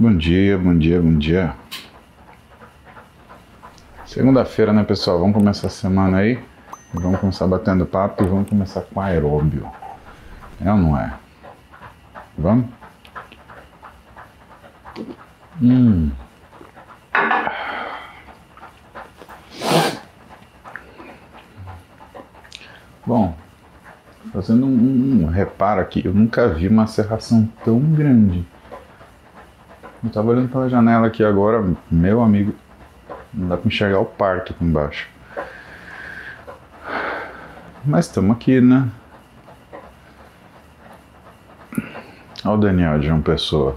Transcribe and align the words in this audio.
Bom 0.00 0.16
dia, 0.16 0.56
bom 0.56 0.78
dia, 0.78 1.02
bom 1.02 1.18
dia. 1.18 1.56
Segunda-feira, 4.06 4.72
né, 4.72 4.84
pessoal? 4.84 5.18
Vamos 5.18 5.34
começar 5.34 5.66
a 5.66 5.70
semana 5.70 6.18
aí. 6.18 6.38
Vamos 6.94 7.18
começar 7.18 7.48
batendo 7.48 7.84
papo 7.84 8.22
e 8.22 8.28
vamos 8.28 8.48
começar 8.48 8.82
com 8.82 9.00
aeróbio. 9.00 9.68
É 10.64 10.70
ou 10.70 10.78
não 10.78 10.96
é? 10.96 11.12
Vamos? 12.38 12.66
Hum. 15.60 16.12
Bom, 23.04 23.34
fazendo 24.32 24.64
um, 24.64 25.24
um, 25.24 25.26
reparo 25.26 25.80
aqui, 25.80 26.02
eu 26.04 26.14
nunca 26.14 26.48
vi 26.48 26.68
uma 26.68 26.86
serração 26.86 27.48
tão 27.64 27.80
grande. 27.80 28.46
Eu 30.02 30.10
tava 30.10 30.28
olhando 30.28 30.48
pela 30.48 30.68
janela 30.68 31.08
aqui 31.08 31.24
agora, 31.24 31.74
meu 31.90 32.22
amigo, 32.22 32.54
não 33.34 33.48
dá 33.48 33.56
pra 33.56 33.66
enxergar 33.66 33.98
o 33.98 34.04
parque 34.04 34.52
aqui 34.52 34.64
embaixo. 34.64 35.08
Mas 37.84 38.06
estamos 38.06 38.36
aqui, 38.36 38.60
né? 38.60 38.88
Olha 42.44 42.54
o 42.54 42.56
Daniel 42.56 42.98
de 43.00 43.08
João 43.08 43.20
Pessoa. 43.20 43.76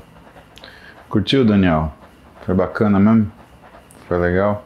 Curtiu, 1.10 1.44
Daniel? 1.44 1.92
Foi 2.46 2.54
bacana 2.54 3.00
mesmo? 3.00 3.32
Foi 4.08 4.20
legal? 4.20 4.64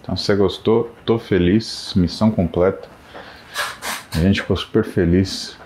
Então, 0.00 0.16
se 0.16 0.24
você 0.24 0.34
gostou, 0.34 0.94
tô 1.04 1.18
feliz, 1.18 1.92
missão 1.94 2.30
completa. 2.30 2.88
A 4.14 4.18
gente 4.18 4.40
ficou 4.40 4.56
super 4.56 4.82
feliz. 4.82 5.58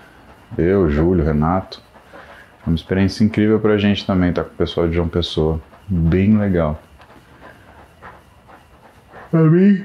Eu, 0.58 0.90
Júlio, 0.90 1.24
Renato. 1.24 1.83
Uma 2.66 2.74
experiência 2.74 3.22
incrível 3.24 3.60
pra 3.60 3.76
gente 3.76 4.06
também 4.06 4.30
estar 4.30 4.42
tá 4.42 4.48
com 4.48 4.54
o 4.54 4.58
pessoal 4.58 4.88
de 4.88 4.94
João 4.94 5.08
Pessoa. 5.08 5.60
Bem 5.86 6.38
legal. 6.38 6.80
Pra 9.30 9.42
mim. 9.42 9.84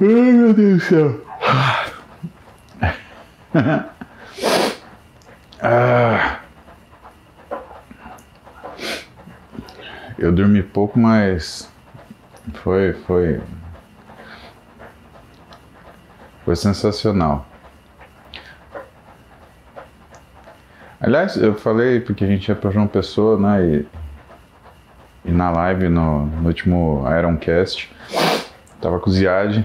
Ai 0.00 0.06
meu 0.06 0.54
Deus 0.54 0.78
do 0.78 0.80
céu. 0.84 1.20
ah. 5.60 6.40
Eu 10.18 10.32
dormi 10.32 10.62
pouco, 10.62 10.98
mas 10.98 11.70
foi, 12.62 12.92
foi, 12.92 13.40
foi 16.44 16.56
sensacional. 16.56 17.46
Aliás, 20.98 21.36
eu 21.36 21.54
falei 21.54 22.00
porque 22.00 22.24
a 22.24 22.26
gente 22.26 22.48
ia 22.48 22.56
para 22.56 22.70
João 22.70 22.86
Pessoa, 22.86 23.38
né? 23.38 23.66
E, 23.66 23.86
e 25.26 25.30
na 25.30 25.50
live 25.50 25.88
no, 25.88 26.24
no, 26.24 26.46
último 26.46 27.04
Ironcast, 27.06 27.94
tava 28.80 28.98
com 28.98 29.10
o 29.10 29.12
Ziad. 29.12 29.64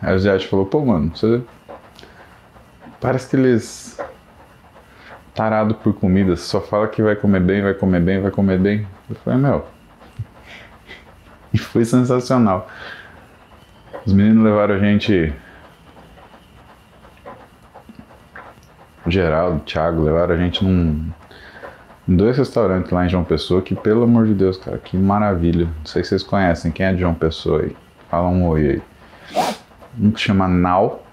Aí 0.00 0.14
o 0.14 0.18
Ziad 0.18 0.44
falou: 0.48 0.66
pô, 0.66 0.84
mano, 0.84 1.12
você. 1.14 1.40
Parece 3.00 3.28
que 3.28 3.36
eles. 3.36 4.00
Tarado 5.34 5.74
por 5.76 5.94
comida, 5.94 6.36
só 6.36 6.60
fala 6.60 6.86
que 6.88 7.02
vai 7.02 7.16
comer 7.16 7.40
bem, 7.40 7.62
vai 7.62 7.72
comer 7.72 8.00
bem, 8.00 8.20
vai 8.20 8.30
comer 8.30 8.58
bem. 8.58 8.86
Eu 9.08 9.16
falei: 9.16 9.38
meu, 9.38 9.64
e 11.54 11.58
foi 11.58 11.84
sensacional. 11.84 12.68
Os 14.04 14.12
meninos 14.12 14.44
levaram 14.44 14.74
a 14.74 14.78
gente. 14.78 15.32
Geraldo, 19.12 19.60
Thiago, 19.60 20.02
levaram 20.02 20.34
a 20.34 20.38
gente 20.38 20.64
num. 20.64 21.10
Dois 22.08 22.36
restaurantes 22.36 22.90
lá 22.90 23.06
em 23.06 23.08
João 23.08 23.22
Pessoa, 23.22 23.62
que 23.62 23.74
pelo 23.74 24.02
amor 24.02 24.26
de 24.26 24.34
Deus, 24.34 24.56
cara, 24.56 24.78
que 24.78 24.96
maravilha. 24.96 25.66
Não 25.66 25.86
sei 25.86 26.02
se 26.02 26.10
vocês 26.10 26.22
conhecem, 26.22 26.72
quem 26.72 26.86
é 26.86 26.92
de 26.92 27.00
João 27.00 27.14
Pessoa 27.14 27.62
aí? 27.62 27.76
Fala 28.10 28.28
um 28.28 28.48
oi 28.48 28.70
aí. 28.70 28.82
Um 30.00 30.10
que 30.10 30.20
chama 30.20 30.48
Nau. 30.48 31.04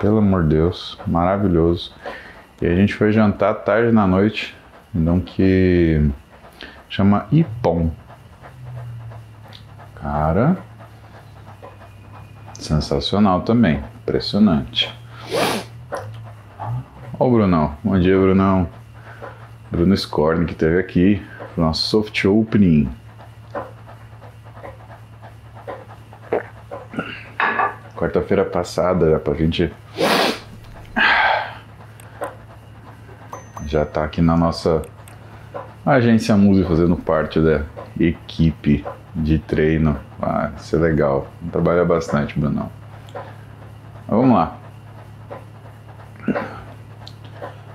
Pelo 0.00 0.18
amor 0.18 0.44
de 0.44 0.50
Deus, 0.50 0.98
maravilhoso. 1.06 1.92
E 2.62 2.66
a 2.66 2.74
gente 2.74 2.94
foi 2.94 3.12
jantar 3.12 3.54
tarde 3.54 3.92
na 3.92 4.06
noite, 4.06 4.56
então 4.94 5.20
que 5.20 6.10
chama 6.88 7.26
Ipom. 7.32 7.90
Cara, 9.96 10.56
sensacional 12.54 13.42
também, 13.42 13.82
impressionante. 14.02 14.96
Ó 17.20 17.26
o 17.26 17.32
Brunão, 17.32 17.76
bom 17.82 17.98
dia 17.98 18.16
Brunão. 18.16 18.68
Bruno 19.72 19.96
Scorn 19.96 20.46
que 20.46 20.54
teve 20.54 20.78
aqui 20.78 21.20
no 21.56 21.64
nosso 21.64 21.88
soft 21.88 22.24
opening. 22.24 22.88
Quarta-feira 27.96 28.44
passada, 28.44 29.18
pra 29.18 29.34
gente 29.34 29.72
já 33.66 33.84
tá 33.84 34.04
aqui 34.04 34.22
na 34.22 34.36
nossa 34.36 34.82
agência 35.84 36.36
Muse 36.36 36.62
fazendo 36.62 36.94
parte 36.94 37.40
da 37.40 37.62
equipe 37.98 38.86
de 39.16 39.40
treino. 39.40 39.98
Ah, 40.22 40.52
isso 40.56 40.76
é 40.76 40.78
legal. 40.78 41.26
Trabalha 41.50 41.84
bastante, 41.84 42.38
Bruno. 42.38 42.70
Vamos 44.06 44.36
lá. 44.36 44.57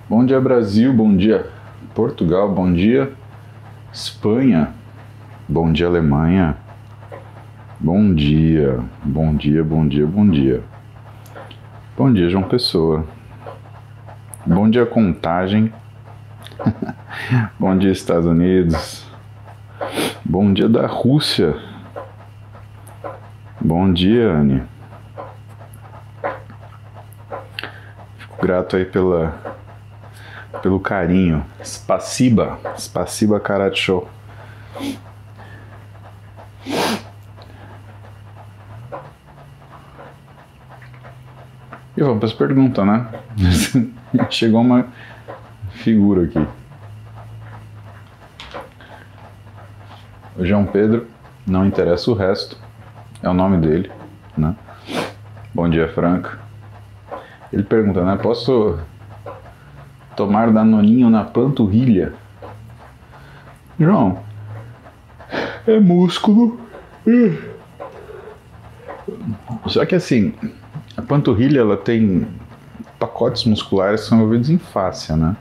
Bom 0.10 0.26
dia, 0.26 0.40
Brasil. 0.42 0.92
Bom 0.92 1.16
dia, 1.16 1.50
Portugal. 1.96 2.54
Bom 2.54 2.74
dia, 2.74 3.14
Espanha. 3.92 4.74
Bom 5.48 5.72
dia, 5.72 5.88
Alemanha. 5.88 6.58
Bom 7.80 8.14
dia, 8.14 8.82
bom 9.02 9.34
dia, 9.34 9.64
bom 9.64 9.88
dia, 9.88 10.06
bom 10.06 10.30
dia. 10.30 10.62
Bom 11.98 12.12
dia, 12.12 12.30
João 12.30 12.44
Pessoa. 12.44 13.06
Bom 14.46 14.70
dia, 14.70 14.86
Contagem. 14.86 15.72
Bom 17.58 17.78
dia, 17.78 17.92
Estados 17.92 18.26
Unidos. 18.26 19.06
Bom 20.26 20.52
dia 20.52 20.68
da 20.68 20.86
Rússia. 20.86 21.56
Bom 23.60 23.92
dia, 23.92 24.34
Anne. 24.34 24.64
Fico 28.18 28.42
grato 28.42 28.76
aí 28.76 28.84
pela, 28.84 29.53
pelo 30.62 30.80
carinho. 30.80 31.46
Spaciba 32.78 33.40
Karate 33.40 33.80
Show. 33.80 34.10
E 41.96 42.02
vamos 42.02 42.18
para 42.18 42.28
as 42.28 42.34
perguntas, 42.34 42.86
né? 42.86 43.08
Chegou 44.30 44.62
uma 44.62 44.88
figura 45.70 46.24
aqui. 46.24 46.48
O 50.36 50.44
João 50.44 50.66
Pedro, 50.66 51.08
não 51.46 51.66
interessa 51.66 52.10
o 52.10 52.16
resto, 52.16 52.58
é 53.22 53.30
o 53.30 53.34
nome 53.34 53.58
dele, 53.58 53.92
né? 54.36 54.56
Bom 55.54 55.70
dia, 55.70 55.88
Franca. 55.94 56.40
Ele 57.52 57.62
pergunta, 57.62 58.04
né? 58.04 58.18
Posso 58.20 58.80
tomar 60.16 60.52
danoninho 60.52 61.10
na 61.10 61.24
panturrilha? 61.24 62.14
João, 63.80 64.20
é 65.68 65.80
músculo. 65.80 66.60
Só 69.68 69.86
que 69.86 69.96
assim, 69.96 70.34
a 70.96 71.02
panturrilha 71.02 71.60
ela 71.60 71.78
tem 71.78 72.28
pacotes 73.00 73.44
musculares 73.46 74.02
que 74.02 74.08
são 74.08 74.20
envolvidos 74.20 74.50
em 74.50 74.58
fáscia, 74.58 75.16
né? 75.16 75.36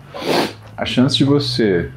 A 0.77 0.85
chance 0.85 1.17
de 1.17 1.25
você 1.25 1.91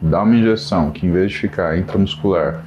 dar 0.00 0.22
uma 0.22 0.34
injeção 0.34 0.90
que 0.90 1.06
em 1.06 1.10
vez 1.10 1.32
de 1.32 1.38
ficar 1.38 1.76
intramuscular, 1.76 2.64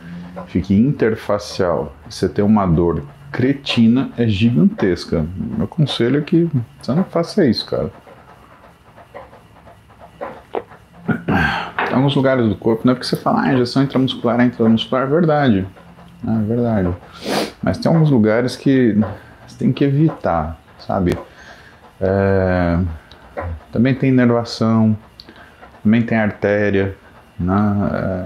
fique 0.48 0.74
interfacial, 0.74 1.96
você 2.10 2.28
ter 2.28 2.42
uma 2.42 2.66
dor 2.66 3.04
cretina 3.32 4.12
é 4.18 4.28
gigantesca. 4.28 5.26
Meu 5.58 5.68
conselho 5.68 6.20
é 6.20 6.22
que 6.22 6.50
você 6.82 6.94
não 6.94 7.06
faça 7.06 7.46
isso, 7.46 7.66
cara. 7.66 7.92
Alguns 12.02 12.16
lugares 12.16 12.48
do 12.48 12.56
corpo, 12.56 12.82
não 12.84 12.92
é 12.92 12.96
porque 12.96 13.08
você 13.08 13.16
fala, 13.16 13.44
ah, 13.44 13.54
injeção 13.54 13.84
intramuscular 13.84 14.40
é 14.42 14.46
intramuscular, 14.46 15.04
é 15.04 15.08
verdade. 15.08 15.68
É 16.28 16.42
verdade. 16.44 16.96
Mas 17.62 17.78
tem 17.78 17.92
alguns 17.92 18.10
lugares 18.10 18.56
que 18.56 18.98
você 19.48 19.58
tem 19.58 19.72
que 19.72 19.84
evitar, 19.84 20.60
sabe? 20.80 21.18
É, 22.00 22.80
também 23.72 23.94
tem 23.94 24.10
inervação, 24.10 24.98
também 25.84 26.02
tem 26.02 26.18
artéria. 26.18 26.96
Né? 27.40 27.90
É, 27.94 28.26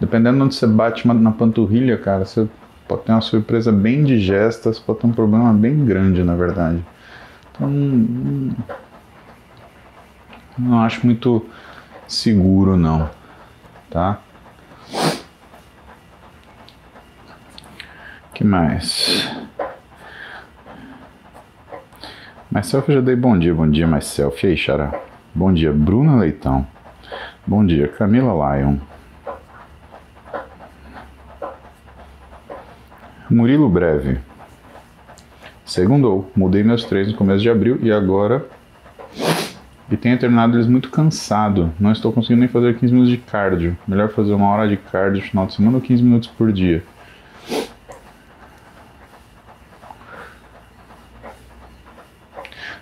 dependendo 0.00 0.36
de 0.38 0.42
onde 0.44 0.54
você 0.54 0.66
bate 0.66 1.06
na 1.06 1.32
panturrilha, 1.32 1.98
cara, 1.98 2.24
você 2.24 2.48
pode 2.86 3.02
ter 3.02 3.12
uma 3.12 3.20
surpresa 3.20 3.70
bem 3.70 4.04
digesta, 4.04 4.72
você 4.72 4.80
pode 4.80 5.00
ter 5.00 5.06
um 5.06 5.12
problema 5.12 5.52
bem 5.52 5.84
grande, 5.84 6.22
na 6.22 6.34
verdade. 6.34 6.84
Então, 7.52 7.68
não 10.58 10.80
acho 10.80 11.04
muito 11.04 11.44
seguro 12.08 12.76
não, 12.76 13.08
tá? 13.90 14.20
que 18.38 18.44
mais? 18.44 19.28
Myself 22.48 22.88
eu 22.88 22.98
já 22.98 23.00
dei 23.00 23.16
bom 23.16 23.36
dia, 23.36 23.52
bom 23.52 23.68
dia 23.68 23.84
Myself. 23.84 24.46
E 24.46 24.50
aí, 24.50 24.56
Xará? 24.56 24.92
Bom 25.34 25.52
dia, 25.52 25.72
Bruna 25.72 26.16
Leitão. 26.16 26.64
Bom 27.44 27.66
dia, 27.66 27.88
Camila 27.88 28.32
Lyon. 28.32 28.76
Murilo 33.28 33.68
Breve. 33.68 34.20
Segundou, 35.66 36.30
mudei 36.36 36.62
meus 36.62 36.84
treinos 36.84 37.10
no 37.10 37.18
começo 37.18 37.40
de 37.40 37.50
abril 37.50 37.78
e 37.82 37.90
agora. 37.90 38.46
E 39.90 39.96
tenho 39.96 40.18
terminado 40.18 40.56
eles 40.56 40.66
muito 40.66 40.90
cansado. 40.90 41.72
Não 41.80 41.92
estou 41.92 42.12
conseguindo 42.12 42.40
nem 42.40 42.48
fazer 42.48 42.76
15 42.78 42.92
minutos 42.92 43.10
de 43.10 43.18
cardio. 43.18 43.76
Melhor 43.86 44.10
fazer 44.10 44.34
uma 44.34 44.48
hora 44.48 44.68
de 44.68 44.76
cardio 44.76 45.22
no 45.22 45.28
final 45.28 45.46
de 45.46 45.54
semana 45.54 45.76
ou 45.76 45.82
15 45.82 46.02
minutos 46.02 46.28
por 46.28 46.52
dia. 46.52 46.82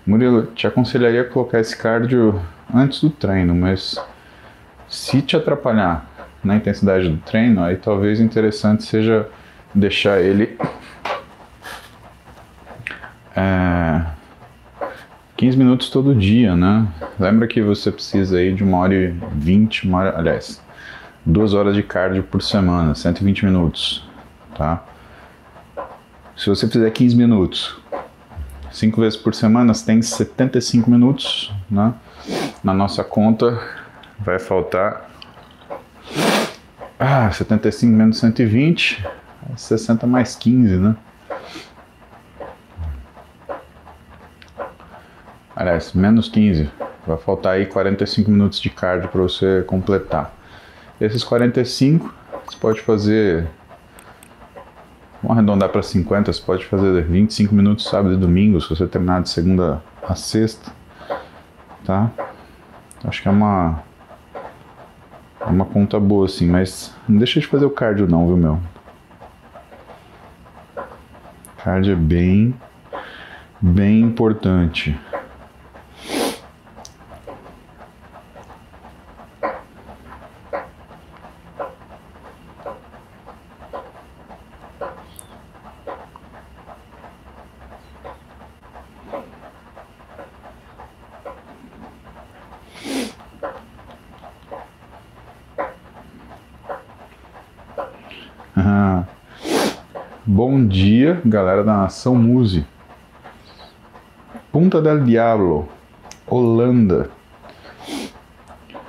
Murilo, 0.06 0.46
te 0.46 0.66
aconselharia 0.66 1.22
a 1.22 1.24
colocar 1.24 1.58
esse 1.58 1.76
cardio 1.76 2.40
antes 2.72 3.00
do 3.00 3.10
treino, 3.10 3.54
mas 3.54 4.00
se 4.88 5.20
te 5.20 5.36
atrapalhar 5.36 6.08
na 6.44 6.54
intensidade 6.56 7.08
do 7.08 7.16
treino, 7.18 7.62
aí 7.62 7.76
talvez 7.76 8.20
interessante 8.20 8.84
seja 8.84 9.28
deixar 9.74 10.20
ele 10.20 10.56
é, 13.34 14.02
15 15.36 15.56
minutos 15.56 15.90
todo 15.90 16.14
dia, 16.14 16.56
né? 16.56 16.86
Lembra 17.18 17.46
que 17.46 17.60
você 17.60 17.92
precisa 17.92 18.38
aí 18.38 18.54
de 18.54 18.64
uma 18.64 18.78
hora 18.78 18.94
e 18.94 19.14
20, 19.34 19.86
uma 19.86 19.98
hora, 19.98 20.18
aliás, 20.18 20.62
duas 21.24 21.52
horas 21.52 21.74
de 21.74 21.82
cardio 21.82 22.22
por 22.22 22.40
semana, 22.42 22.94
120 22.94 23.44
minutos, 23.44 24.08
tá? 24.56 24.82
Se 26.34 26.48
você 26.48 26.66
fizer 26.66 26.90
15 26.90 27.16
minutos, 27.16 27.78
cinco 28.70 29.00
vezes 29.00 29.18
por 29.18 29.34
semana, 29.34 29.74
você 29.74 29.84
tem 29.84 30.00
75 30.00 30.90
minutos, 30.90 31.52
né? 31.70 31.92
Na 32.64 32.72
nossa 32.72 33.04
conta 33.04 33.60
vai 34.18 34.38
faltar 34.38 35.10
ah, 36.98 37.30
75 37.30 37.92
menos 37.92 38.18
120, 38.18 39.06
60 39.54 40.06
mais 40.06 40.34
15, 40.34 40.76
né? 40.76 40.96
Aliás, 45.56 45.94
menos 45.94 46.28
15. 46.28 46.70
Vai 47.06 47.16
faltar 47.16 47.54
aí 47.54 47.64
45 47.64 48.30
minutos 48.30 48.60
de 48.60 48.68
cardio 48.68 49.08
para 49.08 49.22
você 49.22 49.64
completar. 49.66 50.34
Esses 51.00 51.24
45, 51.24 52.14
você 52.44 52.58
pode 52.58 52.80
fazer 52.82 53.48
Vamos 55.22 55.38
arredondar 55.38 55.70
para 55.70 55.82
50, 55.82 56.32
você 56.32 56.42
pode 56.42 56.64
fazer 56.66 57.02
25 57.02 57.54
minutos 57.54 57.86
sábado 57.86 58.14
e 58.14 58.16
domingo, 58.16 58.60
se 58.60 58.68
você 58.68 58.86
terminar 58.86 59.22
de 59.22 59.30
segunda 59.30 59.82
a 60.06 60.14
sexta, 60.14 60.70
tá? 61.84 62.10
Acho 63.02 63.22
que 63.22 63.28
é 63.28 63.30
uma 63.30 63.82
é 65.40 65.46
uma 65.46 65.64
conta 65.64 65.98
boa 65.98 66.26
assim, 66.26 66.46
mas 66.46 66.94
não 67.08 67.16
deixa 67.16 67.40
de 67.40 67.46
fazer 67.46 67.64
o 67.64 67.70
cardio 67.70 68.06
não, 68.06 68.26
viu, 68.26 68.36
meu? 68.36 68.60
Cardio 71.56 71.94
é 71.94 71.96
bem 71.96 72.54
bem 73.60 74.02
importante. 74.02 74.96
Bom 100.36 100.66
galera 101.28 101.62
da 101.64 101.76
Nação 101.76 102.14
Muse. 102.14 102.66
Punta 104.52 104.80
del 104.80 105.04
Diablo, 105.04 105.68
Holanda. 106.26 107.10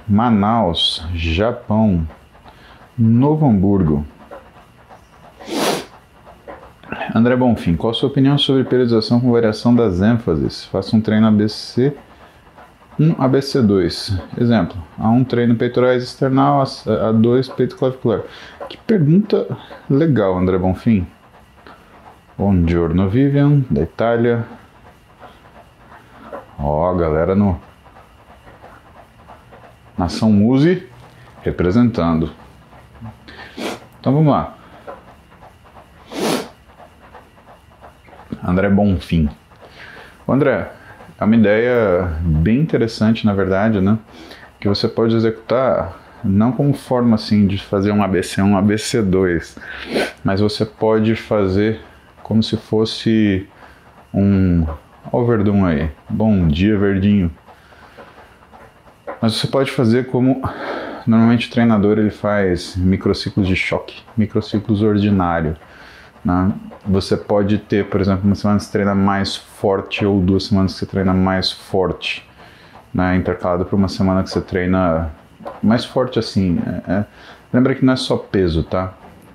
Manaus, 0.08 1.06
Japão. 1.14 2.08
Novo 2.98 3.46
Hamburgo. 3.46 4.06
André 7.14 7.36
Bonfim, 7.36 7.76
qual 7.76 7.92
a 7.92 7.94
sua 7.94 8.10
opinião 8.10 8.38
sobre 8.38 8.64
periodização 8.64 9.20
com 9.20 9.32
variação 9.32 9.76
das 9.76 10.02
ênfases? 10.02 10.66
Faça 10.66 10.96
um 10.96 11.02
treino 11.02 11.28
ABC 11.28 11.96
1 13.00 13.16
ABC2. 13.16 14.20
Exemplo, 14.40 14.78
A1 15.00 15.28
treino 15.28 15.56
peitorais 15.56 16.04
external, 16.04 16.64
A2 16.64 17.54
peito 17.54 17.76
clavicular. 17.76 18.22
Que 18.68 18.78
pergunta 18.78 19.48
legal, 19.90 20.38
André 20.38 20.58
Bonfim. 20.58 21.06
Buongiorno 22.38 23.10
Vivian, 23.10 23.66
da 23.68 23.82
Itália. 23.82 24.46
Ó, 26.60 26.94
galera 26.94 27.34
no 27.34 27.60
Nação 29.98 30.32
Muse 30.32 30.88
representando. 31.42 32.30
Então 34.00 34.14
vamos 34.14 34.32
lá. 34.32 34.56
André 38.44 38.70
Bonfim. 38.70 39.28
O 40.28 40.32
André, 40.32 40.72
é 41.20 41.24
uma 41.24 41.36
ideia 41.36 42.20
bem 42.22 42.60
interessante, 42.60 43.26
na 43.26 43.34
verdade, 43.34 43.82
né? 43.82 43.98
Que 44.60 44.70
você 44.70 44.88
pode 44.88 45.16
executar 45.16 45.98
não 46.24 46.52
como 46.52 46.76
forma 46.76 47.16
assim 47.16 47.48
de 47.48 47.58
fazer 47.58 47.92
um 47.92 48.04
ABC1, 48.04 48.44
um 48.44 48.62
ABC2, 48.62 49.58
mas 50.24 50.40
você 50.40 50.64
pode 50.64 51.16
fazer 51.16 51.82
como 52.28 52.44
se 52.44 52.58
fosse 52.58 53.48
um 54.14 54.66
Ó 55.12 55.22
o 55.22 55.26
Verdun 55.26 55.66
aí. 55.66 55.90
Bom 56.10 56.48
dia, 56.48 56.78
Verdinho. 56.78 57.32
Mas 59.22 59.36
você 59.36 59.48
pode 59.48 59.72
fazer 59.72 60.08
como 60.08 60.42
normalmente 61.06 61.48
o 61.48 61.52
treinador 61.52 61.98
ele 61.98 62.10
faz 62.10 62.76
microciclos 62.76 63.48
de 63.48 63.56
choque, 63.56 64.02
microciclos 64.18 64.82
ordinário. 64.82 65.56
Né? 66.26 66.52
Você 66.86 67.16
pode 67.16 67.58
ter, 67.58 67.86
por 67.86 68.02
exemplo, 68.02 68.26
uma 68.26 68.36
semana 68.36 68.60
que 68.60 68.66
você 68.66 68.72
treina 68.72 68.94
mais 68.94 69.36
forte 69.38 70.06
ou 70.06 70.20
duas 70.20 70.44
semanas 70.46 70.74
que 70.74 70.80
você 70.80 70.86
treina 70.86 71.14
mais 71.14 71.52
forte, 71.52 72.28
né? 72.94 73.16
intercalado 73.16 73.64
por 73.64 73.78
uma 73.78 73.88
semana 73.88 74.24
que 74.24 74.30
você 74.30 74.42
treina 74.42 75.10
mais 75.64 75.86
forte 75.86 76.20
assim. 76.20 76.60
É, 76.86 76.92
é. 76.92 77.06
Lembra 77.54 77.74
que 77.74 77.86
não 77.86 77.94
é 77.94 77.96
só 77.96 78.18
peso, 78.18 78.62
tá? 78.64 78.94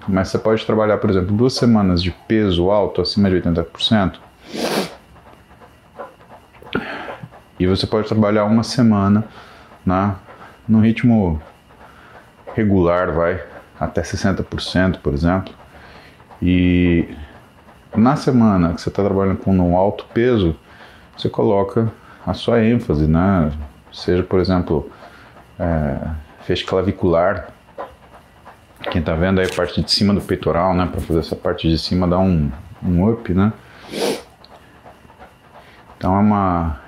Mas 0.09 0.28
você 0.28 0.38
pode 0.38 0.64
trabalhar, 0.66 0.99
por 0.99 1.11
exemplo, 1.11 1.35
duas 1.35 1.54
semanas 1.54 2.02
de 2.02 2.11
peso 2.11 2.71
alto, 2.71 3.00
acima 3.00 3.30
de 3.30 3.37
80%, 3.37 4.18
e 7.59 7.66
você 7.66 7.87
pode 7.87 8.09
trabalhar 8.09 8.44
uma 8.44 8.64
semana 8.64 9.25
né, 9.87 10.16
no 10.66 10.80
ritmo 10.80 11.40
regular, 12.54 13.12
vai 13.12 13.40
até 13.78 14.02
60%, 14.02 14.99
por 14.99 15.14
exemplo. 15.14 15.54
E 16.40 17.09
na 17.94 18.16
semana 18.16 18.75
que 18.75 18.80
você 18.80 18.88
está 18.88 19.04
trabalhando 19.04 19.38
com 19.38 19.56
um 19.56 19.76
alto 19.76 20.06
peso, 20.12 20.56
você 21.16 21.28
coloca 21.28 21.92
a 22.26 22.35
sua 22.35 22.64
ênfase, 22.64 23.06
né? 23.06 23.52
Seja, 23.92 24.25
por 24.25 24.40
exemplo, 24.40 24.90
é, 25.59 25.99
feixe 26.40 26.64
clavicular, 26.64 27.49
quem 28.91 29.01
está 29.01 29.15
vendo 29.15 29.41
aí 29.41 29.47
a 29.47 29.55
parte 29.55 29.83
de 29.83 29.91
cima 29.91 30.12
do 30.12 30.21
peitoral, 30.21 30.75
né? 30.75 30.89
Para 30.91 31.01
fazer 31.01 31.21
essa 31.21 31.37
parte 31.37 31.69
de 31.69 31.79
cima 31.79 32.07
dar 32.07 32.19
um, 32.19 32.51
um 32.83 33.11
up, 33.11 33.33
né? 33.33 33.53
Então 35.97 36.17
é 36.17 36.19
uma, 36.19 36.81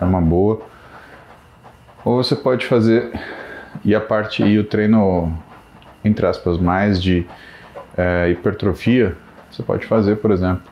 é 0.00 0.04
uma 0.04 0.20
boa. 0.20 0.60
Ou 2.04 2.22
você 2.22 2.34
pode 2.34 2.66
fazer 2.66 3.12
e 3.84 3.94
a 3.94 4.00
parte 4.00 4.42
e 4.42 4.58
o 4.58 4.64
treino 4.64 5.32
entre 6.04 6.26
aspas 6.26 6.58
mais 6.58 7.02
de 7.02 7.26
é, 7.96 8.30
hipertrofia, 8.30 9.16
você 9.50 9.62
pode 9.62 9.86
fazer, 9.86 10.16
por 10.16 10.30
exemplo, 10.30 10.62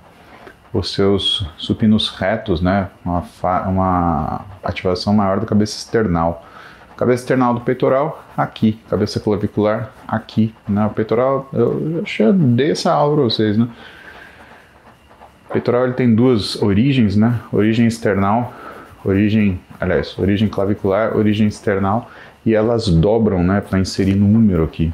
os 0.72 0.92
seus 0.92 1.48
supinos 1.56 2.08
retos, 2.08 2.60
né? 2.60 2.88
Uma, 3.04 3.24
uma 3.66 4.44
ativação 4.62 5.12
maior 5.12 5.40
da 5.40 5.46
cabeça 5.46 5.76
external. 5.76 6.44
Cabeça 7.04 7.22
external 7.24 7.52
do 7.52 7.60
peitoral, 7.60 8.24
aqui. 8.34 8.78
Cabeça 8.88 9.20
clavicular, 9.20 9.92
aqui. 10.08 10.54
Né? 10.66 10.86
O 10.86 10.88
peitoral, 10.88 11.46
eu, 11.52 12.02
já 12.06 12.32
dei 12.32 12.70
essa 12.70 12.94
aula 12.94 13.16
para 13.16 13.24
vocês, 13.24 13.58
né? 13.58 13.68
O 15.50 15.52
peitoral 15.52 15.84
ele 15.84 15.92
tem 15.92 16.14
duas 16.14 16.62
origens, 16.62 17.14
né? 17.14 17.38
Origem 17.52 17.86
external, 17.86 18.54
origem 19.04 19.60
aliás, 19.78 20.18
origem 20.18 20.48
clavicular, 20.48 21.14
origem 21.14 21.46
external, 21.46 22.10
e 22.46 22.54
elas 22.54 22.88
dobram, 22.88 23.44
né, 23.44 23.60
para 23.60 23.78
inserir 23.78 24.14
número 24.14 24.64
aqui. 24.64 24.90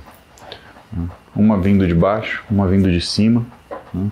Uma 1.33 1.61
vindo 1.61 1.87
de 1.87 1.95
baixo, 1.95 2.43
uma 2.51 2.67
vindo 2.67 2.91
de 2.91 3.01
cima. 3.01 3.47
Né. 3.95 4.11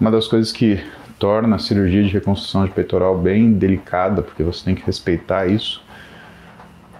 Uma 0.00 0.10
das 0.10 0.26
coisas 0.26 0.50
que 0.50 0.82
torna 1.16 1.54
a 1.54 1.58
cirurgia 1.60 2.02
de 2.02 2.08
reconstrução 2.08 2.64
de 2.64 2.72
peitoral 2.72 3.16
bem 3.16 3.52
delicada, 3.52 4.20
porque 4.20 4.42
você 4.42 4.64
tem 4.64 4.74
que 4.74 4.84
respeitar 4.84 5.46
isso 5.46 5.83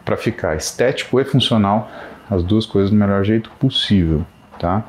para 0.04 0.16
ficar 0.16 0.56
estético 0.56 1.20
e 1.20 1.24
funcional, 1.24 1.90
as 2.30 2.42
duas 2.42 2.66
coisas 2.66 2.90
do 2.90 2.96
melhor 2.96 3.24
jeito 3.24 3.50
possível, 3.58 4.24
tá? 4.58 4.84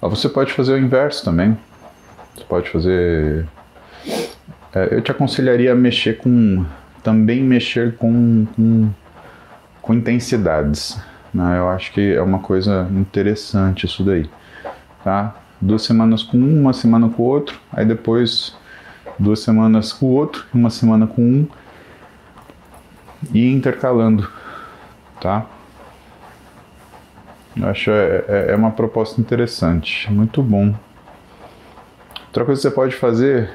Você 0.00 0.28
pode 0.28 0.52
fazer 0.52 0.72
o 0.72 0.78
inverso 0.78 1.24
também. 1.24 1.56
Você 2.34 2.44
pode 2.44 2.70
fazer. 2.70 3.46
É, 4.74 4.88
eu 4.92 5.02
te 5.02 5.10
aconselharia 5.10 5.72
a 5.72 5.74
mexer 5.74 6.18
com. 6.18 6.64
Também 7.02 7.42
mexer 7.42 7.96
com, 7.96 8.46
com, 8.56 8.90
com 9.80 9.94
intensidades. 9.94 10.98
Né? 11.32 11.58
Eu 11.58 11.68
acho 11.68 11.92
que 11.92 12.14
é 12.14 12.20
uma 12.20 12.38
coisa 12.40 12.88
interessante 12.90 13.86
isso 13.86 14.02
daí. 14.02 14.28
Tá? 15.04 15.34
Duas 15.60 15.82
semanas 15.82 16.22
com 16.22 16.36
um, 16.36 16.60
uma 16.60 16.72
semana 16.72 17.08
com 17.08 17.22
o 17.22 17.26
outro, 17.26 17.58
aí 17.72 17.86
depois 17.86 18.54
duas 19.20 19.40
semanas 19.40 19.92
com 19.92 20.06
o 20.06 20.10
outro, 20.10 20.44
uma 20.52 20.70
semana 20.70 21.06
com 21.06 21.22
um 21.22 21.48
e 23.32 23.52
intercalando, 23.52 24.28
tá? 25.20 25.46
Eu 27.56 27.68
acho 27.68 27.90
é, 27.90 28.24
é, 28.26 28.46
é 28.50 28.56
uma 28.56 28.70
proposta 28.70 29.20
interessante, 29.20 30.10
muito 30.10 30.42
bom. 30.42 30.74
Outra 32.28 32.44
coisa 32.44 32.60
que 32.62 32.68
você 32.68 32.74
pode 32.74 32.96
fazer, 32.96 33.50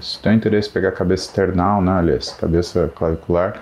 se 0.00 0.20
tem 0.20 0.36
interesse 0.36 0.70
pegar 0.70 0.92
cabeça 0.92 1.24
external, 1.24 1.82
né, 1.82 1.92
aliás, 1.92 2.30
cabeça 2.30 2.92
clavicular, 2.94 3.60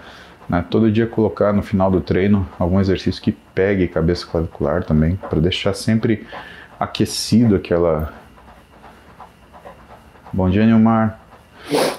né, 0.48 0.64
todo 0.68 0.90
dia 0.90 1.06
colocar 1.06 1.52
no 1.52 1.62
final 1.62 1.90
do 1.90 2.00
treino 2.00 2.46
algum 2.58 2.78
exercício 2.78 3.22
que 3.22 3.32
pegue 3.32 3.88
cabeça 3.88 4.26
clavicular 4.26 4.84
também, 4.84 5.16
para 5.16 5.40
deixar 5.40 5.72
sempre 5.74 6.26
aquecido 6.78 7.54
aquela. 7.56 8.12
Bom 10.32 10.50
dia, 10.50 10.66
Nilmar. 10.66 11.21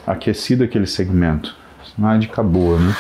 Aquecido 0.05 0.63
aquele 0.63 0.88
segmento. 0.88 1.55
É 2.01 2.17
dica 2.17 2.41
boa, 2.41 2.79
né? 2.79 2.95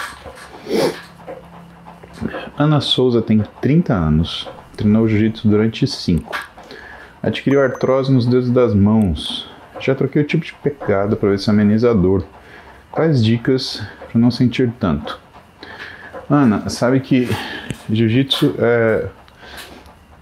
Ana 2.57 2.79
Souza 2.79 3.21
tem 3.21 3.43
30 3.61 3.93
anos, 3.93 4.49
treinou 4.77 5.07
jiu-jitsu 5.07 5.47
durante 5.47 5.87
5 5.87 6.53
Adquiriu 7.23 7.61
artrose 7.61 8.11
nos 8.11 8.25
dedos 8.25 8.51
das 8.51 8.73
mãos. 8.73 9.49
Já 9.79 9.95
troquei 9.95 10.21
o 10.21 10.25
tipo 10.25 10.43
de 10.43 10.53
pecado 10.53 11.15
para 11.15 11.29
ver 11.29 11.39
se 11.39 11.49
ameniza 11.49 11.95
dor. 11.95 12.25
Quais 12.91 13.23
dicas 13.23 13.81
para 14.11 14.19
não 14.19 14.29
sentir 14.29 14.71
tanto? 14.77 15.17
Ana, 16.29 16.69
sabe 16.69 16.99
que 16.99 17.29
jiu-jitsu 17.89 18.55
é. 18.59 19.07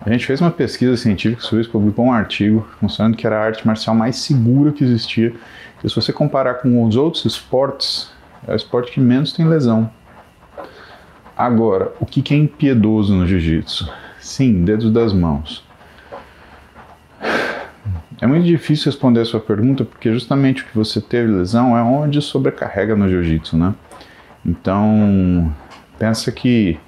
A 0.04 0.10
gente 0.10 0.26
fez 0.26 0.42
uma 0.42 0.50
pesquisa 0.50 0.98
científica 0.98 1.44
sobre 1.44 1.62
isso, 1.62 1.70
publicou 1.70 2.06
um 2.06 2.12
artigo 2.12 2.68
mostrando 2.82 3.16
que 3.16 3.28
era 3.28 3.38
a 3.40 3.46
arte 3.46 3.66
marcial 3.68 3.96
mais 3.96 4.16
segura 4.16 4.72
que 4.72 4.84
existia. 4.84 5.32
E 5.84 5.88
se 5.88 5.96
você 5.96 6.12
comparar 6.12 6.56
com 6.56 6.84
os 6.84 6.96
outros 6.96 7.24
esportes, 7.24 8.12
é 8.48 8.52
o 8.52 8.56
esporte 8.56 8.92
que 8.92 9.00
menos 9.00 9.32
tem 9.32 9.48
lesão. 9.48 9.92
Agora, 11.38 11.94
o 12.00 12.06
que 12.06 12.34
é 12.34 12.38
impiedoso 12.38 13.14
no 13.14 13.28
jiu-jitsu? 13.28 13.92
Sim, 14.20 14.66
dedos 14.66 14.92
das 14.92 15.14
mãos. 15.14 15.64
É 18.20 18.26
muito 18.26 18.46
difícil 18.46 18.86
responder 18.86 19.22
a 19.22 19.26
sua 19.26 19.40
pergunta 19.40 19.86
porque 19.86 20.12
justamente 20.12 20.64
o 20.64 20.66
que 20.66 20.76
você 20.76 21.00
teve 21.00 21.32
lesão 21.32 21.78
é 21.78 21.82
onde 21.84 22.20
sobrecarrega 22.24 22.96
no 22.96 23.08
jiu-jitsu, 23.08 23.56
né? 23.56 23.76
Então, 24.44 25.54
pensa 26.00 26.32
que 26.32 26.80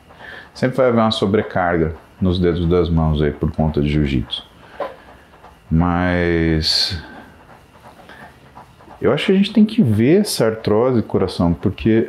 sempre 0.51 0.77
vai 0.77 0.87
haver 0.87 0.99
uma 0.99 1.11
sobrecarga 1.11 1.95
nos 2.23 2.39
dedos 2.39 2.65
das 2.67 2.89
mãos 2.89 3.21
aí 3.21 3.31
por 3.31 3.51
conta 3.51 3.81
de 3.81 3.89
jiu-jitsu. 3.89 4.47
Mas 5.69 7.01
eu 9.01 9.11
acho 9.11 9.25
que 9.25 9.31
a 9.33 9.35
gente 9.35 9.51
tem 9.51 9.65
que 9.65 9.83
ver 9.83 10.21
essa 10.21 10.45
artrose 10.45 11.01
coração, 11.01 11.53
porque 11.53 12.07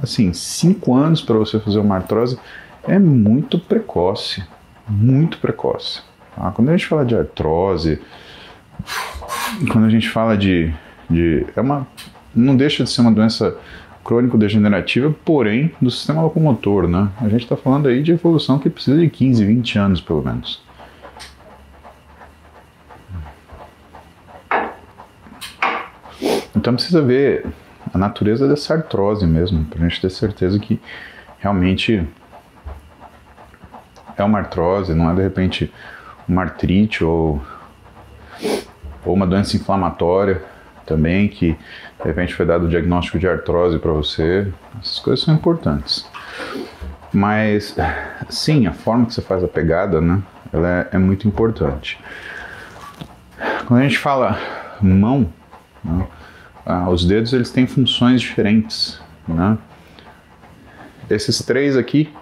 assim, 0.00 0.32
cinco 0.32 0.94
anos 0.94 1.20
para 1.20 1.36
você 1.36 1.58
fazer 1.58 1.80
uma 1.80 1.96
artrose 1.96 2.38
é 2.86 2.98
muito 2.98 3.58
precoce, 3.58 4.44
muito 4.88 5.38
precoce. 5.38 6.02
Tá? 6.36 6.50
Quando 6.52 6.68
a 6.68 6.76
gente 6.76 6.86
fala 6.86 7.04
de 7.04 7.16
artrose, 7.16 8.00
quando 9.72 9.86
a 9.86 9.90
gente 9.90 10.08
fala 10.08 10.36
de, 10.36 10.72
de 11.08 11.44
é 11.56 11.60
uma 11.60 11.86
não 12.34 12.56
deixa 12.56 12.84
de 12.84 12.90
ser 12.90 13.00
uma 13.00 13.10
doença 13.10 13.56
crônico-degenerativa, 14.04 15.14
porém 15.24 15.72
do 15.80 15.90
sistema 15.90 16.22
locomotor, 16.22 16.88
né? 16.88 17.08
A 17.20 17.28
gente 17.28 17.42
está 17.42 17.56
falando 17.56 17.88
aí 17.88 18.02
de 18.02 18.12
evolução 18.12 18.58
que 18.58 18.70
precisa 18.70 18.98
de 18.98 19.08
15, 19.08 19.44
20 19.44 19.78
anos 19.78 20.00
pelo 20.00 20.22
menos. 20.22 20.62
Então 26.56 26.74
precisa 26.74 27.00
ver 27.00 27.46
a 27.92 27.98
natureza 27.98 28.46
dessa 28.48 28.74
artrose 28.74 29.26
mesmo, 29.26 29.64
para 29.64 29.84
a 29.84 29.88
gente 29.88 30.00
ter 30.00 30.10
certeza 30.10 30.58
que 30.58 30.80
realmente 31.38 32.06
é 34.16 34.24
uma 34.24 34.38
artrose, 34.38 34.94
não 34.94 35.10
é 35.10 35.14
de 35.14 35.22
repente 35.22 35.72
uma 36.28 36.42
artrite 36.42 37.02
ou 37.02 37.40
ou 39.04 39.14
uma 39.14 39.26
doença 39.26 39.56
inflamatória 39.56 40.42
também, 40.86 41.28
que 41.28 41.56
de 42.00 42.06
repente 42.06 42.34
foi 42.34 42.46
dado 42.46 42.66
o 42.66 42.68
diagnóstico 42.68 43.18
de 43.18 43.28
artrose 43.28 43.78
para 43.78 43.92
você. 43.92 44.50
Essas 44.80 44.98
coisas 44.98 45.24
são 45.24 45.34
importantes. 45.34 46.06
Mas, 47.12 47.76
sim, 48.28 48.66
a 48.66 48.72
forma 48.72 49.06
que 49.06 49.14
você 49.14 49.22
faz 49.22 49.42
a 49.42 49.48
pegada, 49.48 50.00
né, 50.00 50.22
ela 50.52 50.68
é, 50.68 50.88
é 50.92 50.98
muito 50.98 51.26
importante. 51.26 51.98
Quando 53.66 53.80
a 53.80 53.82
gente 53.82 53.98
fala 53.98 54.38
mão, 54.80 55.32
né, 55.84 56.06
ah, 56.64 56.88
os 56.88 57.04
dedos 57.04 57.32
eles 57.32 57.50
têm 57.50 57.66
funções 57.66 58.20
diferentes, 58.20 59.00
né? 59.26 59.58
Esses 61.08 61.42
três 61.42 61.76
aqui, 61.76 62.12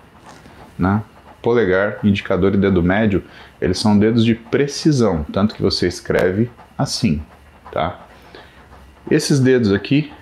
né, 0.79 1.03
polegar, 1.43 1.99
indicador 2.03 2.55
e 2.55 2.57
dedo 2.57 2.83
médio, 2.83 3.23
eles 3.61 3.79
são 3.79 3.99
dedos 3.99 4.25
de 4.25 4.35
precisão, 4.35 5.25
tanto 5.33 5.55
que 5.55 5.63
você 5.63 5.87
escreve 5.87 6.51
assim, 6.79 7.23
tá? 7.71 8.08
Esses 9.11 9.41
dedos 9.41 9.73
aqui, 9.73 10.13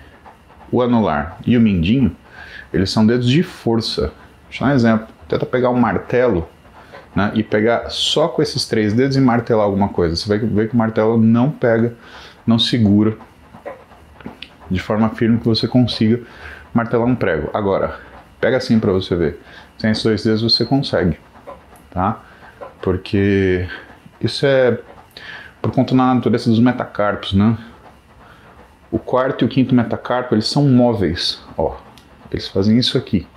o 0.71 0.81
anular 0.81 1.37
e 1.45 1.57
o 1.57 1.61
mindinho, 1.61 2.15
eles 2.73 2.89
são 2.89 3.05
dedos 3.05 3.27
de 3.27 3.43
força. 3.43 4.11
Deixa 4.49 4.63
eu 4.63 4.67
dar 4.67 4.73
um 4.73 4.75
exemplo. 4.75 5.07
Tenta 5.27 5.45
pegar 5.45 5.69
um 5.69 5.79
martelo 5.79 6.47
né, 7.15 7.31
e 7.33 7.43
pegar 7.43 7.89
só 7.89 8.27
com 8.27 8.41
esses 8.41 8.67
três 8.67 8.93
dedos 8.93 9.17
e 9.17 9.21
martelar 9.21 9.65
alguma 9.65 9.89
coisa. 9.89 10.15
Você 10.15 10.27
vai 10.27 10.37
ver 10.37 10.69
que 10.69 10.75
o 10.75 10.77
martelo 10.77 11.17
não 11.17 11.49
pega, 11.49 11.95
não 12.45 12.57
segura 12.57 13.17
de 14.69 14.79
forma 14.79 15.09
firme 15.09 15.39
que 15.39 15.45
você 15.45 15.67
consiga 15.67 16.21
martelar 16.73 17.07
um 17.07 17.15
prego. 17.15 17.49
Agora, 17.53 17.99
pega 18.39 18.57
assim 18.57 18.79
para 18.79 18.91
você 18.91 19.15
ver. 19.15 19.41
Sem 19.77 19.91
esses 19.91 20.03
dois 20.03 20.23
dedos 20.23 20.41
você 20.41 20.65
consegue, 20.65 21.17
tá? 21.91 22.21
Porque 22.81 23.67
isso 24.21 24.45
é 24.45 24.77
por 25.61 25.71
conta 25.71 25.95
da 25.95 26.13
natureza 26.13 26.49
dos 26.49 26.59
metacarpos, 26.59 27.33
né? 27.33 27.57
O 28.91 28.99
quarto 28.99 29.43
e 29.43 29.45
o 29.45 29.49
quinto 29.49 29.75
metacarpo, 29.75 30.33
eles 30.33 30.47
são 30.47 30.67
móveis, 30.67 31.43
ó. 31.57 31.75
Eles 32.31 32.47
fazem 32.47 32.77
isso 32.77 32.97
aqui. 32.97 33.27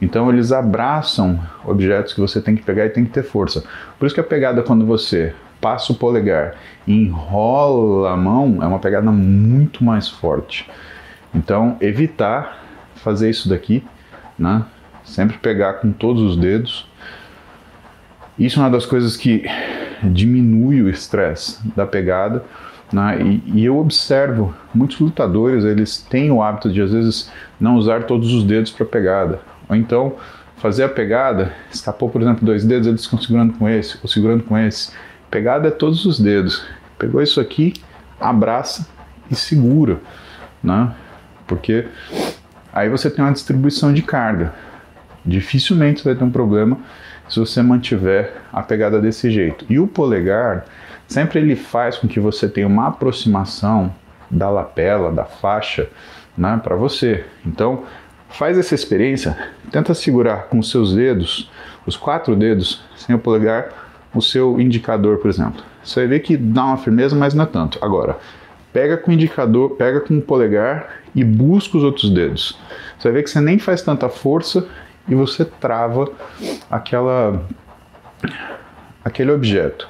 Então 0.00 0.30
eles 0.30 0.52
abraçam 0.52 1.40
objetos 1.64 2.12
que 2.12 2.20
você 2.20 2.40
tem 2.40 2.56
que 2.56 2.62
pegar 2.62 2.86
e 2.86 2.90
tem 2.90 3.04
que 3.04 3.10
ter 3.10 3.22
força. 3.22 3.64
Por 3.98 4.06
isso 4.06 4.14
que 4.14 4.20
a 4.20 4.24
pegada 4.24 4.62
quando 4.62 4.84
você 4.84 5.34
passa 5.60 5.92
o 5.92 5.96
polegar 5.96 6.56
e 6.86 6.92
enrola 6.92 8.12
a 8.12 8.16
mão 8.16 8.58
é 8.62 8.66
uma 8.66 8.78
pegada 8.78 9.10
muito 9.10 9.82
mais 9.82 10.08
forte. 10.08 10.68
Então 11.34 11.76
evitar 11.80 12.62
fazer 12.96 13.30
isso 13.30 13.48
daqui, 13.48 13.82
né? 14.38 14.64
Sempre 15.04 15.38
pegar 15.38 15.74
com 15.74 15.92
todos 15.92 16.22
os 16.22 16.36
dedos. 16.36 16.88
Isso 18.38 18.58
é 18.58 18.62
uma 18.62 18.70
das 18.70 18.84
coisas 18.84 19.16
que 19.16 19.44
diminui 20.02 20.82
o 20.82 20.88
estresse 20.88 21.60
da 21.74 21.86
pegada. 21.86 22.44
Né? 22.92 23.18
E, 23.22 23.60
e, 23.60 23.64
eu 23.64 23.78
observo 23.78 24.54
muitos 24.74 24.98
lutadores, 25.00 25.64
eles 25.64 25.98
têm 25.98 26.30
o 26.30 26.42
hábito 26.42 26.70
de 26.70 26.80
às 26.80 26.92
vezes 26.92 27.30
não 27.58 27.76
usar 27.76 28.04
todos 28.04 28.32
os 28.32 28.44
dedos 28.44 28.70
para 28.70 28.86
pegada. 28.86 29.40
Ou 29.68 29.74
então 29.74 30.14
fazer 30.56 30.84
a 30.84 30.88
pegada, 30.88 31.52
escapou 31.70 32.08
por 32.08 32.22
exemplo 32.22 32.44
dois 32.44 32.64
dedos, 32.64 32.86
eles 32.86 33.04
ficam 33.04 33.20
segurando 33.20 33.54
com 33.54 33.68
esse 33.68 33.98
ou 34.02 34.08
segurando 34.08 34.42
com 34.44 34.56
esse. 34.56 34.92
Pegada 35.30 35.68
é 35.68 35.70
todos 35.70 36.04
os 36.04 36.20
dedos. 36.20 36.64
Pegou 36.98 37.20
isso 37.20 37.40
aqui, 37.40 37.74
abraça 38.20 38.86
e 39.30 39.34
segura, 39.34 39.98
né? 40.62 40.94
Porque 41.46 41.86
aí 42.72 42.88
você 42.88 43.10
tem 43.10 43.24
uma 43.24 43.32
distribuição 43.32 43.92
de 43.92 44.02
carga. 44.02 44.54
Dificilmente 45.24 46.00
você 46.00 46.10
vai 46.10 46.18
ter 46.18 46.24
um 46.24 46.30
problema 46.30 46.78
se 47.28 47.40
você 47.40 47.62
mantiver 47.62 48.34
a 48.52 48.62
pegada 48.62 49.00
desse 49.00 49.30
jeito. 49.30 49.64
E 49.68 49.78
o 49.78 49.86
polegar 49.86 50.64
sempre 51.08 51.40
ele 51.40 51.56
faz 51.56 51.96
com 51.96 52.08
que 52.08 52.20
você 52.20 52.48
tenha 52.48 52.66
uma 52.66 52.88
aproximação 52.88 53.94
da 54.30 54.50
lapela, 54.50 55.12
da 55.12 55.24
faixa, 55.24 55.88
né, 56.36 56.60
para 56.62 56.76
você. 56.76 57.24
Então, 57.46 57.84
faz 58.28 58.58
essa 58.58 58.74
experiência, 58.74 59.36
tenta 59.70 59.94
segurar 59.94 60.44
com 60.44 60.58
os 60.58 60.70
seus 60.70 60.94
dedos, 60.94 61.50
os 61.86 61.96
quatro 61.96 62.34
dedos, 62.34 62.82
sem 62.96 63.14
o 63.14 63.18
polegar, 63.18 63.68
o 64.14 64.20
seu 64.20 64.60
indicador, 64.60 65.18
por 65.18 65.28
exemplo. 65.28 65.62
Você 65.82 66.00
vai 66.00 66.08
ver 66.08 66.20
que 66.20 66.36
dá 66.36 66.64
uma 66.64 66.76
firmeza, 66.76 67.14
mas 67.14 67.34
não 67.34 67.44
é 67.44 67.46
tanto. 67.46 67.78
Agora, 67.82 68.16
pega 68.72 68.96
com 68.96 69.10
o 69.10 69.14
indicador, 69.14 69.76
pega 69.76 70.00
com 70.00 70.18
o 70.18 70.22
polegar 70.22 71.02
e 71.14 71.22
busca 71.22 71.76
os 71.76 71.84
outros 71.84 72.10
dedos. 72.10 72.58
Você 72.98 73.08
vai 73.08 73.12
ver 73.12 73.22
que 73.22 73.30
você 73.30 73.40
nem 73.40 73.58
faz 73.58 73.82
tanta 73.82 74.08
força 74.08 74.66
e 75.08 75.14
você 75.14 75.44
trava 75.44 76.10
aquela 76.70 77.46
aquele 79.04 79.30
objeto. 79.30 79.88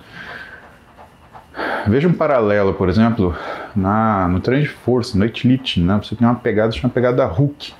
Veja 1.86 2.08
um 2.08 2.12
paralelo, 2.12 2.74
por 2.74 2.88
exemplo, 2.88 3.36
na, 3.76 4.26
no 4.28 4.40
treino 4.40 4.64
de 4.64 4.70
força, 4.70 5.16
no 5.16 5.22
weightlifting, 5.22 5.84
né? 5.84 6.00
Você 6.02 6.16
tem 6.16 6.26
uma 6.26 6.34
pegada 6.34 6.72
chama 6.72 6.92
pegada 6.92 7.26
hook, 7.26 7.72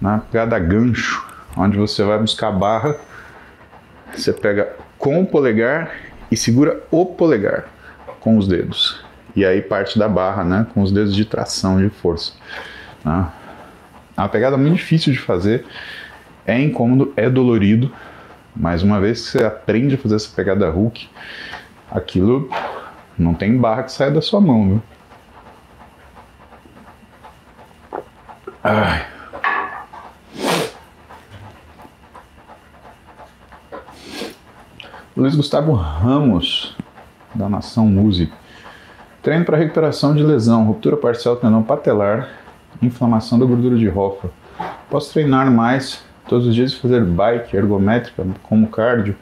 né? 0.00 0.22
pegada 0.30 0.58
gancho, 0.58 1.26
onde 1.56 1.76
você 1.76 2.04
vai 2.04 2.18
buscar 2.18 2.48
a 2.48 2.52
barra, 2.52 2.96
você 4.14 4.32
pega 4.32 4.76
com 4.98 5.20
o 5.20 5.26
polegar 5.26 5.90
e 6.30 6.36
segura 6.36 6.82
o 6.90 7.06
polegar 7.06 7.64
com 8.20 8.36
os 8.36 8.46
dedos. 8.46 9.02
E 9.34 9.44
aí 9.44 9.62
parte 9.62 9.98
da 9.98 10.08
barra, 10.08 10.44
né? 10.44 10.66
Com 10.72 10.82
os 10.82 10.92
dedos 10.92 11.14
de 11.14 11.24
tração 11.24 11.78
de 11.78 11.88
força. 11.88 12.32
Né? 13.04 13.26
É 14.16 14.20
uma 14.20 14.28
pegada 14.28 14.56
muito 14.56 14.76
difícil 14.76 15.12
de 15.12 15.18
fazer, 15.18 15.64
é 16.46 16.60
incômodo, 16.60 17.12
é 17.16 17.28
dolorido, 17.28 17.92
mas 18.54 18.82
uma 18.82 19.00
vez 19.00 19.22
que 19.22 19.38
você 19.38 19.44
aprende 19.44 19.94
a 19.94 19.98
fazer 19.98 20.16
essa 20.16 20.30
pegada 20.34 20.68
hook, 20.70 21.08
aquilo 21.90 22.50
não 23.18 23.34
tem 23.34 23.56
barra 23.56 23.82
que 23.82 23.92
saia 23.92 24.10
da 24.10 24.22
sua 24.22 24.40
mão, 24.40 24.68
viu? 24.68 24.82
Ai. 28.62 29.06
Luiz 35.16 35.34
Gustavo 35.34 35.72
Ramos, 35.72 36.76
da 37.34 37.48
Nação 37.48 37.86
Muse. 37.86 38.32
Treino 39.20 39.44
para 39.44 39.56
recuperação 39.56 40.14
de 40.14 40.22
lesão, 40.22 40.64
ruptura 40.64 40.96
parcial 40.96 41.34
do 41.34 41.40
tendão 41.40 41.62
patelar, 41.62 42.28
inflamação 42.80 43.36
da 43.38 43.44
gordura 43.44 43.76
de 43.76 43.88
Hoffa. 43.88 44.30
Posso 44.88 45.12
treinar 45.12 45.50
mais 45.50 46.04
todos 46.28 46.46
os 46.46 46.54
dias 46.54 46.72
fazer 46.72 47.04
bike 47.04 47.56
ergométrica 47.56 48.24
como 48.44 48.68
cardio? 48.68 49.16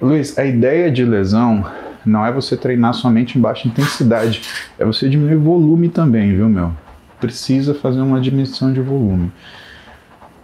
Luiz, 0.00 0.38
a 0.38 0.44
ideia 0.44 0.88
de 0.88 1.04
lesão 1.04 1.66
não 2.04 2.24
é 2.24 2.32
você 2.32 2.56
treinar 2.56 2.94
somente 2.94 3.38
em 3.38 3.40
baixa 3.40 3.68
intensidade, 3.68 4.42
é 4.78 4.84
você 4.84 5.08
diminuir 5.08 5.36
volume 5.36 5.88
também, 5.88 6.34
viu, 6.34 6.48
meu? 6.48 6.72
Precisa 7.20 7.74
fazer 7.74 8.00
uma 8.00 8.20
diminuição 8.20 8.72
de 8.72 8.80
volume. 8.80 9.32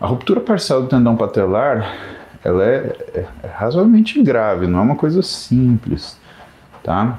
A 0.00 0.06
ruptura 0.06 0.40
parcial 0.40 0.82
do 0.82 0.88
tendão 0.88 1.16
patelar, 1.16 1.96
ela 2.42 2.64
é, 2.64 2.96
é, 3.14 3.26
é 3.42 3.48
razoavelmente 3.48 4.22
grave, 4.22 4.66
não 4.66 4.80
é 4.80 4.82
uma 4.82 4.96
coisa 4.96 5.22
simples, 5.22 6.18
tá? 6.82 7.18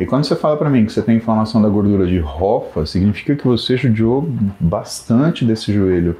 E 0.00 0.06
quando 0.06 0.24
você 0.24 0.36
fala 0.36 0.56
para 0.56 0.70
mim 0.70 0.86
que 0.86 0.92
você 0.92 1.02
tem 1.02 1.16
inflamação 1.16 1.60
da 1.60 1.68
gordura 1.68 2.06
de 2.06 2.20
Hoffa, 2.20 2.86
significa 2.86 3.34
que 3.34 3.44
você 3.44 3.76
judiou 3.76 4.32
bastante 4.60 5.44
desse 5.44 5.72
joelho. 5.72 6.16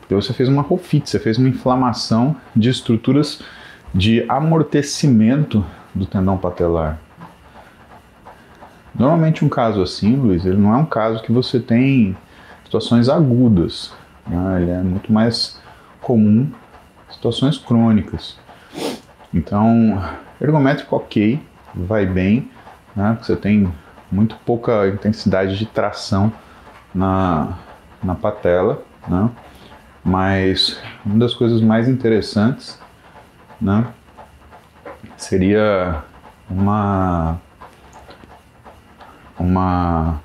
Porque 0.00 0.14
você 0.14 0.32
fez 0.32 0.48
uma 0.48 0.62
rofite, 0.62 1.10
você 1.10 1.18
fez 1.18 1.36
uma 1.36 1.48
inflamação 1.48 2.34
de 2.56 2.70
estruturas 2.70 3.42
de 3.94 4.24
amortecimento 4.28 5.64
do 5.94 6.06
tendão 6.06 6.36
patelar. 6.36 6.98
Normalmente 8.94 9.44
um 9.44 9.48
caso 9.48 9.80
assim, 9.80 10.16
Luiz, 10.16 10.44
ele 10.44 10.56
não 10.56 10.74
é 10.74 10.76
um 10.76 10.84
caso 10.84 11.22
que 11.22 11.32
você 11.32 11.60
tem 11.60 12.16
situações 12.64 13.08
agudas, 13.08 13.92
né? 14.26 14.62
ele 14.62 14.70
é 14.70 14.82
muito 14.82 15.12
mais 15.12 15.60
comum 16.00 16.50
situações 17.10 17.56
crônicas. 17.56 18.36
Então, 19.32 20.02
ergométrico 20.40 20.96
ok, 20.96 21.40
vai 21.74 22.04
bem, 22.04 22.50
né? 22.94 23.16
você 23.20 23.36
tem 23.36 23.72
muito 24.10 24.36
pouca 24.44 24.88
intensidade 24.88 25.56
de 25.56 25.66
tração 25.66 26.32
na, 26.94 27.56
na 28.02 28.14
patela, 28.14 28.82
né? 29.06 29.30
mas 30.04 30.80
uma 31.04 31.18
das 31.18 31.34
coisas 31.34 31.60
mais 31.60 31.88
interessantes 31.88 32.77
né? 33.60 33.86
Seria 35.16 36.02
uma 36.48 37.40
uma 39.38 40.20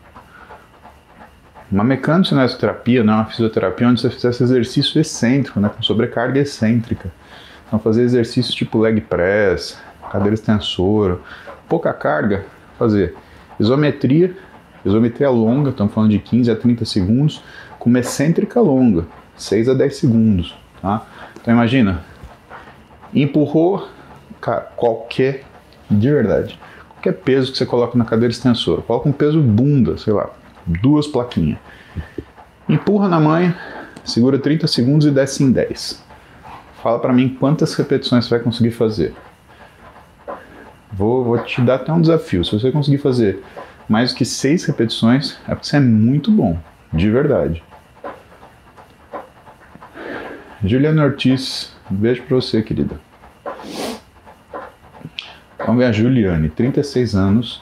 uma 1.71 1.83
mecanocinesiologia, 1.83 3.03
né, 3.03 3.13
uma 3.13 3.25
fisioterapia 3.25 3.87
onde 3.87 3.99
você 3.99 4.09
fizesse 4.09 4.43
exercício 4.43 5.01
excêntrico, 5.01 5.59
né, 5.59 5.69
com 5.75 5.81
sobrecarga 5.81 6.39
excêntrica. 6.39 7.11
Então 7.67 7.79
fazer 7.79 8.03
exercícios 8.03 8.53
tipo 8.53 8.77
leg 8.77 9.01
press, 9.01 9.79
cadeira 10.11 10.35
extensora, 10.35 11.17
pouca 11.67 11.91
carga, 11.91 12.45
fazer 12.77 13.15
isometria, 13.59 14.35
isometria 14.85 15.31
longa, 15.31 15.71
estamos 15.71 15.91
falando 15.93 16.11
de 16.11 16.19
15 16.19 16.51
a 16.51 16.55
30 16.55 16.85
segundos, 16.85 17.43
com 17.79 17.89
uma 17.89 17.99
excêntrica 17.99 18.59
longa, 18.59 19.05
6 19.35 19.69
a 19.69 19.73
10 19.73 19.95
segundos, 19.95 20.55
tá? 20.79 21.03
Então 21.41 21.51
imagina, 21.51 22.03
Empurrou, 23.13 23.87
cara, 24.41 24.61
qualquer, 24.75 25.43
de 25.89 26.09
verdade, 26.09 26.59
qualquer 26.89 27.13
peso 27.13 27.51
que 27.51 27.57
você 27.57 27.65
coloca 27.65 27.97
na 27.97 28.05
cadeira 28.05 28.31
extensora, 28.31 28.81
coloca 28.81 29.07
um 29.07 29.11
peso 29.11 29.41
bunda, 29.41 29.97
sei 29.97 30.13
lá, 30.13 30.29
duas 30.65 31.07
plaquinhas. 31.07 31.59
Empurra 32.67 33.07
na 33.07 33.19
manha, 33.19 33.57
segura 34.03 34.39
30 34.39 34.67
segundos 34.67 35.05
e 35.05 35.11
desce 35.11 35.43
em 35.43 35.51
10. 35.51 36.03
Fala 36.81 36.99
para 36.99 37.13
mim 37.13 37.37
quantas 37.39 37.73
repetições 37.75 38.25
você 38.25 38.31
vai 38.31 38.39
conseguir 38.39 38.71
fazer. 38.71 39.13
Vou, 40.91 41.23
vou 41.23 41.37
te 41.39 41.61
dar 41.61 41.75
até 41.75 41.91
um 41.91 42.01
desafio. 42.01 42.43
Se 42.43 42.51
você 42.51 42.71
conseguir 42.71 42.99
fazer 42.99 43.43
mais 43.87 44.11
do 44.11 44.17
que 44.17 44.25
6 44.25 44.65
repetições, 44.65 45.37
é 45.47 45.55
porque 45.55 45.67
você 45.67 45.77
é 45.77 45.79
muito 45.79 46.31
bom, 46.31 46.57
de 46.91 47.09
verdade. 47.09 47.63
Juliana 50.63 51.03
Ortiz, 51.03 51.75
um 51.91 51.95
beijo 51.95 52.23
pra 52.23 52.35
você, 52.35 52.61
querida. 52.61 52.99
Vamos 55.65 55.77
ver 55.77 55.85
a 55.85 55.91
Juliane, 55.91 56.49
36 56.49 57.15
anos, 57.15 57.61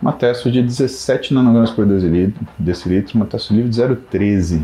uma 0.00 0.12
testa 0.12 0.50
de 0.50 0.62
17 0.62 1.34
nanogramas 1.34 1.70
por 1.70 1.86
decilitro, 1.86 3.16
uma 3.16 3.26
testa 3.26 3.52
livre 3.52 3.70
de 3.70 3.80
0,13. 3.80 4.62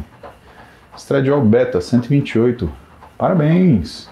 Estradiol 0.96 1.42
beta, 1.42 1.80
128. 1.80 2.70
Parabéns! 3.16 4.08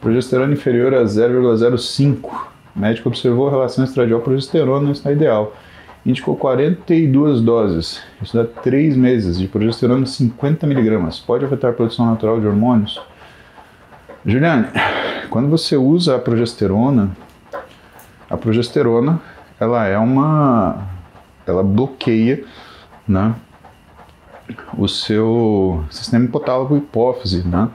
Progesterona 0.00 0.52
inferior 0.52 0.94
a 0.94 1.02
0,05. 1.02 2.30
O 2.74 2.78
médico 2.78 3.08
observou 3.08 3.48
a 3.48 3.50
relação 3.50 3.84
estradiol-progesterona 3.84 4.84
não 4.84 4.92
está 4.92 5.10
ideal. 5.10 5.56
Indicou 6.04 6.36
42 6.36 7.40
doses. 7.40 8.00
Isso 8.22 8.36
dá 8.36 8.44
3 8.44 8.96
meses 8.96 9.38
de 9.38 9.48
progesterona 9.48 10.04
50mg. 10.04 11.24
Pode 11.26 11.44
afetar 11.44 11.70
a 11.70 11.74
produção 11.74 12.06
natural 12.06 12.40
de 12.40 12.46
hormônios? 12.46 13.00
Juliane, 14.26 14.66
quando 15.30 15.48
você 15.48 15.76
usa 15.76 16.16
a 16.16 16.18
progesterona, 16.18 17.10
a 18.28 18.36
progesterona 18.36 19.20
ela 19.58 19.86
é 19.86 19.96
uma, 19.96 20.88
ela 21.46 21.62
bloqueia, 21.62 22.44
né, 23.06 23.34
o 24.76 24.88
seu 24.88 25.84
sistema 25.90 26.24
hipotálamo 26.24 26.76
hipófise, 26.76 27.46
né? 27.46 27.68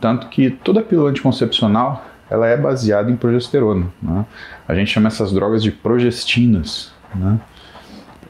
Tanto 0.00 0.28
que 0.28 0.50
toda 0.50 0.82
pílula 0.82 1.10
anticoncepcional 1.10 2.04
ela 2.30 2.46
é 2.46 2.56
baseada 2.56 3.10
em 3.10 3.16
progesterona. 3.16 3.86
Né? 4.00 4.24
A 4.66 4.74
gente 4.74 4.90
chama 4.90 5.08
essas 5.08 5.32
drogas 5.32 5.62
de 5.62 5.70
progestinas. 5.70 6.92
Né? 7.14 7.38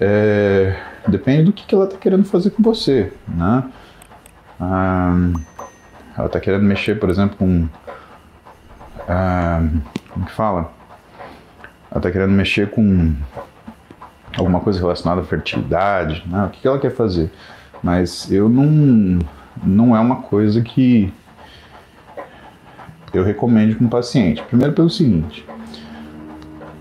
É, 0.00 0.76
depende 1.06 1.44
do 1.44 1.52
que, 1.52 1.66
que 1.66 1.74
ela 1.74 1.84
está 1.84 1.96
querendo 1.96 2.24
fazer 2.24 2.50
com 2.50 2.62
você. 2.62 3.12
Né? 3.28 3.64
Ah, 4.58 5.14
ela 6.16 6.26
está 6.26 6.40
querendo 6.40 6.62
mexer, 6.62 6.98
por 6.98 7.10
exemplo, 7.10 7.36
com. 7.36 7.68
Ah, 9.08 9.62
como 10.10 10.26
que 10.26 10.32
fala? 10.32 10.72
Ela 11.90 11.98
está 11.98 12.10
querendo 12.10 12.32
mexer 12.32 12.70
com 12.70 13.14
alguma 14.36 14.60
coisa 14.60 14.78
relacionada 14.78 15.20
à 15.20 15.24
fertilidade, 15.24 16.24
né? 16.26 16.44
o 16.44 16.50
que, 16.50 16.60
que 16.60 16.68
ela 16.68 16.78
quer 16.78 16.90
fazer. 16.90 17.30
Mas 17.82 18.30
eu 18.30 18.48
não. 18.48 19.18
Não 19.62 19.94
é 19.94 20.00
uma 20.00 20.22
coisa 20.22 20.62
que 20.62 21.12
eu 23.12 23.24
recomendo 23.24 23.76
com 23.76 23.86
o 23.86 23.88
paciente. 23.88 24.42
Primeiro, 24.42 24.72
pelo 24.72 24.88
seguinte: 24.88 25.44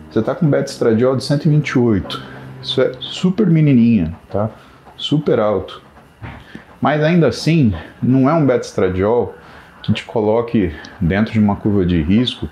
você 0.10 0.20
está 0.20 0.36
com 0.36 0.50
beta 0.50 0.72
estradiol 0.72 1.15
de 1.15 1.24
128, 1.24 2.24
isso 2.62 2.82
é 2.82 2.94
super 3.00 3.48
menininha, 3.48 4.15
tá? 4.30 4.50
Super 4.96 5.39
alto. 5.39 5.82
Mas 6.82 7.04
ainda 7.04 7.28
assim, 7.28 7.74
não 8.02 8.30
é 8.30 8.34
um 8.34 8.46
beta-estradiol 8.46 9.36
que 9.82 9.94
te 9.94 10.04
coloque 10.06 10.74
dentro 11.00 11.34
de 11.34 11.39
uma 11.39 11.56
curva 11.56 11.86
de 11.86 12.02
risco 12.02 12.48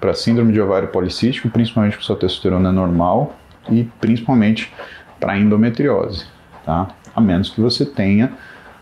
para 0.00 0.14
síndrome 0.14 0.52
de 0.52 0.60
ovário 0.60 0.88
policístico, 0.88 1.48
principalmente 1.48 1.92
porque 1.92 2.06
sua 2.06 2.16
testosterona 2.16 2.68
é 2.68 2.72
normal 2.72 3.36
e 3.70 3.84
principalmente 4.00 4.72
para 5.18 5.36
endometriose, 5.36 6.26
tá? 6.64 6.88
A 7.14 7.20
menos 7.20 7.50
que 7.50 7.60
você 7.60 7.84
tenha 7.84 8.32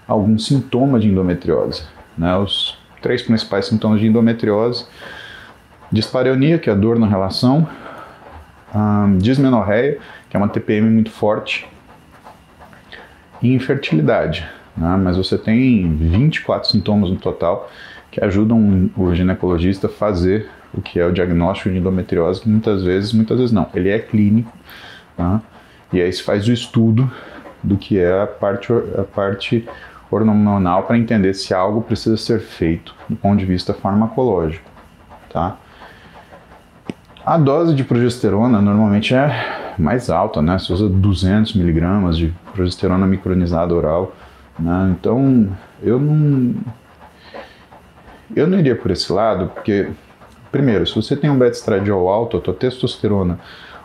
algum 0.06 0.38
sintoma 0.38 1.00
de 1.00 1.08
endometriose, 1.08 1.84
né? 2.16 2.36
Os 2.36 2.78
três 3.00 3.22
principais 3.22 3.66
sintomas 3.66 4.00
de 4.00 4.06
endometriose: 4.06 4.86
dispareunia, 5.90 6.58
que 6.58 6.68
é 6.68 6.72
a 6.72 6.76
dor 6.76 6.98
na 6.98 7.06
relação, 7.06 7.66
um, 8.74 9.18
dismenorreia, 9.18 9.98
que 10.28 10.36
é 10.36 10.38
uma 10.38 10.48
TPM 10.48 10.90
muito 10.90 11.10
forte, 11.10 11.66
e 13.42 13.54
infertilidade. 13.54 14.46
Né? 14.76 14.96
Mas 15.02 15.16
você 15.16 15.38
tem 15.38 15.96
24 15.96 16.68
sintomas 16.68 17.10
no 17.10 17.16
total 17.16 17.70
que 18.10 18.22
ajudam 18.24 18.90
o 18.96 19.14
ginecologista 19.14 19.86
a 19.86 19.90
fazer 19.90 20.48
o 20.72 20.80
que 20.80 20.98
é 20.98 21.06
o 21.06 21.12
diagnóstico 21.12 21.70
de 21.70 21.78
endometriose, 21.78 22.40
que 22.40 22.48
muitas 22.48 22.82
vezes, 22.82 23.12
muitas 23.12 23.38
vezes 23.38 23.52
não, 23.52 23.66
ele 23.74 23.88
é 23.88 23.98
clínico, 23.98 24.52
tá? 25.16 25.40
e 25.92 26.00
aí 26.00 26.12
se 26.12 26.22
faz 26.22 26.46
o 26.46 26.52
estudo 26.52 27.10
do 27.62 27.76
que 27.76 27.98
é 27.98 28.22
a 28.22 28.26
parte, 28.26 28.72
a 28.72 29.02
parte 29.02 29.66
hormonal 30.10 30.84
para 30.84 30.98
entender 30.98 31.34
se 31.34 31.52
algo 31.52 31.82
precisa 31.82 32.16
ser 32.16 32.40
feito 32.40 32.94
do 33.08 33.16
ponto 33.16 33.38
de 33.38 33.44
vista 33.44 33.74
farmacológico, 33.74 34.68
tá? 35.32 35.56
A 37.24 37.36
dose 37.36 37.74
de 37.74 37.82
progesterona 37.82 38.60
normalmente 38.60 39.14
é 39.14 39.74
mais 39.76 40.10
alta, 40.10 40.40
né? 40.40 40.58
Você 40.58 40.72
usa 40.72 40.88
200 40.88 41.54
miligramas 41.54 42.16
de 42.16 42.32
progesterona 42.54 43.04
micronizada 43.04 43.74
oral, 43.74 44.14
né? 44.58 44.96
Então, 44.98 45.48
eu 45.82 45.98
não 45.98 46.54
eu 48.34 48.46
não 48.46 48.58
iria 48.58 48.74
por 48.74 48.90
esse 48.90 49.12
lado, 49.12 49.48
porque 49.54 49.88
primeiro, 50.50 50.86
se 50.86 50.94
você 50.94 51.16
tem 51.16 51.30
um 51.30 51.38
beta-estradiol 51.38 52.08
alto, 52.08 52.38
a 52.38 52.40
tua 52.40 52.54
testosterona 52.54 53.38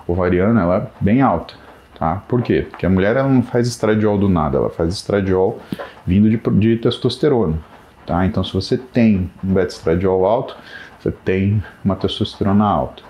ovariana 0.08 0.62
ela 0.62 0.78
é 0.78 1.04
bem 1.04 1.22
alta, 1.22 1.54
tá? 1.98 2.24
Por 2.28 2.42
quê? 2.42 2.66
Porque 2.70 2.86
a 2.86 2.90
mulher 2.90 3.16
ela 3.16 3.30
não 3.30 3.44
faz 3.44 3.68
estradiol 3.68 4.18
do 4.18 4.30
nada, 4.30 4.58
ela 4.58 4.70
faz 4.70 4.94
estradiol 4.94 5.60
vindo 6.06 6.30
de, 6.30 6.38
de 6.38 6.78
testosterona, 6.78 7.58
tá? 8.06 8.26
Então, 8.26 8.44
se 8.44 8.54
você 8.54 8.78
tem 8.78 9.30
um 9.44 9.54
beta-estradiol 9.54 10.26
alto, 10.26 10.56
você 11.00 11.12
tem 11.12 11.64
uma 11.84 11.96
testosterona 11.96 12.66
alta. 12.66 13.04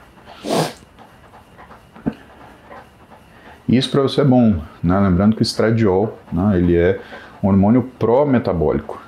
Isso 3.67 3.89
para 3.89 4.01
você 4.01 4.19
é 4.19 4.25
bom, 4.25 4.61
né? 4.83 4.99
lembrando 4.99 5.33
que 5.35 5.41
o 5.41 5.43
estradiol 5.43 6.19
né, 6.31 6.57
ele 6.57 6.75
é 6.75 6.99
um 7.43 7.47
hormônio 7.47 7.89
pró-metabólico. 7.97 9.01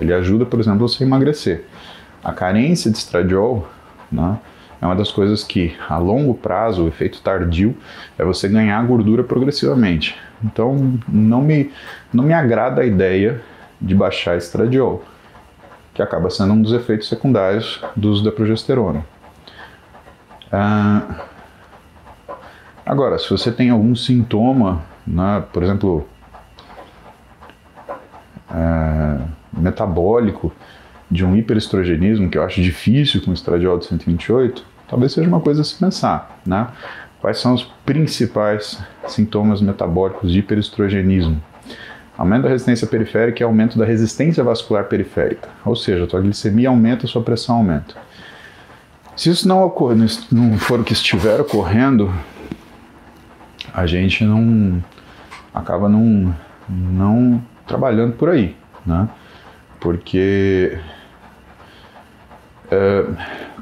Ele 0.00 0.12
ajuda, 0.12 0.46
por 0.46 0.60
exemplo, 0.60 0.88
você 0.88 1.04
a 1.04 1.06
emagrecer. 1.06 1.64
A 2.22 2.32
carência 2.32 2.90
de 2.90 2.98
estradiol 2.98 3.68
né, 4.10 4.38
é 4.80 4.86
uma 4.86 4.94
das 4.94 5.10
coisas 5.10 5.42
que, 5.42 5.76
a 5.88 5.98
longo 5.98 6.34
prazo, 6.34 6.84
o 6.84 6.88
efeito 6.88 7.20
tardio 7.20 7.76
é 8.18 8.24
você 8.24 8.48
ganhar 8.48 8.82
gordura 8.86 9.24
progressivamente. 9.24 10.16
Então, 10.42 10.98
não 11.08 11.42
me, 11.42 11.70
não 12.12 12.24
me 12.24 12.32
agrada 12.32 12.82
a 12.82 12.86
ideia 12.86 13.42
de 13.80 13.94
baixar 13.94 14.36
estradiol, 14.36 15.04
que 15.92 16.02
acaba 16.02 16.30
sendo 16.30 16.52
um 16.52 16.62
dos 16.62 16.72
efeitos 16.72 17.08
secundários 17.08 17.82
do 17.96 18.10
uso 18.10 18.24
da 18.24 18.32
progesterona. 18.32 19.04
Ah, 20.52 21.24
agora, 22.84 23.18
se 23.18 23.28
você 23.30 23.52
tem 23.52 23.70
algum 23.70 23.94
sintoma, 23.94 24.82
né, 25.06 25.44
por 25.52 25.62
exemplo, 25.62 26.06
é, 28.52 29.18
metabólico 29.52 30.52
de 31.10 31.24
um 31.24 31.36
hiperestrogenismo, 31.36 32.30
que 32.30 32.38
eu 32.38 32.44
acho 32.44 32.62
difícil 32.62 33.20
com 33.22 33.30
o 33.30 33.34
estradiol 33.34 33.78
de 33.78 33.86
128, 33.86 34.64
talvez 34.88 35.12
seja 35.12 35.28
uma 35.28 35.40
coisa 35.40 35.62
a 35.62 35.64
se 35.64 35.74
pensar, 35.74 36.40
né? 36.46 36.68
Quais 37.20 37.38
são 37.38 37.52
os 37.52 37.64
principais 37.84 38.80
sintomas 39.06 39.60
metabólicos 39.60 40.32
de 40.32 40.38
hiperestrogenismo? 40.38 41.42
Aumento 42.16 42.44
da 42.44 42.48
resistência 42.48 42.86
periférica 42.86 43.42
e 43.42 43.44
aumento 43.44 43.78
da 43.78 43.84
resistência 43.84 44.42
vascular 44.42 44.84
periférica, 44.84 45.48
ou 45.64 45.76
seja, 45.76 46.04
a 46.04 46.06
tua 46.06 46.20
glicemia 46.20 46.68
aumenta, 46.68 47.06
a 47.06 47.08
sua 47.08 47.22
pressão 47.22 47.56
aumenta. 47.56 47.94
Se 49.16 49.28
isso 49.28 49.46
não, 49.46 49.62
ocorre, 49.62 49.96
não 50.32 50.58
for 50.58 50.80
o 50.80 50.84
que 50.84 50.92
estiver 50.92 51.40
ocorrendo, 51.40 52.10
a 53.72 53.86
gente 53.86 54.24
não 54.24 54.82
acaba 55.52 55.88
não, 55.88 56.34
não 56.68 57.42
trabalhando 57.70 58.14
por 58.14 58.28
aí, 58.28 58.56
né? 58.84 59.08
Porque, 59.78 60.76
é, 62.68 63.04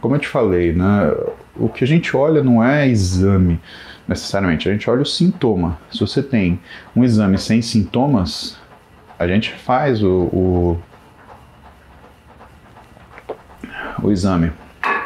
como 0.00 0.14
eu 0.14 0.18
te 0.18 0.26
falei, 0.26 0.72
né, 0.72 1.12
o 1.54 1.68
que 1.68 1.84
a 1.84 1.86
gente 1.86 2.16
olha 2.16 2.42
não 2.42 2.64
é 2.64 2.88
exame 2.88 3.60
necessariamente, 4.08 4.66
a 4.66 4.72
gente 4.72 4.88
olha 4.88 5.02
o 5.02 5.06
sintoma. 5.06 5.78
Se 5.92 6.00
você 6.00 6.22
tem 6.22 6.58
um 6.96 7.04
exame 7.04 7.36
sem 7.36 7.60
sintomas, 7.60 8.56
a 9.18 9.28
gente 9.28 9.52
faz 9.52 10.02
o, 10.02 10.22
o, 10.32 10.82
o 14.02 14.10
exame 14.10 14.50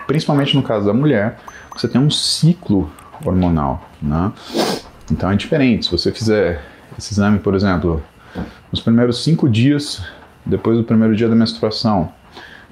principalmente 0.07 0.55
no 0.55 0.63
caso 0.63 0.87
da 0.87 0.93
mulher, 0.93 1.39
você 1.75 1.89
tem 1.89 2.01
um 2.01 2.11
ciclo 2.11 2.93
hormonal, 3.25 3.89
né? 4.01 4.33
Então 5.11 5.31
é 5.31 5.37
diferente. 5.37 5.87
Se 5.87 5.91
você 5.91 6.13
fizer 6.13 6.63
esse 6.99 7.15
exame, 7.15 7.39
por 7.39 7.55
exemplo, 7.55 8.03
nos 8.73 8.81
primeiros 8.81 9.23
cinco 9.23 9.49
dias 9.49 10.03
depois 10.45 10.77
do 10.79 10.83
primeiro 10.83 11.15
dia 11.15 11.29
da 11.29 11.37
menstruação, 11.37 12.13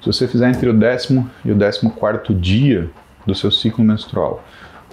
se 0.01 0.07
você 0.07 0.27
fizer 0.27 0.49
entre 0.49 0.67
o 0.67 0.73
décimo 0.73 1.29
e 1.45 1.51
o 1.51 1.55
décimo 1.55 1.91
quarto 1.91 2.33
dia 2.33 2.89
do 3.25 3.35
seu 3.35 3.51
ciclo 3.51 3.83
menstrual, 3.83 4.43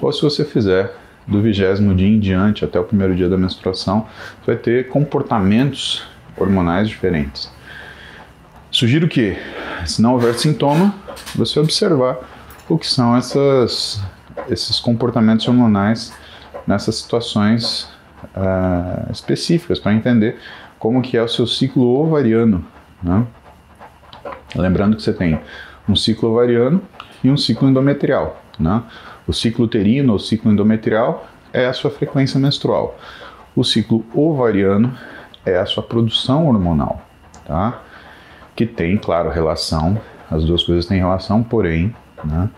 ou 0.01 0.13
se 0.13 0.23
você 0.23 0.45
fizer 0.45 0.95
do 1.27 1.41
vigésimo 1.43 1.95
dia 1.95 2.07
em 2.07 2.21
diante 2.21 2.65
até 2.65 2.79
o 2.79 2.85
primeiro 2.85 3.17
dia 3.17 3.29
da 3.29 3.37
menstruação, 3.37 4.07
você 4.41 4.53
vai 4.53 4.57
ter 4.57 4.89
comportamentos 4.89 6.07
hormonais 6.37 6.89
diferentes. 6.89 7.51
Sugiro 8.71 9.09
que, 9.09 9.37
se 9.87 10.01
não 10.01 10.13
houver 10.13 10.35
sintoma, 10.35 10.95
você 11.35 11.59
observar 11.59 12.19
o 12.69 12.79
que 12.79 12.87
são 12.87 13.17
essas, 13.17 14.01
esses 14.51 14.79
comportamentos 14.79 15.49
hormonais 15.49 16.13
nessas 16.67 16.97
situações 16.97 17.89
uh, 18.37 19.11
específicas 19.11 19.79
para 19.79 19.95
entender 19.95 20.39
como 20.79 21.03
que 21.03 21.17
é 21.17 21.23
o 21.23 21.29
seu 21.29 21.47
ciclo 21.47 22.01
ovariano. 22.01 22.65
Né? 23.03 23.27
Lembrando 24.55 24.97
que 24.97 25.03
você 25.03 25.13
tem 25.13 25.41
um 25.89 25.97
ciclo 25.97 26.31
ovariano 26.31 26.83
e 27.23 27.31
um 27.31 27.37
ciclo 27.37 27.69
endometrial. 27.69 28.43
Né? 28.59 28.83
O 29.27 29.33
ciclo 29.33 29.65
uterino 29.65 30.13
ou 30.13 30.19
ciclo 30.19 30.51
endometrial 30.51 31.27
é 31.53 31.67
a 31.67 31.73
sua 31.73 31.91
frequência 31.91 32.39
menstrual. 32.39 32.99
O 33.55 33.65
ciclo 33.65 34.05
ovariano 34.15 34.97
é 35.45 35.57
a 35.57 35.67
sua 35.67 35.83
produção 35.83 36.47
hormonal, 36.47 37.03
tá? 37.47 37.83
Que 38.55 38.67
tem, 38.67 38.97
claro, 38.97 39.31
relação, 39.31 39.99
as 40.31 40.45
duas 40.45 40.63
coisas 40.63 40.87
têm 40.87 40.99
relação, 40.99 41.43
porém 41.43 41.95
né? 42.25 42.49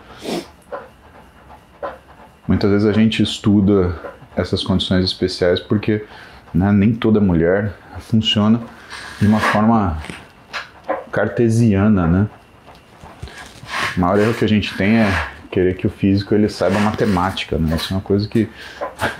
Muitas 2.47 2.69
vezes 2.71 2.87
a 2.87 2.93
gente 2.93 3.21
estuda 3.21 3.95
essas 4.35 4.63
condições 4.63 5.05
especiais 5.05 5.59
porque 5.59 6.05
né, 6.53 6.71
nem 6.71 6.93
toda 6.93 7.19
mulher 7.19 7.73
funciona 7.99 8.59
de 9.19 9.27
uma 9.27 9.39
forma 9.39 9.97
cartesiana, 11.11 12.07
né? 12.07 12.27
O 13.95 13.99
maior 13.99 14.19
erro 14.19 14.33
que 14.33 14.45
a 14.45 14.47
gente 14.47 14.75
tem 14.75 14.99
é 14.99 15.27
querer 15.51 15.75
que 15.75 15.85
o 15.85 15.89
físico 15.89 16.33
ele 16.33 16.47
saiba 16.47 16.79
matemática, 16.79 17.57
né? 17.57 17.75
Isso 17.75 17.93
é 17.93 17.97
uma 17.97 18.01
coisa 18.01 18.27
que 18.27 18.49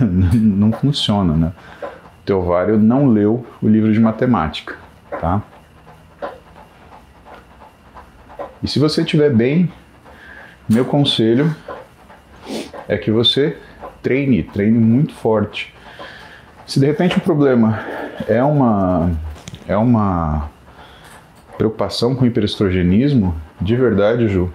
não 0.00 0.72
funciona, 0.72 1.34
né? 1.34 1.52
O 1.82 2.24
teu 2.24 2.40
ovário 2.40 2.78
não 2.78 3.08
leu 3.08 3.46
o 3.60 3.68
livro 3.68 3.92
de 3.92 4.00
matemática, 4.00 4.76
tá? 5.20 5.42
E 8.62 8.68
se 8.68 8.78
você 8.78 9.02
estiver 9.02 9.30
bem 9.30 9.70
meu 10.68 10.84
conselho 10.84 11.54
é 12.88 12.96
que 12.96 13.10
você 13.10 13.58
treine, 14.02 14.42
treine 14.42 14.78
muito 14.78 15.12
forte. 15.12 15.74
Se 16.66 16.80
de 16.80 16.86
repente 16.86 17.18
o 17.18 17.20
problema 17.20 17.84
é 18.28 18.42
uma 18.42 19.10
é 19.68 19.76
uma 19.76 20.50
preocupação 21.56 22.14
com 22.14 22.26
hiperestrogenismo, 22.26 23.34
de 23.60 23.76
verdade, 23.76 24.28
Ju, 24.28 24.52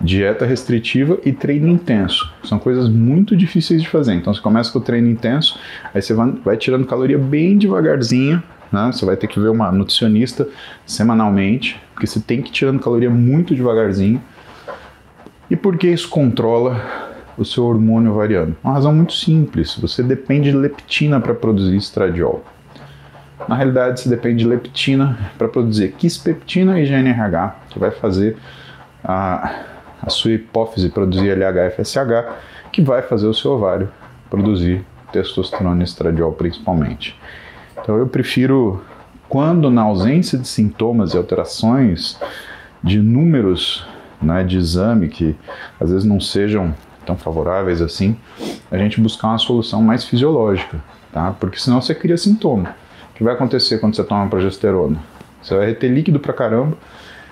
dieta 0.00 0.44
restritiva 0.44 1.18
e 1.24 1.32
treino 1.32 1.68
intenso. 1.68 2.32
São 2.44 2.58
coisas 2.58 2.88
muito 2.88 3.36
difíceis 3.36 3.82
de 3.82 3.88
fazer. 3.88 4.14
Então 4.14 4.34
você 4.34 4.40
começa 4.40 4.72
com 4.72 4.78
o 4.78 4.82
treino 4.82 5.08
intenso, 5.08 5.58
aí 5.94 6.02
você 6.02 6.14
vai, 6.14 6.32
vai 6.44 6.56
tirando 6.56 6.86
caloria 6.86 7.18
bem 7.18 7.56
devagarzinho, 7.56 8.42
né? 8.72 8.90
Você 8.92 9.06
vai 9.06 9.16
ter 9.16 9.26
que 9.26 9.38
ver 9.38 9.48
uma 9.48 9.70
nutricionista 9.70 10.48
semanalmente, 10.84 11.80
porque 11.94 12.06
você 12.06 12.20
tem 12.20 12.42
que 12.42 12.50
ir 12.50 12.52
tirando 12.52 12.80
caloria 12.80 13.10
muito 13.10 13.54
devagarzinho 13.54 14.20
e 15.48 15.54
por 15.54 15.76
que 15.76 15.86
isso 15.86 16.08
controla 16.08 16.84
o 17.38 17.44
seu 17.44 17.64
hormônio 17.64 18.10
ovariano? 18.10 18.56
Uma 18.64 18.74
razão 18.74 18.92
muito 18.92 19.12
simples: 19.12 19.76
você 19.76 20.02
depende 20.02 20.50
de 20.50 20.56
leptina 20.56 21.20
para 21.20 21.34
produzir 21.34 21.76
estradiol. 21.76 22.44
Na 23.48 23.54
realidade, 23.54 24.00
você 24.00 24.08
depende 24.08 24.44
de 24.44 24.48
leptina 24.48 25.18
para 25.36 25.46
produzir 25.46 25.92
quispeptina 25.92 26.80
e 26.80 26.86
GNRH, 26.86 27.54
que 27.70 27.78
vai 27.78 27.90
fazer 27.90 28.36
a, 29.04 29.54
a 30.02 30.10
sua 30.10 30.32
hipófise 30.32 30.88
produzir 30.88 31.30
LH-FSH, 31.30 32.34
que 32.72 32.82
vai 32.82 33.02
fazer 33.02 33.26
o 33.26 33.34
seu 33.34 33.52
ovário 33.52 33.88
produzir 34.30 34.84
testosterona 35.12 35.82
e 35.82 35.84
estradiol 35.84 36.32
principalmente. 36.32 37.18
Então 37.80 37.96
eu 37.96 38.06
prefiro, 38.06 38.82
quando 39.28 39.70
na 39.70 39.82
ausência 39.82 40.38
de 40.38 40.48
sintomas 40.48 41.14
e 41.14 41.16
alterações 41.16 42.18
de 42.82 42.98
números 42.98 43.86
né, 44.20 44.42
de 44.42 44.56
exame 44.56 45.08
que 45.08 45.36
às 45.78 45.90
vezes 45.90 46.04
não 46.04 46.20
sejam 46.20 46.74
tão 47.04 47.16
favoráveis 47.16 47.80
assim, 47.80 48.16
a 48.70 48.76
gente 48.76 49.00
buscar 49.00 49.28
uma 49.28 49.38
solução 49.38 49.80
mais 49.80 50.04
fisiológica, 50.04 50.78
tá? 51.12 51.34
Porque 51.38 51.58
senão 51.58 51.80
você 51.80 51.94
cria 51.94 52.16
sintoma. 52.16 52.74
Que 53.16 53.24
vai 53.24 53.34
acontecer 53.34 53.78
quando 53.78 53.96
você 53.96 54.04
toma 54.04 54.28
progesterona? 54.28 54.98
Você 55.42 55.56
vai 55.56 55.66
reter 55.66 55.90
líquido 55.90 56.20
pra 56.20 56.32
caramba, 56.32 56.76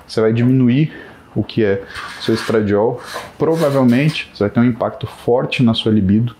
você 0.06 0.20
vai 0.20 0.32
diminuir 0.32 0.92
o 1.34 1.42
que 1.42 1.64
é 1.64 1.82
seu 2.20 2.34
estradiol, 2.34 3.02
provavelmente 3.36 4.30
você 4.32 4.44
vai 4.44 4.50
ter 4.50 4.60
um 4.60 4.64
impacto 4.64 5.06
forte 5.06 5.62
na 5.62 5.74
sua 5.74 5.92
libido. 5.92 6.34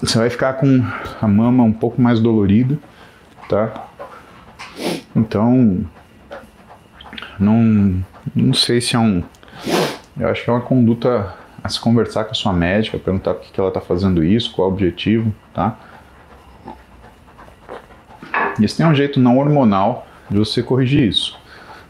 Você 0.00 0.16
vai 0.16 0.30
ficar 0.30 0.52
com 0.54 0.84
a 1.20 1.26
mama 1.26 1.64
um 1.64 1.72
pouco 1.72 2.00
mais 2.00 2.20
dolorida, 2.20 2.78
tá? 3.48 3.88
Então, 5.16 5.84
não, 7.38 8.04
não 8.34 8.54
sei 8.54 8.80
se 8.80 8.94
é 8.94 8.98
um. 8.98 9.24
Eu 10.16 10.28
acho 10.28 10.44
que 10.44 10.50
é 10.50 10.52
uma 10.52 10.62
conduta 10.62 11.34
a 11.64 11.68
se 11.68 11.80
conversar 11.80 12.24
com 12.24 12.30
a 12.30 12.34
sua 12.34 12.52
médica, 12.52 12.96
perguntar 12.98 13.34
por 13.34 13.50
que 13.50 13.58
ela 13.58 13.70
está 13.70 13.80
fazendo 13.80 14.22
isso, 14.22 14.52
qual 14.52 14.68
é 14.68 14.70
o 14.70 14.74
objetivo, 14.74 15.34
tá? 15.52 15.76
Esse 18.60 18.76
tem 18.76 18.86
um 18.86 18.94
jeito 18.94 19.20
não 19.20 19.38
hormonal 19.38 20.06
de 20.30 20.38
você 20.38 20.62
corrigir 20.62 21.08
isso. 21.08 21.38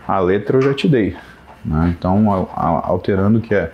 A 0.07 0.19
letra 0.21 0.57
eu 0.57 0.63
já 0.63 0.75
te 0.75 0.89
dei. 0.89 1.17
Né? 1.65 1.95
Então, 1.97 2.31
alterando 2.55 3.39
o 3.39 3.43
que 3.43 3.55
é 3.55 3.73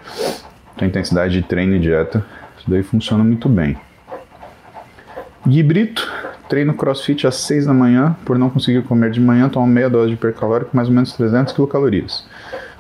a 0.81 0.85
intensidade 0.85 1.33
de 1.33 1.43
treino 1.43 1.77
e 1.77 1.79
dieta, 1.79 2.25
isso 2.59 2.69
daí 2.69 2.83
funciona 2.83 3.23
muito 3.23 3.49
bem. 3.49 3.77
Guibrito, 5.47 6.11
treino 6.49 6.75
crossfit 6.75 7.27
às 7.27 7.37
6 7.37 7.67
da 7.67 7.75
manhã, 7.75 8.17
por 8.25 8.39
não 8.39 8.49
conseguir 8.49 8.83
comer 8.83 9.11
de 9.11 9.21
manhã, 9.21 9.49
tomo 9.49 9.67
meia 9.67 9.91
dose 9.91 10.09
de 10.09 10.15
hipercalórico, 10.15 10.75
mais 10.75 10.89
ou 10.89 10.95
menos 10.95 11.13
300 11.13 11.53
quilocalorias. 11.53 12.27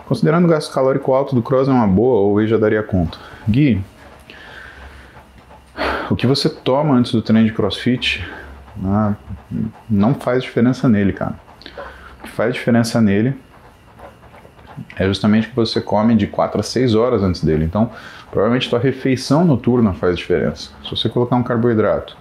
Considerando 0.07 0.47
o 0.47 0.49
gasto 0.49 0.73
calórico 0.73 1.13
alto 1.15 1.35
do 1.35 1.43
cross 1.43 1.69
é 1.69 1.71
uma 1.71 1.87
boa 1.87 2.21
ou 2.21 2.41
eu 2.41 2.47
já 2.47 2.59
daria 2.59 2.83
conta? 2.83 3.19
Gui, 3.49 3.83
o 6.11 6.17
que 6.17 6.27
você 6.27 6.49
toma 6.49 6.95
antes 6.95 7.13
do 7.13 7.23
treino 7.23 7.47
de 7.47 7.55
crossfit 7.55 8.25
né, 8.77 9.17
não 9.89 10.15
faz 10.15 10.43
diferença 10.43 10.89
nele, 10.89 11.13
cara. 11.13 11.35
O 12.21 12.23
que 12.25 12.31
faz 12.31 12.55
diferença 12.55 13.01
nele 13.01 13.37
é 14.97 15.07
justamente 15.07 15.49
que 15.49 15.57
você 15.57 15.81
come 15.81 16.15
de 16.15 16.27
4 16.27 16.61
a 16.61 16.63
6 16.63 16.95
horas 16.95 17.23
antes 17.23 17.43
dele. 17.45 17.65
Então, 17.65 17.91
provavelmente 18.31 18.69
tua 18.69 18.79
refeição 18.79 19.45
noturna 19.45 19.93
faz 19.93 20.17
diferença. 20.17 20.71
Se 20.83 20.91
você 20.91 21.09
colocar 21.09 21.37
um 21.37 21.43
carboidrato 21.43 22.17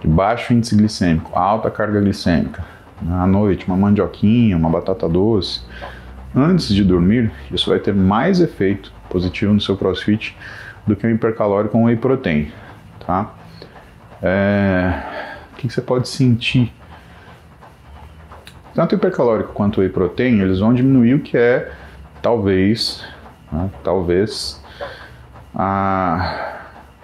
de 0.00 0.06
baixo 0.06 0.52
índice 0.52 0.76
glicêmico, 0.76 1.36
alta 1.38 1.70
carga 1.70 2.00
glicêmica, 2.00 2.64
né, 3.00 3.16
à 3.16 3.26
noite, 3.26 3.66
uma 3.66 3.76
mandioquinha, 3.76 4.56
uma 4.56 4.68
batata 4.68 5.08
doce, 5.08 5.62
antes 6.34 6.68
de 6.68 6.84
dormir, 6.84 7.30
isso 7.50 7.70
vai 7.70 7.78
ter 7.78 7.94
mais 7.94 8.40
efeito 8.40 8.92
positivo 9.08 9.52
no 9.54 9.60
seu 9.60 9.76
crossfit 9.76 10.36
do 10.86 10.94
que 10.94 11.06
um 11.06 11.10
hipercalórico 11.10 11.72
com 11.72 11.84
whey 11.84 11.96
protein, 11.96 12.52
tá? 13.04 13.34
É... 14.22 15.02
O 15.58 15.60
que 15.60 15.68
você 15.68 15.82
pode 15.82 16.08
sentir? 16.08 16.72
Tanto 18.76 18.92
o 18.92 18.94
hipercalórico 18.94 19.52
quanto 19.52 19.78
o 19.78 19.80
whey 19.80 19.88
protein, 19.88 20.40
eles 20.40 20.60
vão 20.60 20.72
diminuir 20.72 21.14
o 21.14 21.18
que 21.18 21.36
é, 21.36 21.72
talvez, 22.22 23.04
né, 23.50 23.68
talvez, 23.82 24.62
a 25.52 26.60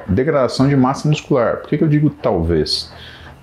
degradação 0.07 0.69
de 0.69 0.77
massa 0.77 1.09
muscular. 1.09 1.57
Por 1.57 1.69
que, 1.69 1.79
que 1.79 1.83
eu 1.83 1.88
digo 1.88 2.11
talvez? 2.11 2.93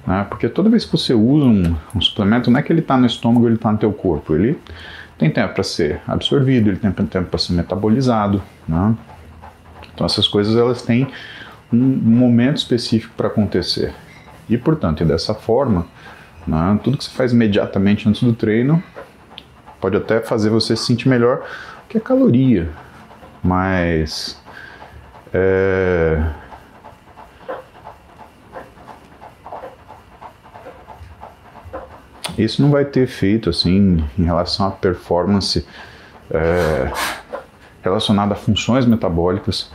Né? 0.08 0.26
Porque 0.30 0.48
toda 0.48 0.70
vez 0.70 0.86
que 0.86 0.94
você 0.94 1.14
usa 1.14 1.46
um, 1.46 1.76
um 1.94 2.00
suplemento, 2.00 2.50
não 2.50 2.58
é 2.58 2.64
que 2.64 2.72
ele 2.72 2.80
está 2.80 2.96
no 2.96 3.06
estômago, 3.06 3.46
ele 3.50 3.56
está 3.56 3.70
no 3.70 3.78
teu 3.78 3.92
corpo, 3.92 4.34
ele 4.34 4.58
tem 5.18 5.30
tempo 5.30 5.54
para 5.54 5.64
ser 5.64 6.00
absorvido, 6.08 6.70
ele 6.70 6.78
tem 6.78 6.90
tempo 6.90 7.28
para 7.30 7.38
ser 7.38 7.52
metabolizado. 7.52 8.42
Né? 8.66 8.96
Então 9.94 10.06
essas 10.06 10.26
coisas 10.26 10.56
elas 10.56 10.84
têm 10.84 11.06
um 11.70 11.78
momento 11.78 12.60
específico 12.60 13.14
para 13.18 13.28
acontecer. 13.28 13.94
E 14.52 14.58
portanto, 14.58 15.02
e 15.02 15.06
dessa 15.06 15.34
forma, 15.34 15.88
né, 16.46 16.80
tudo 16.84 16.98
que 16.98 17.06
você 17.06 17.12
faz 17.12 17.32
imediatamente 17.32 18.08
antes 18.08 18.22
do 18.22 18.34
treino 18.34 18.84
pode 19.80 19.96
até 19.96 20.20
fazer 20.20 20.50
você 20.50 20.76
se 20.76 20.86
sentir 20.86 21.08
melhor 21.08 21.44
que 21.88 21.98
a 21.98 22.02
caloria, 22.02 22.70
mas 23.42 24.40
é, 25.34 26.22
Isso 32.38 32.62
não 32.62 32.72
vai 32.72 32.86
ter 32.86 33.02
efeito 33.02 33.50
assim 33.50 34.04
em 34.18 34.24
relação 34.24 34.68
à 34.68 34.72
performance 34.72 35.66
é, 36.30 36.92
relacionada 37.84 38.34
a 38.34 38.38
funções 38.38 38.86
metabólicas 38.86 39.72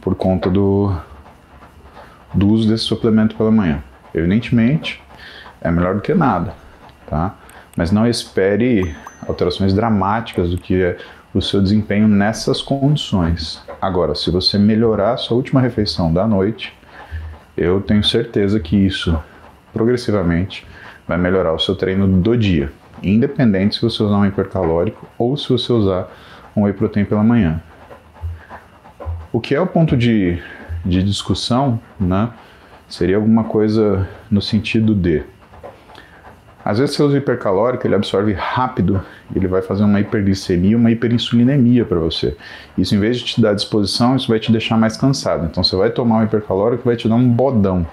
por 0.00 0.14
conta 0.14 0.50
do, 0.50 0.94
do 2.34 2.48
uso 2.48 2.68
desse 2.68 2.84
suplemento 2.84 3.36
pela 3.36 3.50
manhã. 3.50 3.82
Evidentemente, 4.14 5.02
é 5.60 5.70
melhor 5.70 5.94
do 5.94 6.00
que 6.00 6.14
nada, 6.14 6.54
tá? 7.06 7.34
Mas 7.76 7.90
não 7.90 8.06
espere 8.06 8.94
alterações 9.26 9.72
dramáticas 9.72 10.50
do 10.50 10.58
que 10.58 10.82
é 10.82 10.96
o 11.32 11.40
seu 11.40 11.62
desempenho 11.62 12.08
nessas 12.08 12.60
condições. 12.60 13.62
Agora, 13.80 14.14
se 14.14 14.30
você 14.30 14.58
melhorar 14.58 15.12
a 15.12 15.16
sua 15.16 15.36
última 15.36 15.60
refeição 15.60 16.12
da 16.12 16.26
noite, 16.26 16.76
eu 17.56 17.80
tenho 17.80 18.02
certeza 18.02 18.58
que 18.58 18.76
isso 18.76 19.16
progressivamente 19.72 20.66
vai 21.06 21.16
melhorar 21.16 21.52
o 21.52 21.58
seu 21.58 21.74
treino 21.76 22.06
do 22.06 22.36
dia, 22.36 22.72
independente 23.02 23.76
se 23.76 23.82
você 23.82 24.02
usar 24.02 24.16
um 24.16 24.26
hipercalórico 24.26 25.06
ou 25.16 25.36
se 25.36 25.48
você 25.48 25.72
usar 25.72 26.08
um 26.56 26.64
whey 26.64 26.72
protein 26.72 27.04
pela 27.04 27.22
manhã. 27.22 27.62
O 29.32 29.40
que 29.40 29.54
é 29.54 29.60
o 29.60 29.66
ponto 29.66 29.96
de, 29.96 30.42
de 30.84 31.02
discussão, 31.02 31.80
né, 31.98 32.30
seria 32.90 33.16
alguma 33.16 33.44
coisa 33.44 34.06
no 34.30 34.42
sentido 34.42 34.94
de 34.94 35.22
às 36.62 36.78
vezes 36.78 36.94
você 36.94 37.02
usa 37.02 37.16
hipercalórico, 37.16 37.86
ele 37.86 37.94
absorve 37.94 38.34
rápido, 38.34 39.00
ele 39.34 39.48
vai 39.48 39.62
fazer 39.62 39.82
uma 39.82 39.98
hiperglicemia, 39.98 40.76
uma 40.76 40.90
hiperinsulinemia 40.90 41.86
para 41.86 41.98
você. 41.98 42.36
Isso, 42.76 42.94
em 42.94 43.00
vez 43.00 43.18
de 43.18 43.24
te 43.24 43.40
dar 43.40 43.54
disposição, 43.54 44.14
isso 44.14 44.28
vai 44.28 44.38
te 44.38 44.52
deixar 44.52 44.76
mais 44.76 44.94
cansado. 44.94 45.46
Então, 45.46 45.64
você 45.64 45.74
vai 45.74 45.90
tomar 45.90 46.18
um 46.18 46.24
hipercalórico, 46.24 46.84
vai 46.84 46.96
te 46.96 47.08
dar 47.08 47.14
um 47.14 47.26
bodão. 47.26 47.86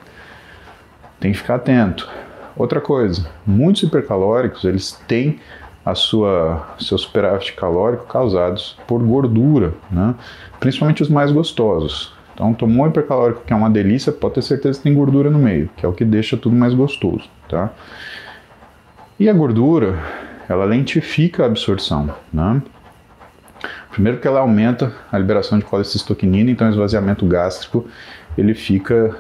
Tem 1.17 1.31
que 1.31 1.37
ficar 1.37 1.55
atento. 1.55 2.09
Outra 2.57 2.81
coisa, 2.81 3.25
muitos 3.45 3.83
hipercalóricos 3.83 4.65
eles 4.65 4.91
têm 5.07 5.39
a 5.85 5.95
sua 5.95 6.75
seu 6.79 6.97
superávit 6.97 7.53
calórico 7.53 8.05
causados 8.07 8.77
por 8.85 9.01
gordura, 9.01 9.73
né? 9.89 10.13
principalmente 10.59 11.01
os 11.01 11.07
mais 11.07 11.31
gostosos. 11.31 12.16
Então, 12.37 12.53
tomou 12.53 12.85
um 12.85 12.89
hipercalórico 12.89 13.41
que 13.43 13.51
é 13.51 13.55
uma 13.55 13.67
delícia, 13.67 14.11
pode 14.11 14.35
ter 14.35 14.43
certeza 14.43 14.77
que 14.77 14.83
tem 14.83 14.93
gordura 14.93 15.27
no 15.27 15.39
meio, 15.39 15.71
que 15.75 15.83
é 15.83 15.89
o 15.89 15.91
que 15.91 16.05
deixa 16.05 16.37
tudo 16.37 16.55
mais 16.55 16.71
gostoso, 16.71 17.27
tá? 17.49 17.71
E 19.19 19.27
a 19.27 19.33
gordura, 19.33 19.97
ela 20.47 20.63
lentifica 20.63 21.41
a 21.41 21.45
absorção, 21.47 22.13
né? 22.31 22.61
Primeiro 23.89 24.19
que 24.19 24.27
ela 24.27 24.41
aumenta 24.41 24.93
a 25.11 25.17
liberação 25.17 25.57
de 25.57 25.65
colecistoquinina, 25.65 26.51
então 26.51 26.67
o 26.67 26.69
esvaziamento 26.69 27.25
gástrico 27.25 27.87
ele 28.37 28.53
fica 28.53 29.17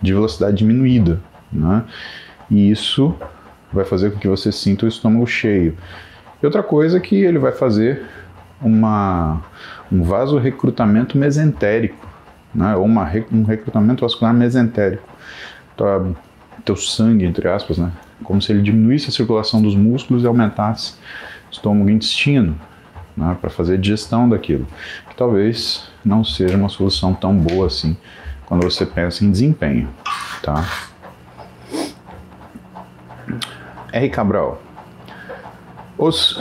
de 0.00 0.12
velocidade 0.12 0.58
diminuída, 0.58 1.20
né? 1.52 1.82
E 2.48 2.70
isso 2.70 3.12
vai 3.72 3.84
fazer 3.84 4.12
com 4.12 4.20
que 4.20 4.28
você 4.28 4.52
sinta 4.52 4.84
o 4.84 4.88
estômago 4.88 5.26
cheio. 5.26 5.76
E 6.40 6.46
outra 6.46 6.62
coisa 6.62 6.98
é 6.98 7.00
que 7.00 7.16
ele 7.16 7.40
vai 7.40 7.50
fazer 7.50 8.04
uma, 8.62 9.42
um 9.90 10.04
vasorrecrutamento 10.04 11.18
mesentérico, 11.18 12.05
né? 12.56 12.74
ou 12.74 12.84
uma, 12.84 13.08
um 13.30 13.42
recrutamento 13.44 14.00
vascular 14.00 14.32
mesentérico. 14.32 15.06
Então, 15.74 16.16
teu 16.64 16.74
sangue, 16.74 17.24
entre 17.26 17.46
aspas, 17.48 17.76
né? 17.76 17.92
como 18.24 18.40
se 18.40 18.50
ele 18.50 18.62
diminuísse 18.62 19.08
a 19.10 19.12
circulação 19.12 19.60
dos 19.60 19.76
músculos 19.76 20.24
e 20.24 20.26
aumentasse 20.26 20.94
o 21.48 21.52
estômago 21.52 21.90
e 21.90 21.92
intestino, 21.92 22.58
né? 23.14 23.36
para 23.40 23.50
fazer 23.50 23.78
digestão 23.78 24.28
daquilo. 24.28 24.66
Que 25.10 25.14
talvez 25.14 25.88
não 26.02 26.24
seja 26.24 26.56
uma 26.56 26.70
solução 26.70 27.12
tão 27.12 27.36
boa 27.36 27.66
assim 27.66 27.96
quando 28.46 28.64
você 28.64 28.86
pensa 28.86 29.24
em 29.24 29.30
desempenho. 29.30 29.88
Tá? 30.42 30.64
R. 33.92 34.08
Cabral. 34.08 34.62
Os 35.98 36.38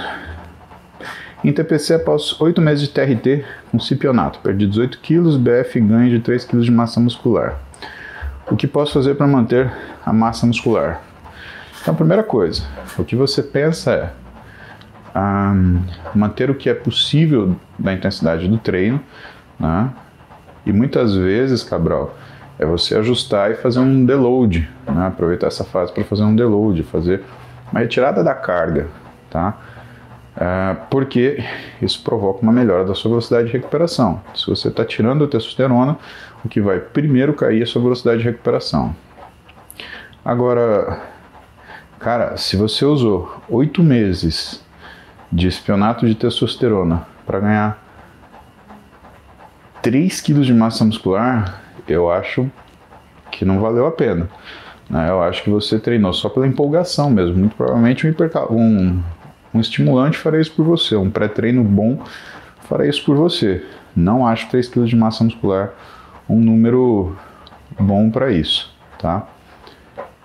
em 1.50 1.54
TPC, 1.54 1.94
após 1.94 2.40
8 2.42 2.60
meses 2.60 2.88
de 2.88 2.90
TRT 2.90 3.46
com 3.72 3.80
cipionato, 3.80 4.40
perdi 4.40 4.66
18 4.66 5.00
quilos, 5.00 5.38
BF 5.38 5.80
ganho 5.80 6.10
de 6.10 6.20
3 6.20 6.44
quilos 6.44 6.66
de 6.66 6.72
massa 6.72 7.00
muscular. 7.00 7.60
O 8.50 8.56
que 8.56 8.66
posso 8.66 8.94
fazer 8.94 9.14
para 9.14 9.28
manter 9.28 9.72
a 10.04 10.12
massa 10.12 10.48
muscular? 10.48 11.02
Então, 11.82 11.94
a 11.94 11.98
primeira 11.98 12.24
coisa, 12.24 12.64
o 12.98 13.04
que 13.04 13.16
você 13.16 13.44
pensa 13.44 13.92
é: 13.92 14.12
um, 15.20 15.84
manter 16.16 16.50
o 16.50 16.56
que 16.56 16.68
é 16.68 16.74
possível 16.74 17.56
da 17.78 17.94
intensidade 17.94 18.48
do 18.48 18.58
treino, 18.58 19.00
né? 19.60 19.92
E 20.66 20.74
muitas 20.74 21.16
vezes, 21.16 21.64
Cabral, 21.64 22.18
é 22.58 22.66
você 22.66 22.96
ajustar 22.96 23.52
e 23.52 23.56
fazer 23.56 23.80
um 23.80 24.04
deload, 24.04 24.68
né? 24.88 25.08
aproveitar 25.08 25.46
essa 25.46 25.64
fase 25.64 25.94
para 25.94 26.04
fazer 26.04 26.24
um 26.24 26.36
deload, 26.36 26.82
fazer 26.84 27.22
uma 27.72 27.82
retirada 27.82 28.24
da 28.24 28.34
carga, 28.34 28.88
tá? 29.30 29.56
Uh, 30.36 30.76
porque 30.90 31.42
isso 31.82 32.04
provoca 32.04 32.42
uma 32.42 32.52
melhora 32.52 32.84
da 32.84 32.94
sua 32.94 33.10
velocidade 33.10 33.48
de 33.48 33.54
recuperação. 33.54 34.22
Se 34.36 34.48
você 34.48 34.68
está 34.68 34.84
tirando 34.84 35.24
a 35.24 35.28
testosterona, 35.28 35.98
o 36.44 36.50
que 36.50 36.60
vai 36.60 36.80
primeiro 36.80 37.34
cair 37.34 37.62
é 37.62 37.64
a 37.64 37.66
sua 37.66 37.82
velocidade 37.82 38.20
de 38.20 38.26
recuperação. 38.26 38.94
Agora, 40.24 41.02
cara, 42.00 42.36
se 42.36 42.58
você 42.58 42.84
usou 42.84 43.42
oito 43.48 43.82
meses 43.82 44.64
de 45.32 45.48
espionato 45.48 46.06
de 46.06 46.16
testosterona 46.16 47.08
para 47.26 47.40
ganhar 47.40 47.86
3 49.82 50.20
kg 50.20 50.42
de 50.42 50.54
massa 50.54 50.84
muscular, 50.84 51.62
eu 51.88 52.12
acho 52.12 52.50
que 53.32 53.46
não 53.46 53.62
valeu 53.62 53.86
a 53.86 53.92
pena. 53.92 54.28
Né? 54.90 55.10
Eu 55.10 55.22
acho 55.22 55.44
que 55.44 55.50
você 55.50 55.80
treinou 55.80 56.12
só 56.14 56.28
pela 56.30 56.48
empolgação 56.48 57.10
mesmo. 57.10 57.38
Muito 57.38 57.56
provavelmente 57.56 58.08
um, 58.50 59.04
um, 59.56 59.60
estimulante 59.60 60.18
faria 60.18 60.42
isso 60.42 60.52
por 60.52 60.66
você, 60.66 60.96
um 60.96 61.10
pré-treino 61.10 61.64
bom 61.64 62.00
faria 62.68 62.90
isso 62.90 63.04
por 63.06 63.16
você. 63.16 63.64
Não 63.96 64.28
acho 64.28 64.50
3 64.50 64.68
kg 64.68 64.86
de 64.86 64.96
massa 64.96 65.24
muscular 65.24 65.74
um 66.28 66.40
número 66.40 67.16
bom 67.80 68.10
para 68.10 68.32
isso, 68.32 68.74
tá? 69.00 69.28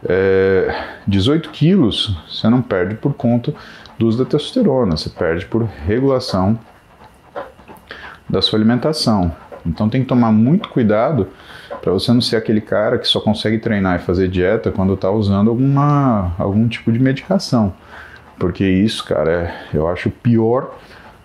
É, 0.08 0.74
18 1.06 1.50
quilos 1.50 2.16
você 2.28 2.48
não 2.48 2.62
perde 2.62 2.94
por 2.94 3.12
conta 3.12 3.54
do 3.98 4.06
uso 4.06 4.18
da 4.18 4.24
testosterona, 4.24 4.96
você 4.96 5.10
perde 5.10 5.44
por 5.44 5.62
regulação 5.64 6.58
da 8.28 8.40
sua 8.40 8.58
alimentação. 8.58 9.34
Então 9.66 9.90
tem 9.90 10.00
que 10.00 10.08
tomar 10.08 10.32
muito 10.32 10.70
cuidado 10.70 11.28
para 11.82 11.92
você 11.92 12.12
não 12.12 12.20
ser 12.20 12.36
aquele 12.36 12.60
cara 12.60 12.98
que 12.98 13.06
só 13.06 13.20
consegue 13.20 13.58
treinar 13.58 13.96
e 13.96 14.02
fazer 14.02 14.28
dieta 14.28 14.70
quando 14.70 14.94
está 14.94 15.10
usando 15.10 15.50
alguma, 15.50 16.32
algum 16.38 16.66
tipo 16.68 16.90
de 16.90 16.98
medicação. 16.98 17.74
Porque 18.40 18.64
isso, 18.64 19.04
cara, 19.04 19.30
é, 19.30 19.68
eu 19.74 19.86
acho 19.86 20.10
pior 20.10 20.74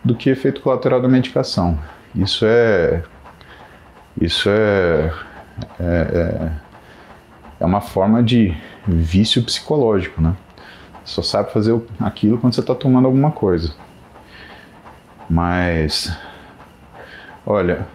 do 0.04 0.14
que 0.14 0.30
efeito 0.30 0.60
colateral 0.60 1.02
da 1.02 1.08
medicação. 1.08 1.80
Isso 2.14 2.46
é. 2.46 3.02
Isso 4.20 4.50
é. 4.50 5.14
É, 5.80 5.86
é, 5.86 6.52
é 7.62 7.66
uma 7.66 7.80
forma 7.80 8.22
de 8.22 8.54
vício 8.86 9.42
psicológico, 9.42 10.22
né? 10.22 10.36
Só 11.06 11.22
sabe 11.22 11.54
fazer 11.54 11.82
aquilo 12.02 12.38
quando 12.38 12.54
você 12.54 12.60
está 12.60 12.76
tomando 12.76 13.06
alguma 13.06 13.32
coisa. 13.32 13.74
Mas. 15.30 16.14
Olha, 17.46 17.88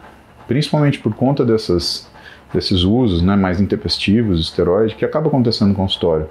principalmente 0.49 0.99
por 0.99 1.15
conta 1.15 1.45
dessas, 1.45 2.11
desses 2.55 2.85
usos 2.85 3.21
né, 3.21 3.37
mais 3.37 3.61
intempestivos 3.61 4.39
de 4.39 4.47
esteroide, 4.47 4.95
que 4.95 5.05
acaba 5.05 5.29
acontecendo 5.29 5.69
no 5.69 5.75
consultório. 5.75 6.27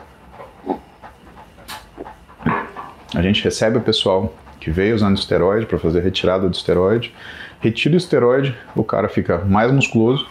A 3.19 3.21
gente 3.21 3.43
recebe 3.43 3.77
o 3.77 3.81
pessoal 3.81 4.33
que 4.61 4.71
veio 4.71 4.95
usando 4.95 5.17
esteroide 5.17 5.65
para 5.65 5.77
fazer 5.77 6.01
retirada 6.01 6.47
do 6.47 6.55
esteroide, 6.55 7.13
retira 7.59 7.95
o 7.95 7.97
esteroide, 7.97 8.57
o 8.73 8.81
cara 8.81 9.09
fica 9.09 9.39
mais 9.39 9.69
musculoso 9.73 10.25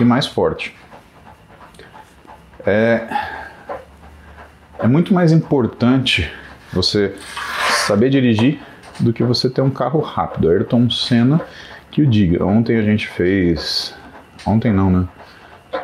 e 0.00 0.04
mais 0.04 0.26
forte. 0.26 0.74
É, 2.66 3.06
é 4.80 4.88
muito 4.88 5.14
mais 5.14 5.30
importante 5.30 6.28
você 6.72 7.14
saber 7.86 8.10
dirigir 8.10 8.60
do 8.98 9.12
que 9.12 9.22
você 9.22 9.48
ter 9.48 9.60
um 9.60 9.70
carro 9.70 10.00
rápido. 10.00 10.50
Ayrton 10.50 10.90
Senna 10.90 11.40
que 11.92 12.02
o 12.02 12.06
diga. 12.06 12.44
Ontem 12.44 12.76
a 12.76 12.82
gente 12.82 13.06
fez. 13.06 13.94
Ontem 14.44 14.72
não, 14.72 14.90
né? 14.90 15.08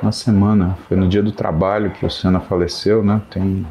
Na 0.03 0.11
semana, 0.11 0.77
foi 0.89 0.97
no 0.97 1.09
dia 1.09 1.23
do 1.23 1.31
trabalho 1.31 1.93
que 1.93 2.05
o 2.05 2.11
Senna 2.11 2.41
faleceu, 2.41 3.05
né? 3.05 3.23
Tem. 3.31 3.65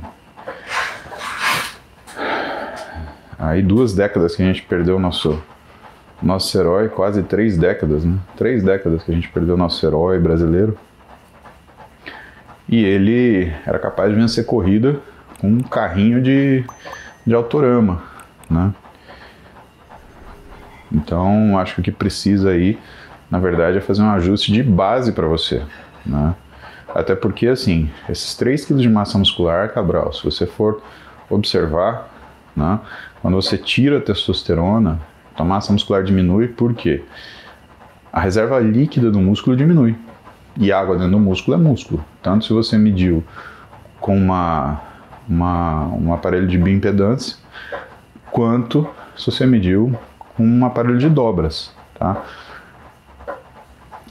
Aí 3.42 3.64
duas 3.64 3.96
décadas 3.96 4.36
que 4.36 4.44
a 4.44 4.46
gente 4.46 4.62
perdeu 4.62 5.00
nosso, 5.00 5.42
nosso 6.22 6.56
herói, 6.56 6.90
quase 6.90 7.24
três 7.24 7.58
décadas, 7.58 8.06
né? 8.06 8.16
Três 8.38 8.62
décadas 8.64 9.02
que 9.02 9.12
a 9.12 9.16
gente 9.16 9.28
perdeu 9.30 9.58
nosso 9.58 9.84
herói 9.84 10.20
brasileiro. 10.20 10.78
E 12.70 12.86
ele 12.86 13.52
era 13.66 13.80
capaz 13.80 14.12
de 14.12 14.16
vencer 14.16 14.46
corrida 14.46 15.00
com 15.40 15.48
um 15.48 15.60
carrinho 15.60 16.22
de, 16.22 16.64
de 17.26 17.34
autorama, 17.34 18.04
né? 18.48 18.72
Então, 20.92 21.58
acho 21.58 21.74
que 21.74 21.82
o 21.82 21.84
que 21.84 21.92
precisa 21.92 22.52
aí, 22.52 22.78
na 23.30 23.40
verdade, 23.40 23.80
é 23.80 23.82
fazer 23.82 24.04
um 24.04 24.12
ajuste 24.12 24.52
de 24.52 24.62
base 24.62 25.14
para 25.14 25.26
você, 25.26 25.64
né? 26.06 26.36
Até 26.94 27.16
porque, 27.16 27.48
assim, 27.48 27.90
esses 28.08 28.36
3 28.36 28.66
kg 28.66 28.76
de 28.76 28.90
massa 28.90 29.18
muscular, 29.18 29.74
Cabral, 29.74 30.14
se 30.14 30.24
você 30.24 30.46
for 30.46 30.80
observar, 31.28 32.08
né, 32.56 32.80
quando 33.22 33.36
você 33.36 33.58
tira 33.58 33.98
a 33.98 34.02
testosterona, 34.02 35.00
a 35.36 35.44
massa 35.44 35.72
muscular 35.72 36.04
diminui, 36.04 36.48
por 36.48 36.74
quê? 36.74 37.04
A 38.12 38.20
reserva 38.20 38.60
líquida 38.60 39.10
do 39.10 39.20
músculo 39.20 39.56
diminui. 39.56 39.96
E 40.58 40.72
água 40.72 40.96
dentro 40.96 41.12
do 41.12 41.20
músculo 41.20 41.56
é 41.56 41.60
músculo. 41.60 42.04
Tanto 42.22 42.46
se 42.46 42.54
você 42.54 42.78
mediu 42.78 43.24
com 44.00 44.16
uma, 44.16 44.82
uma, 45.28 45.88
um 45.88 46.14
aparelho 46.14 46.48
de 46.48 46.58
bioimpedância, 46.58 47.38
quanto 48.30 48.88
se 49.18 49.26
você 49.26 49.46
mediu 49.46 49.98
com 50.36 50.46
um 50.46 50.66
aparelho 50.66 50.98
de 50.98 51.10
dobras, 51.10 51.74
tá? 51.98 52.24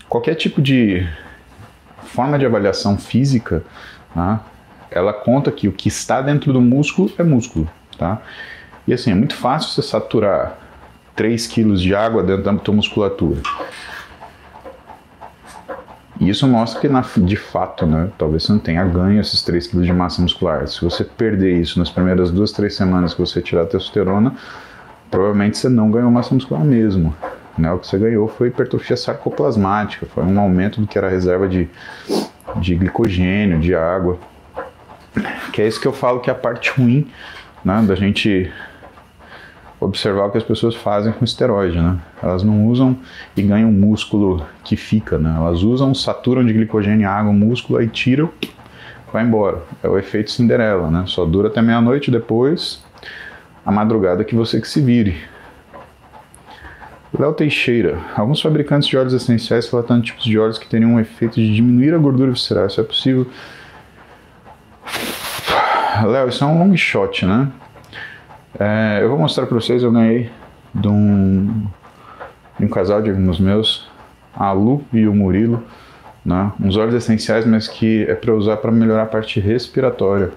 Qualquer 0.08 0.34
tipo 0.34 0.62
de 0.62 1.06
forma 2.04 2.38
de 2.38 2.46
avaliação 2.46 2.96
física, 2.96 3.62
tá? 4.14 4.40
ela 4.90 5.12
conta 5.12 5.52
que 5.52 5.68
o 5.68 5.72
que 5.72 5.88
está 5.88 6.20
dentro 6.20 6.52
do 6.52 6.60
músculo 6.60 7.10
é 7.16 7.22
músculo, 7.22 7.68
tá? 7.96 8.20
E 8.90 8.92
assim, 8.92 9.12
é 9.12 9.14
muito 9.14 9.36
fácil 9.36 9.70
você 9.70 9.82
saturar 9.82 10.58
3 11.14 11.46
kg 11.46 11.74
de 11.74 11.94
água 11.94 12.24
dentro 12.24 12.42
da 12.42 12.52
tua 12.54 12.74
musculatura. 12.74 13.40
E 16.18 16.28
isso 16.28 16.44
mostra 16.48 16.80
que, 16.80 16.88
na, 16.88 17.04
de 17.18 17.36
fato, 17.36 17.86
né, 17.86 18.10
talvez 18.18 18.42
você 18.42 18.52
não 18.52 18.58
tenha 18.58 18.84
ganho 18.84 19.20
esses 19.20 19.42
3 19.44 19.68
kg 19.68 19.82
de 19.82 19.92
massa 19.92 20.20
muscular. 20.20 20.66
Se 20.66 20.84
você 20.84 21.04
perder 21.04 21.60
isso 21.60 21.78
nas 21.78 21.88
primeiras 21.88 22.32
duas, 22.32 22.50
três 22.50 22.74
semanas 22.74 23.14
que 23.14 23.20
você 23.20 23.40
tirar 23.40 23.62
a 23.62 23.66
testosterona, 23.66 24.34
provavelmente 25.08 25.56
você 25.56 25.68
não 25.68 25.88
ganhou 25.88 26.10
massa 26.10 26.34
muscular 26.34 26.64
mesmo. 26.64 27.14
Né? 27.56 27.70
O 27.70 27.78
que 27.78 27.86
você 27.86 27.96
ganhou 27.96 28.26
foi 28.26 28.48
hipertrofia 28.48 28.96
sarcoplasmática, 28.96 30.04
foi 30.12 30.24
um 30.24 30.40
aumento 30.40 30.80
do 30.80 30.88
que 30.88 30.98
era 30.98 31.06
a 31.06 31.10
reserva 31.10 31.46
de, 31.46 31.68
de 32.56 32.74
glicogênio, 32.74 33.60
de 33.60 33.72
água. 33.72 34.18
Que 35.52 35.62
é 35.62 35.68
isso 35.68 35.80
que 35.80 35.86
eu 35.86 35.92
falo 35.92 36.18
que 36.18 36.28
é 36.28 36.32
a 36.32 36.36
parte 36.36 36.72
ruim 36.72 37.08
né, 37.64 37.80
da 37.86 37.94
gente 37.94 38.52
observar 39.80 40.26
o 40.26 40.30
que 40.30 40.38
as 40.38 40.44
pessoas 40.44 40.74
fazem 40.74 41.12
com 41.12 41.24
esteroide, 41.24 41.80
né? 41.80 41.98
Elas 42.22 42.42
não 42.42 42.66
usam 42.66 42.96
e 43.36 43.42
ganham 43.42 43.72
músculo 43.72 44.46
que 44.62 44.76
fica, 44.76 45.18
né? 45.18 45.34
Elas 45.36 45.62
usam, 45.62 45.94
saturam 45.94 46.44
de 46.44 46.52
glicogênio 46.52 47.08
água 47.08 47.30
o 47.30 47.34
músculo, 47.34 47.78
aí 47.78 47.88
tiram, 47.88 48.30
vai 49.12 49.24
embora. 49.24 49.62
É 49.82 49.88
o 49.88 49.98
efeito 49.98 50.30
Cinderela, 50.30 50.90
né? 50.90 51.04
Só 51.06 51.24
dura 51.24 51.48
até 51.48 51.62
meia-noite, 51.62 52.10
depois 52.10 52.84
a 53.64 53.72
madrugada 53.72 54.24
que 54.24 54.34
você 54.34 54.60
que 54.60 54.68
se 54.68 54.80
vire. 54.80 55.16
Léo 57.18 57.32
Teixeira. 57.32 57.98
Alguns 58.16 58.40
fabricantes 58.40 58.88
de 58.88 58.96
óleos 58.96 59.12
essenciais 59.12 59.68
relatando 59.68 60.02
tipos 60.02 60.24
de 60.24 60.38
óleos 60.38 60.58
que 60.58 60.68
teriam 60.68 60.92
um 60.92 61.00
efeito 61.00 61.34
de 61.36 61.54
diminuir 61.54 61.92
a 61.92 61.98
gordura 61.98 62.30
visceral. 62.30 62.66
Isso 62.66 62.80
é 62.80 62.84
possível? 62.84 63.26
Léo, 66.06 66.28
isso 66.28 66.44
é 66.44 66.46
um 66.46 66.58
long 66.58 66.76
shot, 66.76 67.26
né? 67.26 67.48
É, 68.60 68.98
eu 69.02 69.08
vou 69.08 69.18
mostrar 69.18 69.46
para 69.46 69.54
vocês. 69.54 69.82
Eu 69.82 69.90
ganhei 69.90 70.30
de 70.74 70.86
um, 70.86 71.66
de 72.58 72.66
um 72.66 72.68
casal 72.68 73.00
de 73.00 73.08
amigos 73.08 73.40
meus, 73.40 73.88
a 74.36 74.52
Lu 74.52 74.84
e 74.92 75.08
o 75.08 75.14
Murilo, 75.14 75.64
né? 76.22 76.52
uns 76.60 76.76
óleos 76.76 76.94
essenciais, 76.94 77.46
mas 77.46 77.66
que 77.66 78.04
é 78.04 78.14
para 78.14 78.34
usar 78.34 78.58
para 78.58 78.70
melhorar 78.70 79.04
a 79.04 79.06
parte 79.06 79.40
respiratória. 79.40 80.32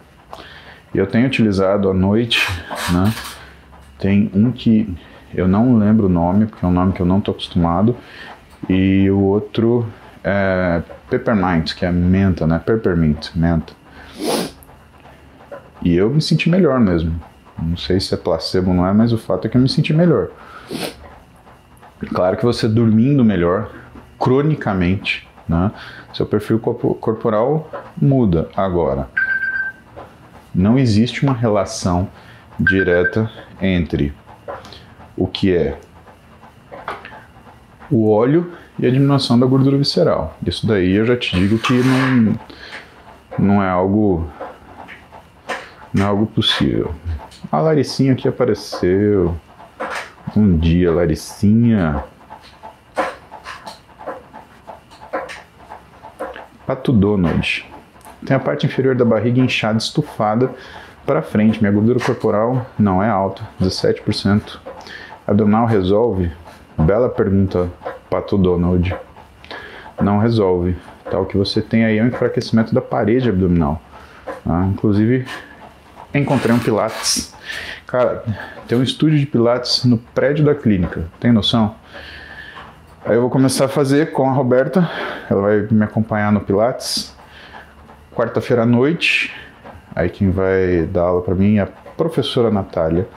E 0.94 0.98
eu 0.98 1.06
tenho 1.06 1.28
utilizado 1.28 1.90
à 1.90 1.94
noite, 1.94 2.48
né? 2.94 3.14
Tem 4.00 4.32
um 4.34 4.52
que 4.52 4.96
eu 5.34 5.48
não 5.48 5.78
lembro 5.78 6.06
o 6.06 6.10
nome, 6.10 6.46
porque 6.46 6.64
é 6.64 6.68
um 6.68 6.72
nome 6.72 6.94
que 6.94 7.02
eu 7.02 7.06
não 7.06 7.18
estou 7.18 7.34
acostumado, 7.34 7.96
e 8.70 9.10
o 9.10 9.20
outro 9.20 9.86
é 10.24 10.82
Peppermint, 11.10 11.74
que 11.74 11.86
é 11.86 11.92
menta, 11.92 12.46
né? 12.48 12.62
Peppermint, 12.64 13.36
menta. 13.36 13.74
E 15.82 15.96
eu 15.96 16.10
me 16.10 16.22
senti 16.22 16.50
melhor 16.50 16.80
mesmo. 16.80 17.20
Não 17.64 17.78
sei 17.78 18.00
se 18.00 18.14
é 18.14 18.18
placebo 18.18 18.70
ou 18.70 18.76
não 18.76 18.88
é, 18.88 18.94
mas 18.94 19.12
o 19.14 19.18
fato 19.18 19.48
é 19.48 19.50
que 19.50 19.58
eu 19.58 19.62
me 19.62 19.70
senti 19.70 19.94
melhor. 19.94 20.30
Claro 22.14 22.38
que 22.38 22.46
você 22.46 22.68
dormindo 22.68 23.24
melhor, 23.24 23.70
cronicamente, 24.20 25.28
né? 25.48 25.72
Seu 26.14 26.26
perfil 26.26 26.60
corporal 26.60 27.70
muda 28.00 28.50
agora 28.56 29.08
não 30.54 30.78
existe 30.78 31.24
uma 31.24 31.34
relação 31.34 32.08
direta 32.60 33.30
entre 33.60 34.14
o 35.18 35.26
que 35.26 35.56
é 35.56 35.80
o 37.90 38.10
óleo 38.10 38.54
e 38.78 38.86
a 38.86 38.92
diminuição 38.92 39.40
da 39.40 39.46
gordura 39.46 39.78
visceral. 39.78 40.38
Isso 40.46 40.66
daí 40.68 40.94
eu 40.94 41.06
já 41.06 41.18
te 41.18 41.36
digo 41.36 41.58
que 41.58 41.74
não, 41.74 42.40
não 43.38 43.64
é 43.64 43.70
algo 43.70 44.30
não 45.94 46.06
é 46.06 46.08
algo 46.08 46.26
possível. 46.28 46.94
A 47.54 47.62
Laricinha 47.62 48.14
aqui 48.14 48.28
apareceu. 48.28 49.36
Bom 50.36 50.58
dia, 50.58 50.92
Laricinha. 50.92 52.04
Pato 56.66 56.92
Donald. 56.92 57.64
Tem 58.26 58.36
a 58.36 58.40
parte 58.40 58.66
inferior 58.66 58.96
da 58.96 59.06
barriga 59.06 59.40
inchada, 59.40 59.78
estufada 59.78 60.50
para 61.06 61.22
frente. 61.22 61.62
Minha 61.62 61.72
gordura 61.72 62.00
corporal 62.00 62.66
não 62.80 63.04
é 63.04 63.08
alta, 63.08 63.44
17%. 63.62 64.58
Abdominal 65.28 65.68
resolve? 65.68 66.32
Bela 66.76 67.08
pergunta, 67.08 67.70
Pato 68.10 68.36
Donald. 68.36 68.98
Não 70.02 70.18
resolve. 70.18 70.76
Tá? 71.04 71.20
O 71.20 71.28
que 71.28 71.38
você 71.38 71.62
tem 71.62 71.86
aí 71.86 72.00
é 72.00 72.04
um 72.04 72.08
enfraquecimento 72.08 72.74
da 72.74 72.82
parede 72.82 73.30
abdominal. 73.30 73.80
Tá? 74.44 74.66
Inclusive, 74.74 75.28
encontrei 76.16 76.56
um 76.56 76.58
Pilates. 76.58 77.33
Cara, 77.94 78.24
tem 78.68 78.76
um 78.76 78.82
estúdio 78.82 79.20
de 79.20 79.28
Pilates 79.28 79.86
no 79.86 80.00
prédio 80.00 80.44
da 80.44 80.56
clínica. 80.56 81.06
Tem 81.20 81.32
noção? 81.32 81.76
Aí 83.06 83.14
eu 83.14 83.22
vou 83.22 83.30
começar 83.30 83.66
a 83.66 83.68
fazer 83.68 84.12
com 84.12 84.28
a 84.28 84.34
Roberta. 84.34 84.90
Ela 85.30 85.42
vai 85.44 85.68
me 85.70 85.84
acompanhar 85.84 86.32
no 86.32 86.42
Pilates. 86.42 87.16
Quarta-feira 88.12 88.64
à 88.64 88.66
noite. 88.66 89.32
Aí 89.96 90.10
quem 90.10 90.32
vai 90.32 90.88
dar 90.92 91.04
aula 91.04 91.22
para 91.22 91.36
mim 91.36 91.58
é 91.58 91.62
a 91.62 91.68
professora 91.68 92.50
Natália. 92.50 93.08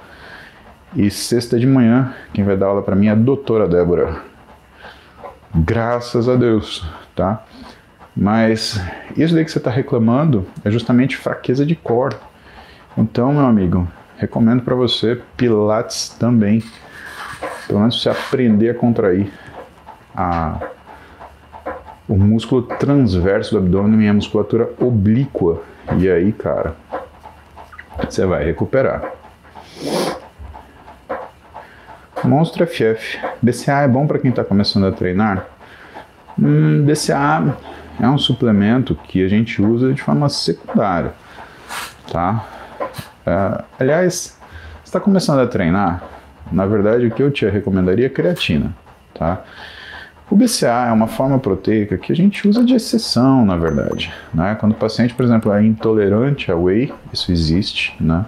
E 0.95 1.11
sexta 1.11 1.59
de 1.59 1.67
manhã, 1.67 2.15
quem 2.35 2.45
vai 2.45 2.55
dar 2.55 2.67
aula 2.67 2.83
para 2.83 2.95
mim 2.95 3.07
é 3.07 3.13
a 3.13 3.15
doutora 3.15 3.67
Débora. 3.67 4.21
Graças 5.55 6.29
a 6.29 6.37
Deus, 6.37 6.87
tá? 7.15 7.43
Mas 8.15 8.79
isso 9.17 9.35
daí 9.35 9.43
que 9.43 9.51
você 9.51 9.57
está 9.57 9.71
reclamando 9.71 10.47
é 10.63 10.71
justamente 10.71 11.17
fraqueza 11.17 11.65
de 11.65 11.75
core. 11.75 12.17
Então, 12.95 13.33
meu 13.33 13.47
amigo, 13.47 13.89
recomendo 14.19 14.63
para 14.63 14.75
você 14.75 15.21
Pilates 15.37 16.09
também. 16.11 16.63
Pelo 17.67 17.81
menos 17.81 18.01
você 18.01 18.09
aprender 18.09 18.71
a 18.71 18.75
contrair 18.75 19.33
a, 20.15 20.61
o 22.09 22.17
músculo 22.17 22.63
transverso 22.63 23.53
do 23.53 23.59
abdômen 23.59 24.07
e 24.07 24.09
a 24.09 24.15
musculatura 24.15 24.71
oblíqua. 24.81 25.63
E 25.99 26.09
aí, 26.09 26.33
cara, 26.33 26.75
você 28.05 28.25
vai 28.25 28.45
recuperar. 28.45 29.13
Monstro 32.25 32.67
FF. 32.67 33.19
BCA 33.43 33.83
é 33.83 33.89
bom 33.89 34.07
para 34.07 34.19
quem 34.19 34.31
está 34.31 34.43
começando 34.43 34.87
a 34.87 34.93
treinar? 34.93 35.47
Hum, 36.39 36.85
BCA 36.85 37.57
é 38.01 38.09
um 38.09 38.19
suplemento 38.19 38.95
que 38.95 39.25
a 39.25 39.29
gente 39.29 39.63
usa 39.63 39.93
de 39.93 40.03
forma 40.03 40.29
secundária, 40.29 41.13
tá? 42.13 42.56
Uh, 43.27 43.65
aliás, 43.79 44.39
está 44.85 45.01
começando 45.01 45.41
a 45.41 45.47
treinar? 45.47 46.03
Na 46.51 46.65
verdade, 46.65 47.07
o 47.07 47.11
que 47.11 47.23
eu 47.23 47.31
te 47.31 47.45
recomendaria 47.49 48.07
é 48.07 48.09
creatina, 48.09 48.73
tá? 49.13 49.43
O 50.31 50.37
BCA 50.37 50.87
é 50.89 50.93
uma 50.93 51.07
forma 51.07 51.39
proteica 51.39 51.97
que 51.97 52.13
a 52.13 52.17
gente 52.17 52.49
usa 52.49 52.65
de 52.65 52.75
exceção, 52.75 53.45
na 53.45 53.57
verdade. 53.57 54.13
Né? 54.35 54.57
Quando 54.59 54.73
o 54.73 54.75
paciente, 54.75 55.15
por 55.15 55.25
exemplo, 55.25 55.53
é 55.53 55.65
intolerante 55.65 56.51
a 56.51 56.57
whey, 56.57 56.93
isso 57.13 57.31
existe, 57.31 57.95
né? 58.01 58.27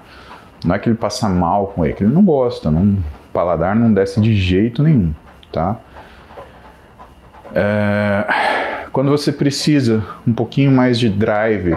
Não 0.64 0.74
é 0.74 0.78
que 0.78 0.88
ele 0.88 0.96
passa 0.96 1.28
mal 1.28 1.68
com 1.68 1.82
whey, 1.82 1.92
é 1.92 1.94
que 1.94 2.04
ele 2.04 2.12
não 2.12 2.24
gosta, 2.24 2.70
não, 2.70 2.82
o 2.82 3.02
paladar 3.32 3.74
não 3.74 3.92
desce 3.92 4.20
de 4.20 4.34
jeito 4.34 4.82
nenhum, 4.82 5.12
tá? 5.52 5.76
É, 7.54 8.88
quando 8.92 9.10
você 9.10 9.32
precisa 9.32 10.04
um 10.26 10.32
pouquinho 10.32 10.70
mais 10.70 10.98
de 10.98 11.08
drive 11.08 11.76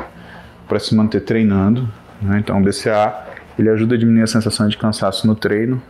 para 0.67 0.79
se 0.79 0.95
manter 0.95 1.21
treinando, 1.21 1.87
né? 2.21 2.39
Então, 2.39 2.59
o 2.59 2.63
BCA 2.63 3.25
ele 3.57 3.69
ajuda 3.69 3.95
a 3.95 3.97
diminuir 3.97 4.23
a 4.23 4.27
sensação 4.27 4.67
de 4.67 4.77
cansaço 4.77 5.27
no 5.27 5.35
treino. 5.35 5.81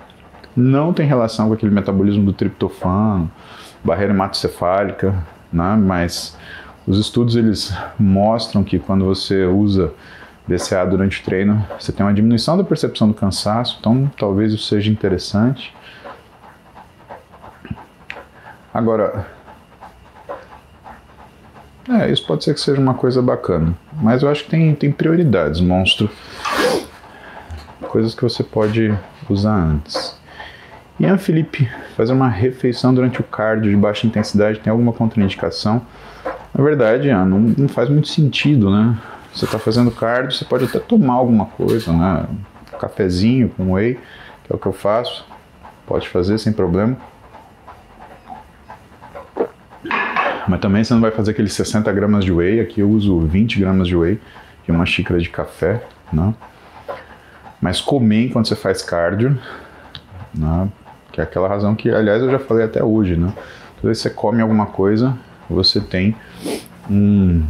Não 0.55 0.93
tem 0.93 1.05
relação 1.05 1.47
com 1.47 1.53
aquele 1.53 1.73
metabolismo 1.73 2.25
do 2.25 2.34
triptofano, 2.34 3.32
barreira 3.84 4.13
hematocefálica, 4.13 5.15
né? 5.51 5.75
mas 5.75 6.38
os 6.86 6.99
estudos 6.99 7.36
eles 7.36 7.73
mostram 7.97 8.63
que 8.63 8.79
quando 8.79 9.05
você 9.05 9.45
usa 9.45 9.93
BCA 10.47 10.86
durante 10.86 11.21
o 11.21 11.23
treino, 11.23 11.65
você 11.79 11.91
tem 11.91 12.05
uma 12.05 12.13
diminuição 12.13 12.57
da 12.57 12.63
percepção 12.63 13.07
do 13.07 13.13
cansaço, 13.13 13.77
então 13.79 14.11
talvez 14.17 14.51
isso 14.51 14.65
seja 14.65 14.91
interessante. 14.91 15.73
Agora, 18.73 19.27
é, 21.92 22.12
isso 22.12 22.26
pode 22.26 22.44
ser 22.44 22.54
que 22.54 22.60
seja 22.60 22.80
uma 22.80 22.94
coisa 22.94 23.22
bacana. 23.22 23.76
Mas 24.02 24.24
eu 24.24 24.30
acho 24.30 24.44
que 24.46 24.50
tem, 24.50 24.74
tem 24.76 24.92
prioridades, 24.92 25.60
monstro. 25.60 26.10
Coisas 27.82 28.16
que 28.16 28.22
você 28.22 28.44
pode 28.44 28.94
usar 29.30 29.56
antes. 29.56 30.16
Ian 31.00 31.18
Felipe, 31.18 31.70
fazer 31.98 32.14
uma 32.14 32.30
refeição 32.30 32.94
durante 32.94 33.20
o 33.20 33.24
cardio 33.24 33.72
de 33.72 33.76
baixa 33.76 34.06
intensidade 34.06 34.60
tem 34.60 34.70
alguma 34.70 34.94
contraindicação? 34.94 35.82
Na 36.54 36.64
verdade, 36.64 37.08
Ian, 37.08 37.26
não, 37.26 37.39
não 37.39 37.68
faz 37.68 37.89
muito 37.89 38.08
sentido, 38.08 38.70
né? 38.70 38.98
Você 39.34 39.46
está 39.46 39.58
fazendo 39.58 39.89
cardio, 39.89 40.32
você 40.32 40.46
pode 40.46 40.66
até 40.66 40.80
tomar 40.80 41.14
alguma 41.14 41.46
coisa, 41.46 41.92
né? 41.92 42.26
Um 42.74 42.78
cafezinho 42.78 43.50
com 43.50 43.74
whey, 43.74 43.96
que 44.44 44.54
é 44.54 44.56
o 44.56 44.60
que 44.60 44.68
eu 44.68 44.74
faço. 44.74 45.26
Pode 45.88 46.08
fazer 46.08 46.38
sem 46.38 46.54
problema. 46.54 46.98
Mas 50.52 50.60
também 50.60 50.84
você 50.84 50.93
não 50.93 50.99
vai 50.99 51.12
fazer 51.12 51.32
aqueles 51.32 51.54
60 51.54 51.89
gramas 51.93 52.26
de 52.26 52.34
whey. 52.34 52.60
Aqui 52.60 52.82
eu 52.82 52.89
uso 52.89 53.22
20 53.22 53.58
gramas 53.58 53.88
de 53.88 53.95
whey 53.95 54.20
e 54.68 54.72
uma 54.72 54.86
xícara 54.86 55.18
de 55.18 55.30
café, 55.30 55.82
né? 56.12 56.34
Mas 57.62 57.80
comer 57.80 58.26
enquanto 58.26 58.49
você 58.49 58.56
faz 58.58 58.82
cardio, 58.82 59.39
né? 60.36 60.68
Que 61.10 61.22
é 61.22 61.24
aquela 61.24 61.47
razão 61.47 61.74
que, 61.74 61.89
aliás, 61.89 62.22
eu 62.22 62.30
já 62.30 62.38
falei 62.38 62.66
até 62.66 62.84
hoje, 62.84 63.16
né? 63.16 63.32
Toda 63.78 63.88
vez 63.88 63.99
que 63.99 64.10
você 64.10 64.10
come 64.10 64.41
alguma 64.41 64.66
coisa, 64.66 65.18
você 65.49 65.80
tem 65.80 66.18
um, 66.89 67.45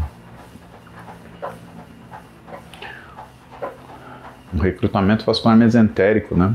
um 4.53 4.59
recrutamento 4.59 5.25
vascular 5.25 5.57
mesentérico, 5.57 6.37
né? 6.37 6.53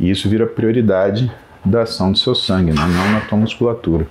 E 0.00 0.10
isso 0.10 0.28
vira 0.28 0.48
prioridade 0.48 1.30
da 1.64 1.82
ação 1.82 2.10
do 2.10 2.18
seu 2.18 2.34
sangue, 2.34 2.72
né? 2.72 2.80
não 2.80 3.12
na 3.12 3.20
tua 3.20 3.38
musculatura. 3.38 4.04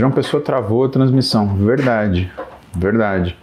João 0.00 0.10
Pessoa 0.10 0.42
travou 0.42 0.86
a 0.86 0.88
transmissão. 0.88 1.54
Verdade, 1.56 2.32
verdade. 2.74 3.36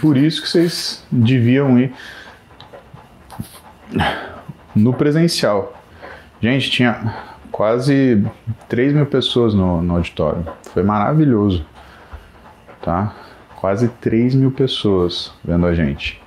Por 0.00 0.16
isso 0.16 0.40
que 0.40 0.48
vocês 0.48 1.04
deviam 1.10 1.76
ir 1.76 1.92
no 4.72 4.94
presencial. 4.94 5.74
Gente, 6.40 6.70
tinha 6.70 7.12
quase 7.50 8.24
3 8.68 8.92
mil 8.92 9.06
pessoas 9.06 9.52
no, 9.52 9.82
no 9.82 9.96
auditório. 9.96 10.46
Foi 10.72 10.84
maravilhoso. 10.84 11.66
Tá? 12.80 13.12
Quase 13.56 13.88
3 13.88 14.36
mil 14.36 14.52
pessoas 14.52 15.32
vendo 15.44 15.66
a 15.66 15.74
gente. 15.74 16.22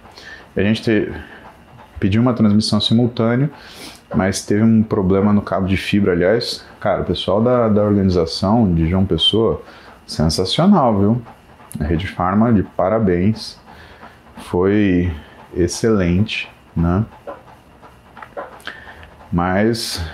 A 0.57 0.61
gente 0.61 0.81
te, 0.81 1.13
pediu 2.01 2.21
uma 2.21 2.33
transmissão 2.33 2.81
simultânea 2.81 3.49
mas 4.13 4.45
teve 4.45 4.63
um 4.63 4.81
problema 4.83 5.33
no 5.33 5.41
cabo 5.41 5.67
de 5.67 5.77
fibra, 5.77 6.13
aliás. 6.13 6.65
Cara, 6.79 7.01
o 7.01 7.05
pessoal 7.05 7.41
da, 7.41 7.69
da 7.69 7.83
organização 7.83 8.73
de 8.73 8.87
João 8.87 9.05
Pessoa, 9.05 9.61
sensacional, 10.05 10.97
viu? 10.97 11.21
A 11.79 11.83
Rede 11.83 12.07
Farma, 12.07 12.53
de 12.53 12.61
parabéns. 12.61 13.59
Foi 14.37 15.11
excelente, 15.55 16.51
né? 16.75 17.03
Mas 19.31 20.05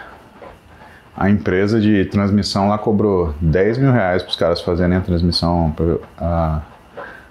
a 1.16 1.30
empresa 1.30 1.80
de 1.80 2.06
transmissão 2.06 2.70
lá 2.70 2.78
cobrou 2.78 3.36
10 3.42 3.78
mil 3.78 3.92
reais 3.92 4.24
para 4.24 4.30
os 4.30 4.36
caras 4.36 4.62
fazerem 4.62 4.98
a 4.98 5.02
transmissão 5.02 5.76
a, 6.18 6.62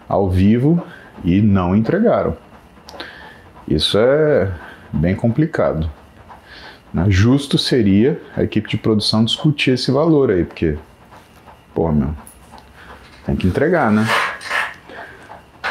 ao 0.08 0.28
vivo 0.30 0.84
e 1.24 1.40
não 1.40 1.74
entregaram. 1.74 2.36
Isso 3.66 3.98
é 3.98 4.52
bem 4.92 5.16
complicado. 5.16 5.90
Né? 6.92 7.06
Justo 7.08 7.56
seria 7.56 8.20
a 8.36 8.42
equipe 8.42 8.68
de 8.68 8.76
produção 8.76 9.24
discutir 9.24 9.72
esse 9.72 9.90
valor 9.90 10.30
aí, 10.30 10.44
porque, 10.44 10.76
pô, 11.74 11.90
meu, 11.90 12.14
tem 13.24 13.36
que 13.36 13.46
entregar, 13.46 13.90
né? 13.90 14.06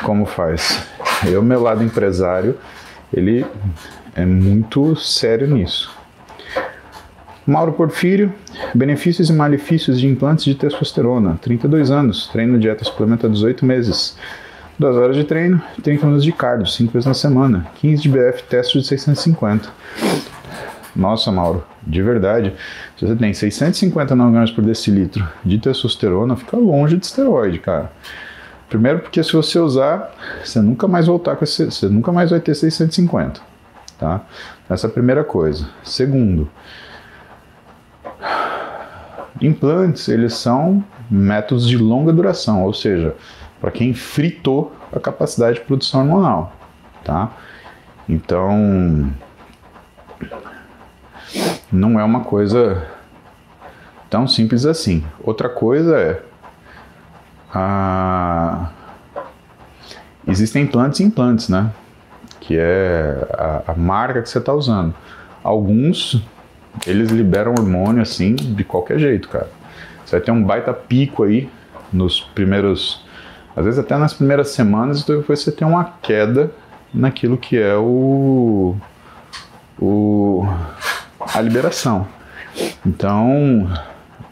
Como 0.04 0.26
faz? 0.26 0.88
Eu, 1.26 1.44
meu 1.44 1.62
lado 1.62 1.84
empresário, 1.84 2.58
ele 3.14 3.46
é 4.16 4.26
muito 4.26 4.96
sério 4.96 5.48
nisso. 5.48 5.96
Mauro 7.46 7.74
Porfírio, 7.74 8.34
benefícios 8.74 9.30
e 9.30 9.34
malefícios 9.34 10.00
de 10.00 10.08
implantes 10.08 10.46
de 10.46 10.56
testosterona, 10.56 11.38
32 11.42 11.92
anos, 11.92 12.28
treino 12.28 12.58
dieta 12.58 12.84
suplemento 12.84 13.26
há 13.26 13.30
18 13.30 13.66
meses. 13.66 14.18
duas 14.78 14.96
horas 14.96 15.16
de 15.16 15.24
treino, 15.24 15.62
30 15.84 16.06
minutos 16.06 16.24
de 16.24 16.32
cardio, 16.32 16.66
5 16.66 16.92
vezes 16.92 17.06
na 17.06 17.14
semana, 17.14 17.68
15 17.76 18.02
de 18.02 18.10
BF, 18.10 18.44
teste 18.44 18.80
de 18.80 18.88
650. 18.88 19.70
Nossa, 20.96 21.32
Mauro, 21.32 21.64
de 21.82 22.02
verdade, 22.02 22.54
se 22.98 23.06
você 23.06 23.16
tem 23.16 23.34
650 23.34 24.16
nanogramas 24.16 24.52
por 24.52 24.64
decilitro 24.64 25.28
de 25.44 25.58
testosterona, 25.58 26.36
fica 26.36 26.58
longe 26.58 26.98
de 26.98 27.06
esteroide, 27.06 27.60
cara. 27.60 27.92
Primeiro 28.70 29.00
porque 29.00 29.24
se 29.24 29.34
você 29.34 29.60
usar, 29.60 30.14
você 30.44 30.62
nunca 30.62 30.88
mais 30.88 31.08
voltar 31.08 31.36
com 31.36 31.44
esse, 31.44 31.66
você 31.66 31.88
nunca 31.88 32.12
mais 32.12 32.30
vai 32.30 32.40
ter 32.40 32.56
650, 32.56 33.42
tá? 33.98 34.22
Essa 34.70 34.88
é 34.88 34.90
a 34.90 34.94
primeira 34.94 35.24
coisa. 35.24 35.68
Segundo, 35.84 36.50
implantes, 39.42 40.08
eles 40.08 40.34
são 40.34 40.84
métodos 41.10 41.68
de 41.68 41.78
longa 41.78 42.14
duração, 42.14 42.64
ou 42.64 42.74
seja, 42.74 43.16
para 43.60 43.72
quem 43.72 43.94
fritou 43.94 44.74
a 44.94 45.00
capacidade 45.00 45.60
de 45.60 45.66
produção 45.66 46.02
hormonal, 46.02 46.54
tá? 47.04 47.32
Então, 48.08 49.12
não 51.72 52.00
é 52.00 52.04
uma 52.04 52.22
coisa 52.22 52.86
tão 54.10 54.28
simples 54.28 54.66
assim. 54.66 55.04
Outra 55.24 55.48
coisa 55.48 55.98
é 55.98 56.22
existem 60.28 60.64
implantes 60.64 61.00
e 61.00 61.04
implantes, 61.04 61.50
né? 61.50 61.72
Que 62.40 62.58
é 62.58 63.28
a, 63.34 63.72
a 63.72 63.74
marca 63.76 64.22
que 64.22 64.30
você 64.30 64.40
está 64.40 64.54
usando. 64.54 64.94
Alguns 65.44 66.22
eles 66.86 67.12
liberam 67.12 67.54
hormônio 67.54 68.02
assim 68.02 68.36
de 68.36 68.64
qualquer 68.64 69.00
jeito, 69.00 69.30
cara. 69.30 69.50
Você 70.06 70.18
vai 70.18 70.22
ter 70.22 70.32
um 70.32 70.44
baita 70.44 70.74
pico 70.74 71.24
aí 71.24 71.50
nos 71.92 72.22
primeiros, 72.22 73.06
às 73.56 73.66
vezes 73.66 73.80
até 73.80 73.98
nas 73.98 74.14
primeiras 74.14 74.50
semanas, 74.50 75.04
depois 75.04 75.42
você 75.42 75.52
tem 75.52 75.68
uma 75.68 75.84
queda 76.02 76.52
naquilo 76.94 77.38
que 77.38 77.58
é 77.58 77.76
o, 77.76 78.76
o 79.80 80.48
a 81.34 81.42
liberação. 81.42 82.08
Então, 82.86 83.70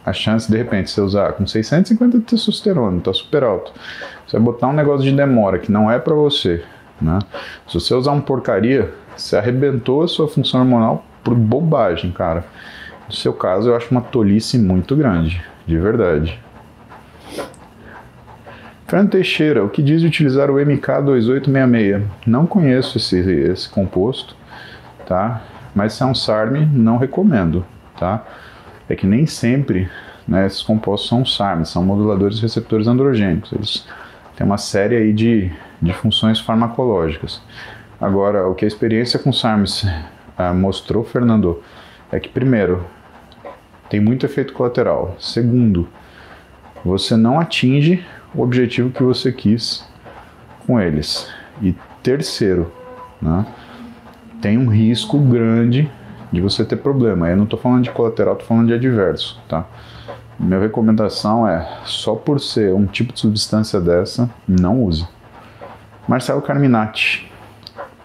a 0.06 0.14
chance 0.14 0.50
de 0.52 0.58
repente 0.58 0.90
você 0.90 1.02
usar 1.02 1.34
com 1.34 1.46
650 1.46 2.20
de 2.20 2.24
testosterona, 2.26 3.00
tá 3.02 3.14
super 3.14 3.44
alto. 3.44 3.72
Você 4.26 4.38
vai 4.38 4.46
botar 4.46 4.68
um 4.68 4.74
negócio 4.74 5.04
de 5.04 5.16
demora 5.16 5.60
que 5.60 5.72
não 5.72 5.90
é 5.90 6.00
para 6.00 6.14
você, 6.14 6.64
né? 7.02 7.20
Se 7.68 7.74
você 7.76 7.94
usar 7.94 8.12
um 8.12 8.22
porcaria, 8.22 8.94
você 9.16 9.38
arrebentou 9.38 10.04
a 10.04 10.08
sua 10.08 10.28
função 10.28 10.62
hormonal 10.62 11.06
por 11.24 11.36
bobagem, 11.36 12.12
cara. 12.12 12.46
No 13.08 13.14
seu 13.14 13.34
caso, 13.34 13.70
eu 13.70 13.76
acho 13.76 13.90
uma 13.92 14.02
tolice 14.02 14.58
muito 14.58 14.96
grande, 14.96 15.44
de 15.66 15.78
verdade. 15.78 16.40
Fernando 18.88 19.12
Teixeira, 19.12 19.64
o 19.64 19.70
que 19.70 19.84
diz 19.84 20.02
de 20.02 20.08
utilizar 20.08 20.50
o 20.50 20.56
MK2866? 20.56 22.04
Não 22.26 22.48
conheço 22.48 22.98
esse, 22.98 23.20
esse 23.20 23.70
composto, 23.70 24.36
tá? 25.06 25.44
Mas 25.74 25.94
se 25.94 26.04
é 26.04 26.06
um 26.06 26.16
SARM, 26.16 26.66
não 26.74 26.98
recomendo, 26.98 27.66
tá? 27.98 28.26
É 28.88 28.96
que 28.96 29.06
nem 29.06 29.26
sempre 29.26 29.90
né, 30.28 30.46
esses 30.46 30.62
compostos 30.62 31.10
são 31.10 31.26
SARM, 31.26 31.64
são 31.64 31.84
moduladores 31.84 32.40
receptores 32.40 32.88
androgênicos. 32.88 33.52
Eles 33.52 33.88
têm 34.36 34.46
uma 34.46 34.58
série 34.58 34.96
aí 34.96 35.14
de, 35.14 35.52
de 35.82 35.94
funções 35.94 36.40
farmacológicas. 36.40 37.42
Agora, 38.00 38.48
o 38.48 38.56
que 38.56 38.66
a 38.66 38.68
experiência 38.68 39.20
com 39.20 39.34
SARMs 39.34 39.86
ah, 40.38 40.54
mostrou, 40.54 41.04
Fernando, 41.04 41.62
é 42.12 42.20
que, 42.20 42.30
primeiro, 42.30 42.86
tem 43.90 44.00
muito 44.00 44.26
efeito 44.26 44.54
colateral. 44.54 45.16
Segundo, 45.20 45.88
você 46.86 47.18
não 47.18 47.40
atinge 47.40 48.06
o 48.34 48.42
objetivo 48.42 48.92
que 48.92 49.04
você 49.04 49.32
quis 49.32 49.86
com 50.66 50.80
eles. 50.80 51.30
E 51.62 51.76
terceiro, 52.02 52.72
né, 53.22 53.46
tem 54.42 54.58
um 54.58 54.70
risco 54.70 55.18
grande 55.20 55.92
de 56.32 56.42
você 56.42 56.64
ter 56.64 56.78
problema. 56.78 57.30
Eu 57.30 57.38
não 57.38 57.44
estou 57.46 57.60
falando 57.60 57.84
de 57.84 57.92
colateral, 57.92 58.34
estou 58.34 58.48
falando 58.48 58.68
de 58.68 58.74
adverso, 58.74 59.42
tá? 59.48 59.66
Minha 60.40 60.60
recomendação 60.60 61.48
é, 61.48 61.68
só 61.86 62.16
por 62.16 62.40
ser 62.40 62.74
um 62.74 62.86
tipo 62.86 63.12
de 63.12 63.20
substância 63.20 63.80
dessa, 63.82 64.30
não 64.48 64.82
use. 64.84 65.08
Marcelo 66.08 66.42
Carminati, 66.42 67.30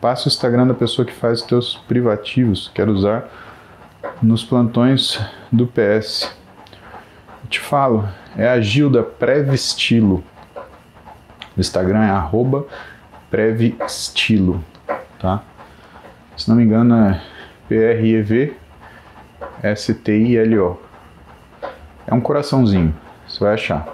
Passe 0.04 0.26
o 0.26 0.28
Instagram 0.28 0.66
da 0.66 0.74
pessoa 0.74 1.06
que 1.06 1.14
faz 1.14 1.40
os 1.40 1.46
teus 1.46 1.76
privativos. 1.88 2.70
Quero 2.74 2.92
usar 2.92 3.26
nos 4.20 4.44
plantões 4.44 5.18
do 5.50 5.66
PS. 5.66 6.30
Eu 7.42 7.48
te 7.48 7.58
falo, 7.58 8.06
é 8.36 8.46
a 8.46 8.60
Gilda 8.60 9.02
Prevestilo. 9.02 10.22
O 11.56 11.60
Instagram 11.60 12.04
é 12.04 12.10
arroba 12.10 12.66
Prevestilo, 13.30 14.62
tá? 15.18 15.42
Se 16.36 16.48
não 16.48 16.56
me 16.56 16.64
engano 16.64 16.94
é 16.94 17.20
P-R-E-V-S-T-I-L-O. 17.68 18.54
É 22.06 22.12
um 22.12 22.20
coraçãozinho, 22.20 22.94
você 23.26 23.42
vai 23.42 23.54
achar, 23.54 23.88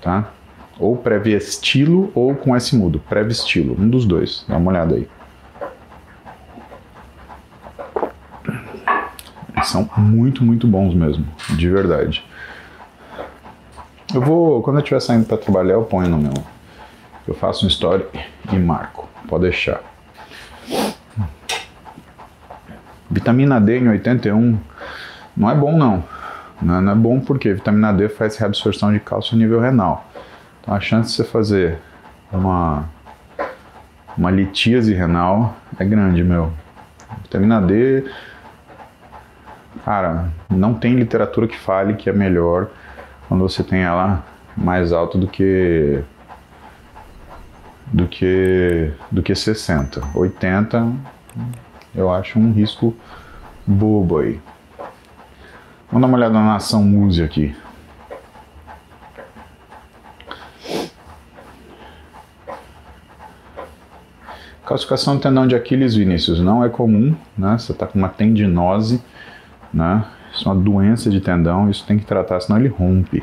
tá? 0.00 0.30
Ou 0.78 0.96
pré-estilo 0.96 2.10
ou 2.14 2.34
com 2.34 2.56
S 2.56 2.74
mudo. 2.74 2.98
Pré-estilo, 3.08 3.76
um 3.78 3.88
dos 3.88 4.06
dois. 4.06 4.44
Dá 4.48 4.56
uma 4.56 4.70
olhada 4.70 4.94
aí. 4.94 5.06
Eles 9.54 9.68
são 9.68 9.88
muito, 9.96 10.42
muito 10.42 10.66
bons 10.66 10.94
mesmo, 10.94 11.26
de 11.50 11.68
verdade. 11.68 12.24
Eu 14.14 14.20
vou, 14.20 14.62
quando 14.62 14.76
eu 14.76 14.80
estiver 14.80 15.00
saindo 15.00 15.26
para 15.26 15.36
trabalhar, 15.36 15.74
eu 15.74 15.84
ponho 15.84 16.08
no 16.08 16.18
meu. 16.18 16.34
Eu 17.28 17.34
faço 17.34 17.64
um 17.64 17.68
story 17.68 18.04
e 18.52 18.58
marco. 18.58 19.08
Pode 19.28 19.44
deixar. 19.44 19.91
Vitamina 23.12 23.60
D 23.60 23.78
em 23.78 23.88
81 23.88 24.58
não 25.36 25.50
é 25.50 25.54
bom 25.54 25.76
não. 25.76 26.02
Não 26.62 26.90
é 26.90 26.94
bom 26.94 27.20
porque 27.20 27.52
vitamina 27.52 27.92
D 27.92 28.08
faz 28.08 28.38
reabsorção 28.38 28.90
de 28.90 29.00
cálcio 29.00 29.34
a 29.34 29.38
nível 29.38 29.60
renal. 29.60 30.10
Então 30.60 30.72
a 30.72 30.80
chance 30.80 31.10
de 31.10 31.16
você 31.16 31.24
fazer 31.24 31.78
uma, 32.32 32.88
uma 34.16 34.30
litíase 34.30 34.94
renal 34.94 35.54
é 35.78 35.84
grande, 35.84 36.24
meu. 36.24 36.54
Vitamina 37.22 37.60
D, 37.60 38.10
cara, 39.84 40.30
não 40.48 40.72
tem 40.72 40.94
literatura 40.94 41.46
que 41.46 41.58
fale 41.58 41.94
que 41.94 42.08
é 42.08 42.12
melhor 42.14 42.70
quando 43.28 43.42
você 43.42 43.62
tem 43.62 43.82
ela 43.82 44.24
mais 44.56 44.90
alta 44.90 45.18
do 45.18 45.26
que 45.26 46.02
do 47.92 48.06
que 48.06 48.90
do 49.10 49.22
que 49.22 49.34
60. 49.34 50.00
80 50.14 50.92
eu 51.94 52.12
acho 52.12 52.38
um 52.38 52.52
risco 52.52 52.94
bobo 53.66 54.18
aí. 54.18 54.40
Vamos 55.90 56.02
dar 56.02 56.06
uma 56.08 56.16
olhada 56.16 56.34
na 56.34 56.56
ação 56.56 56.82
Muse 56.82 57.22
aqui. 57.22 57.54
Calcificação 64.64 65.16
do 65.16 65.20
tendão 65.20 65.46
de 65.46 65.54
Aquiles, 65.54 65.94
Vinícius, 65.94 66.40
não 66.40 66.64
é 66.64 66.68
comum, 66.70 67.14
né? 67.36 67.58
Você 67.58 67.72
está 67.72 67.86
com 67.86 67.98
uma 67.98 68.08
tendinose, 68.08 69.02
né? 69.72 70.04
Isso 70.32 70.48
é 70.48 70.52
uma 70.52 70.62
doença 70.62 71.10
de 71.10 71.20
tendão, 71.20 71.68
isso 71.68 71.84
tem 71.86 71.98
que 71.98 72.06
tratar, 72.06 72.40
senão 72.40 72.58
ele 72.58 72.68
rompe. 72.68 73.22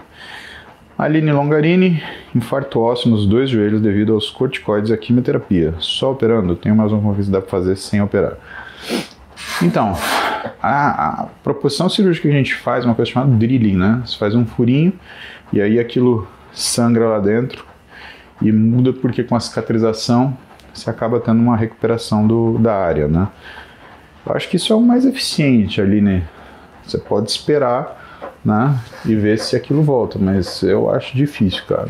Aline 1.00 1.32
Longarini, 1.32 2.04
infarto 2.36 2.82
ósseo 2.82 3.10
nos 3.10 3.26
dois 3.26 3.50
joelhos 3.50 3.82
devido 3.82 4.14
aos 4.14 4.30
corticoides 4.30 4.90
e 4.90 4.94
à 4.94 4.98
quimioterapia. 4.98 5.74
Só 5.80 6.12
operando? 6.12 6.58
Tenho 6.58 6.76
mais 6.76 6.92
uma 6.92 7.14
coisa 7.14 7.24
que 7.24 7.32
dá 7.32 7.40
para 7.40 7.50
fazer 7.50 7.78
sem 7.78 8.02
operar. 8.02 8.34
Então, 9.64 9.94
a, 10.62 11.22
a, 11.22 11.26
proposição 11.42 11.88
cirúrgica 11.88 12.28
que 12.28 12.34
a 12.34 12.38
gente 12.38 12.54
faz 12.54 12.84
é 12.84 12.88
uma 12.88 12.96
coisa 12.96 13.10
chamada 13.10 13.32
drilling, 13.34 13.78
né? 13.78 14.02
Você 14.06 14.18
faz 14.18 14.36
um 14.36 14.46
furinho 14.46 14.92
e 15.54 15.62
aí 15.62 15.80
aquilo 15.80 16.28
sangra 16.52 17.08
lá 17.08 17.20
dentro 17.20 17.64
e 18.42 18.52
muda 18.52 18.92
porque 18.92 19.24
com 19.24 19.38
a 19.38 19.40
cicatrização 19.40 20.38
você 20.74 20.90
acaba 20.90 21.22
tendo 21.22 21.42
uma 21.42 21.56
recuperação 21.56 22.28
do, 22.28 22.58
da 22.58 22.76
área, 22.76 23.08
né? 23.08 23.30
Eu 24.26 24.36
acho 24.36 24.50
que 24.50 24.58
isso 24.58 24.74
é 24.74 24.76
o 24.76 24.82
mais 24.82 25.06
eficiente 25.06 25.80
ali, 25.80 26.02
né? 26.02 26.24
Você 26.84 26.98
pode 26.98 27.32
esperar, 27.32 28.09
né? 28.44 28.78
E 29.06 29.16
ver 29.16 29.40
se 29.40 29.56
aquilo 29.56 29.84
volta, 29.84 30.18
mas 30.20 30.64
eu 30.64 30.90
acho 30.90 31.16
difícil, 31.16 31.64
cara. 31.68 31.90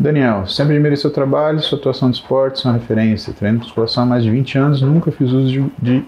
Daniel, 0.00 0.46
sempre 0.46 0.74
admirei 0.74 0.96
seu 0.96 1.10
trabalho, 1.10 1.60
sua 1.60 1.78
atuação 1.78 2.10
de 2.10 2.16
esporte, 2.16 2.60
sua 2.60 2.72
referência. 2.72 3.34
Treino 3.34 3.58
musculação 3.58 4.04
há 4.04 4.06
mais 4.06 4.24
de 4.24 4.30
20 4.30 4.56
anos, 4.56 4.80
nunca 4.80 5.12
fiz 5.12 5.30
uso 5.30 5.46
de, 5.52 5.70
de 5.78 6.04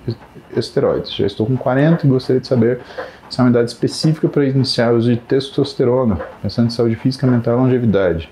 esteroides. 0.57 1.15
Já 1.15 1.27
estou 1.27 1.47
com 1.47 1.59
40 1.59 2.07
e 2.07 2.09
gostaria 2.09 2.41
de 2.41 2.47
saber 2.47 2.81
se 3.29 3.39
há 3.39 3.45
uma 3.45 3.51
idade 3.51 3.71
específica 3.71 4.29
para 4.29 4.47
iniciar 4.47 4.95
o 4.95 4.97
uso 4.97 5.11
de 5.11 5.21
testosterona, 5.21 6.19
pensando 6.41 6.69
em 6.69 6.71
saúde 6.71 6.97
física, 6.97 7.27
mental 7.27 7.59
e 7.59 7.61
longevidade. 7.61 8.31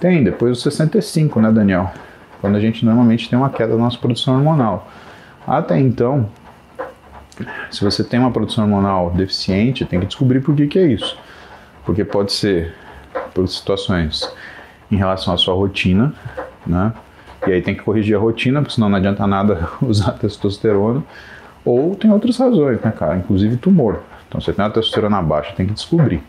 Tem, 0.00 0.22
depois 0.22 0.52
dos 0.52 0.62
65, 0.62 1.40
né, 1.40 1.50
Daniel? 1.50 1.90
Quando 2.42 2.56
a 2.56 2.60
gente 2.60 2.84
normalmente 2.84 3.30
tem 3.30 3.38
uma 3.38 3.48
queda 3.48 3.72
da 3.72 3.78
nossa 3.78 3.96
produção 3.96 4.36
hormonal. 4.36 4.86
Até 5.46 5.78
então, 5.80 6.28
se 7.70 7.82
você 7.82 8.04
tem 8.04 8.20
uma 8.20 8.30
produção 8.30 8.64
hormonal 8.64 9.10
deficiente, 9.10 9.84
tem 9.84 10.00
que 10.00 10.06
descobrir 10.06 10.40
por 10.40 10.54
que, 10.54 10.66
que 10.66 10.78
é 10.78 10.86
isso. 10.86 11.16
Porque 11.84 12.04
pode 12.04 12.32
ser 12.32 12.74
por 13.32 13.46
situações 13.48 14.30
em 14.90 14.96
relação 14.96 15.34
à 15.34 15.36
sua 15.36 15.54
rotina, 15.54 16.12
né? 16.66 16.92
E 17.46 17.52
aí 17.52 17.60
tem 17.60 17.74
que 17.74 17.82
corrigir 17.82 18.16
a 18.16 18.18
rotina, 18.18 18.60
porque 18.60 18.74
senão 18.74 18.88
não 18.88 18.96
adianta 18.96 19.26
nada 19.26 19.68
usar 19.82 20.12
testosterona. 20.12 21.02
Ou 21.64 21.94
tem 21.94 22.10
outras 22.10 22.36
razões, 22.36 22.80
né, 22.80 22.90
cara? 22.90 23.16
Inclusive 23.16 23.56
tumor. 23.56 24.00
Então 24.28 24.40
você 24.40 24.52
tem 24.52 24.64
uma 24.64 24.70
testosterona 24.70 25.22
baixa, 25.22 25.52
tem 25.54 25.66
que 25.66 25.72
descobrir. 25.72 26.22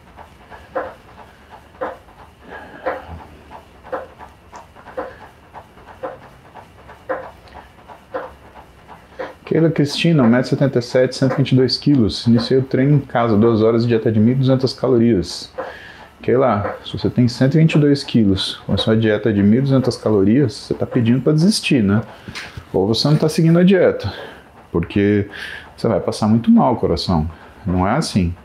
Keila 9.56 9.70
Cristina, 9.70 10.22
1,77m, 10.22 11.14
122 11.14 11.78
kg. 11.78 12.28
Iniciei 12.28 12.60
o 12.60 12.64
treino 12.64 12.95
em 12.95 12.99
casa, 12.99 13.38
2 13.38 13.62
horas 13.62 13.84
de 13.84 13.88
dieta 13.88 14.12
de 14.12 14.20
1.200 14.20 14.78
calorias. 14.78 15.49
Keila, 16.22 16.76
se 16.84 16.91
você 16.91 17.10
tem 17.10 17.26
122 17.26 18.03
quilos 18.03 18.62
com 18.66 18.74
a 18.74 18.78
sua 18.78 18.97
dieta 18.97 19.32
de 19.32 19.41
1.200 19.41 20.03
calorias, 20.03 20.51
você 20.51 20.74
está 20.74 20.86
pedindo 20.86 21.22
para 21.22 21.32
desistir, 21.32 21.82
né? 21.82 22.01
Ou 22.74 22.86
você 22.86 23.08
não 23.08 23.16
está 23.16 23.30
seguindo 23.30 23.58
a 23.58 23.64
dieta, 23.64 24.12
porque 24.74 25.30
você 25.78 25.88
vai 25.88 26.01
passar 26.01 26.28
muito 26.28 26.51
mal, 26.51 26.76
coração. 26.76 27.26
Não 27.66 27.88
é 27.88 27.91
assim. 27.91 28.36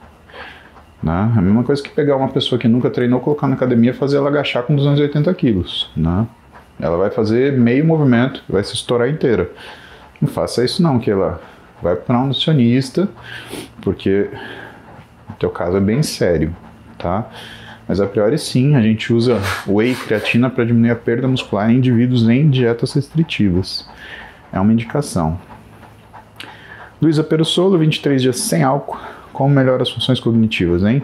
Né? 1.03 1.33
A 1.37 1.41
mesma 1.41 1.65
coisa 1.65 1.83
que 1.83 1.91
pegar 1.91 2.15
uma 2.15 2.29
pessoa 2.29 2.57
que 2.57 2.69
nunca 2.69 2.89
treinou, 2.89 3.19
colocar 3.19 3.49
na 3.49 3.57
academia 3.57 3.91
e 3.91 3.95
fazer 3.95 4.19
ela 4.19 4.29
agachar 4.29 4.63
com 4.63 4.77
280 4.77 5.35
quilos. 5.35 5.91
Né? 5.97 6.25
Ela 6.79 6.97
vai 6.97 7.11
fazer 7.11 7.53
meio 7.53 7.85
movimento, 7.85 8.45
vai 8.49 8.63
se 8.63 8.75
estourar 8.75 9.11
inteira. 9.11 9.51
Não 10.21 10.29
faça 10.29 10.65
isso 10.65 10.83
não, 10.83 10.99
que 10.99 11.11
ela 11.11 11.41
vai 11.83 11.97
para 11.97 12.19
um 12.19 12.27
nutricionista, 12.27 13.09
porque 13.81 14.29
o 15.31 15.33
teu 15.35 15.51
caso 15.51 15.77
é 15.77 15.81
bem 15.81 16.03
sério, 16.03 16.55
tá? 16.99 17.27
Mas 17.89 18.01
a 18.01 18.07
priori 18.07 18.39
sim, 18.39 18.77
a 18.77 18.81
gente 18.81 19.13
usa 19.13 19.41
whey 19.67 19.95
creatina 19.95 20.49
para 20.49 20.65
diminuir 20.65 20.91
a 20.91 20.97
perda 20.97 21.27
muscular 21.27 21.71
em 21.71 21.79
indivíduos 21.79 22.29
em 22.29 22.49
dietas 22.49 22.93
restritivas. 22.93 23.89
É 24.53 24.61
uma 24.61 24.73
indicação. 24.73 25.41
Luísa 27.01 27.25
Perussolo, 27.25 27.79
23 27.79 28.21
dias 28.21 28.39
sem 28.39 28.63
álcool. 28.63 28.99
Como 29.33 29.55
melhora 29.55 29.83
as 29.83 29.91
funções 29.91 30.21
cognitivas, 30.21 30.83
hein? 30.85 31.03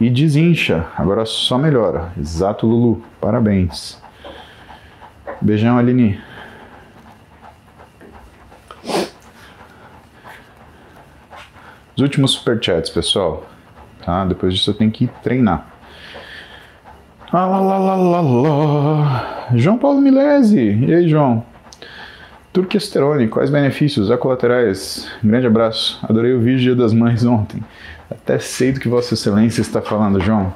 E 0.00 0.08
desincha, 0.08 0.86
agora 0.96 1.26
só 1.26 1.58
melhora. 1.58 2.12
Exato, 2.18 2.66
Lulu. 2.66 3.02
Parabéns. 3.20 4.00
Beijão, 5.40 5.76
Aline. 5.76 6.20
Os 11.96 12.02
últimos 12.02 12.32
superchats, 12.32 12.90
pessoal. 12.90 13.46
Tá? 14.04 14.24
Depois 14.24 14.54
disso 14.54 14.70
eu 14.70 14.74
tenho 14.74 14.90
que 14.90 15.06
treinar. 15.22 15.66
Ah, 17.32 17.46
lá, 17.46 17.60
lá, 17.60 17.78
lá, 17.78 17.96
lá, 17.96 18.20
lá. 18.20 19.46
João 19.54 19.78
Paulo 19.78 20.00
Milese. 20.00 20.84
E 20.86 20.94
aí, 20.94 21.08
João? 21.08 21.44
Turquesterone, 22.52 23.26
quais 23.28 23.50
benefícios? 23.50 24.10
A 24.10 24.16
colaterais. 24.16 25.10
Grande 25.22 25.46
abraço. 25.46 25.98
Adorei 26.02 26.32
o 26.32 26.40
vídeo 26.40 26.60
Dia 26.60 26.76
das 26.76 26.92
Mães 26.92 27.24
ontem. 27.26 27.62
Até 28.10 28.38
sei 28.38 28.72
do 28.72 28.80
que 28.80 28.88
Vossa 28.88 29.14
Excelência 29.14 29.60
está 29.60 29.82
falando, 29.82 30.20
João. 30.20 30.54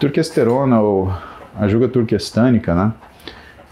Turquesterona 0.00 0.80
ou 0.80 1.12
a 1.58 1.68
juga 1.68 1.88
turquestânica, 1.88 2.74
né? 2.74 2.92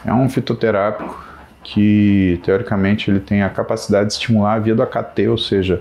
É 0.05 0.12
um 0.12 0.29
fitoterápico 0.29 1.25
que 1.64 2.38
teoricamente 2.44 3.10
ele 3.10 3.18
tem 3.18 3.42
a 3.42 3.48
capacidade 3.48 4.08
de 4.08 4.12
estimular 4.12 4.54
a 4.54 4.58
via 4.58 4.74
do 4.74 4.82
AKT, 4.82 5.26
ou 5.28 5.38
seja, 5.38 5.80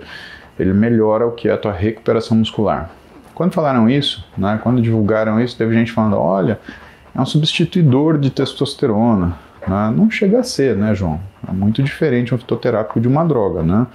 ele 0.57 0.73
melhora 0.73 1.27
o 1.27 1.31
que 1.31 1.49
é 1.49 1.51
a 1.51 1.57
tua 1.57 1.73
recuperação 1.73 2.37
muscular. 2.37 2.89
Quando 3.35 3.51
falaram 3.51 3.89
isso, 3.89 4.25
né, 4.37 4.59
quando 4.63 4.81
divulgaram 4.81 5.39
isso, 5.39 5.57
teve 5.57 5.75
gente 5.75 5.91
falando: 5.91 6.17
olha, 6.17 6.59
é 7.13 7.21
um 7.21 7.25
substituidor 7.25 8.17
de 8.17 8.29
testosterona. 8.29 9.35
Né? 9.67 9.93
Não 9.95 10.09
chega 10.09 10.39
a 10.39 10.43
ser, 10.43 10.75
né, 10.75 10.95
João? 10.95 11.19
É 11.47 11.51
muito 11.51 11.83
diferente 11.83 12.33
um 12.33 12.37
fitoterápico 12.37 12.99
de 12.99 13.07
uma 13.07 13.23
droga, 13.25 13.61
né? 13.61 13.85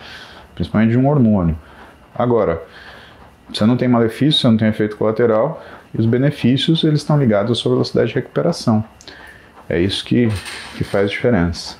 principalmente 0.54 0.90
de 0.90 0.98
um 0.98 1.08
hormônio. 1.08 1.56
Agora, 2.14 2.62
você 3.52 3.64
não 3.64 3.76
tem 3.76 3.88
malefício, 3.88 4.40
você 4.40 4.48
não 4.48 4.56
tem 4.56 4.68
efeito 4.68 4.96
colateral, 4.96 5.62
e 5.94 6.00
os 6.00 6.06
benefícios 6.06 6.84
eles 6.84 7.00
estão 7.00 7.18
ligados 7.18 7.52
à 7.52 7.54
sua 7.54 7.72
velocidade 7.72 8.08
de 8.08 8.14
recuperação. 8.16 8.84
É 9.68 9.80
isso 9.80 10.04
que, 10.04 10.28
que 10.76 10.84
faz 10.84 11.10
diferença. 11.10 11.76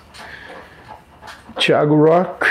Thiago 1.57 1.97
Rock, 1.97 2.47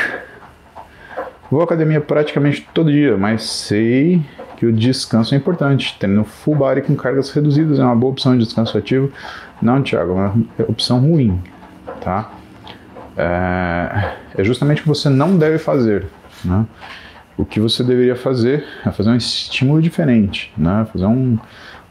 Vou 1.50 1.62
à 1.62 1.64
academia 1.64 2.02
praticamente 2.02 2.68
todo 2.74 2.92
dia, 2.92 3.16
mas 3.16 3.44
sei 3.44 4.22
que 4.58 4.66
o 4.66 4.74
descanso 4.74 5.34
é 5.34 5.38
importante. 5.38 5.96
Tendo 5.98 6.26
full 6.26 6.56
body 6.56 6.82
com 6.82 6.94
cargas 6.94 7.30
reduzidas 7.30 7.80
é 7.80 7.84
uma 7.84 7.96
boa 7.96 8.12
opção 8.12 8.38
de 8.38 8.44
descanso 8.44 8.78
ativo. 8.78 9.10
Não, 9.62 9.82
Thiago, 9.82 10.12
é 10.12 10.14
uma 10.14 10.36
opção 10.68 11.00
ruim, 11.00 11.42
tá? 12.02 12.32
É, 13.16 14.16
é 14.38 14.44
justamente 14.44 14.80
o 14.80 14.84
que 14.84 14.90
você 14.90 15.08
não 15.10 15.38
deve 15.38 15.58
fazer, 15.58 16.08
né? 16.44 16.66
O 17.38 17.46
que 17.46 17.62
você 17.62 17.82
deveria 17.82 18.16
fazer 18.16 18.66
é 18.86 18.92
fazer 18.92 19.10
um 19.10 19.16
estímulo 19.16 19.82
diferente, 19.82 20.52
né? 20.58 20.86
Fazer 20.92 21.06
um, 21.06 21.38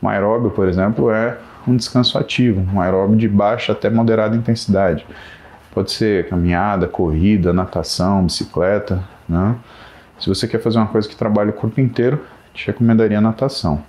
um 0.03 0.09
aeróbio, 0.09 0.51
por 0.51 0.69
exemplo, 0.69 1.11
é 1.11 1.39
um 1.67 1.77
descanso 1.77 2.19
ativo, 2.19 2.65
um 2.73 2.81
aeróbio 2.81 3.17
de 3.17 3.29
baixa 3.29 3.73
até 3.73 3.91
moderada 3.91 4.37
intensidade. 4.37 5.07
Pode 5.73 5.91
ser 5.93 6.29
caminhada, 6.29 6.87
corrida, 6.87 7.53
natação, 7.53 8.25
bicicleta, 8.25 9.03
né? 9.29 9.57
Se 10.19 10.29
você 10.29 10.49
quer 10.49 10.61
fazer 10.61 10.79
uma 10.79 10.87
coisa 10.87 11.07
que 11.09 11.15
trabalhe 11.15 11.51
o 11.51 11.53
corpo 11.53 11.81
inteiro, 11.81 12.25
te 12.55 12.67
recomendaria 12.67 13.21
natação. 13.21 13.83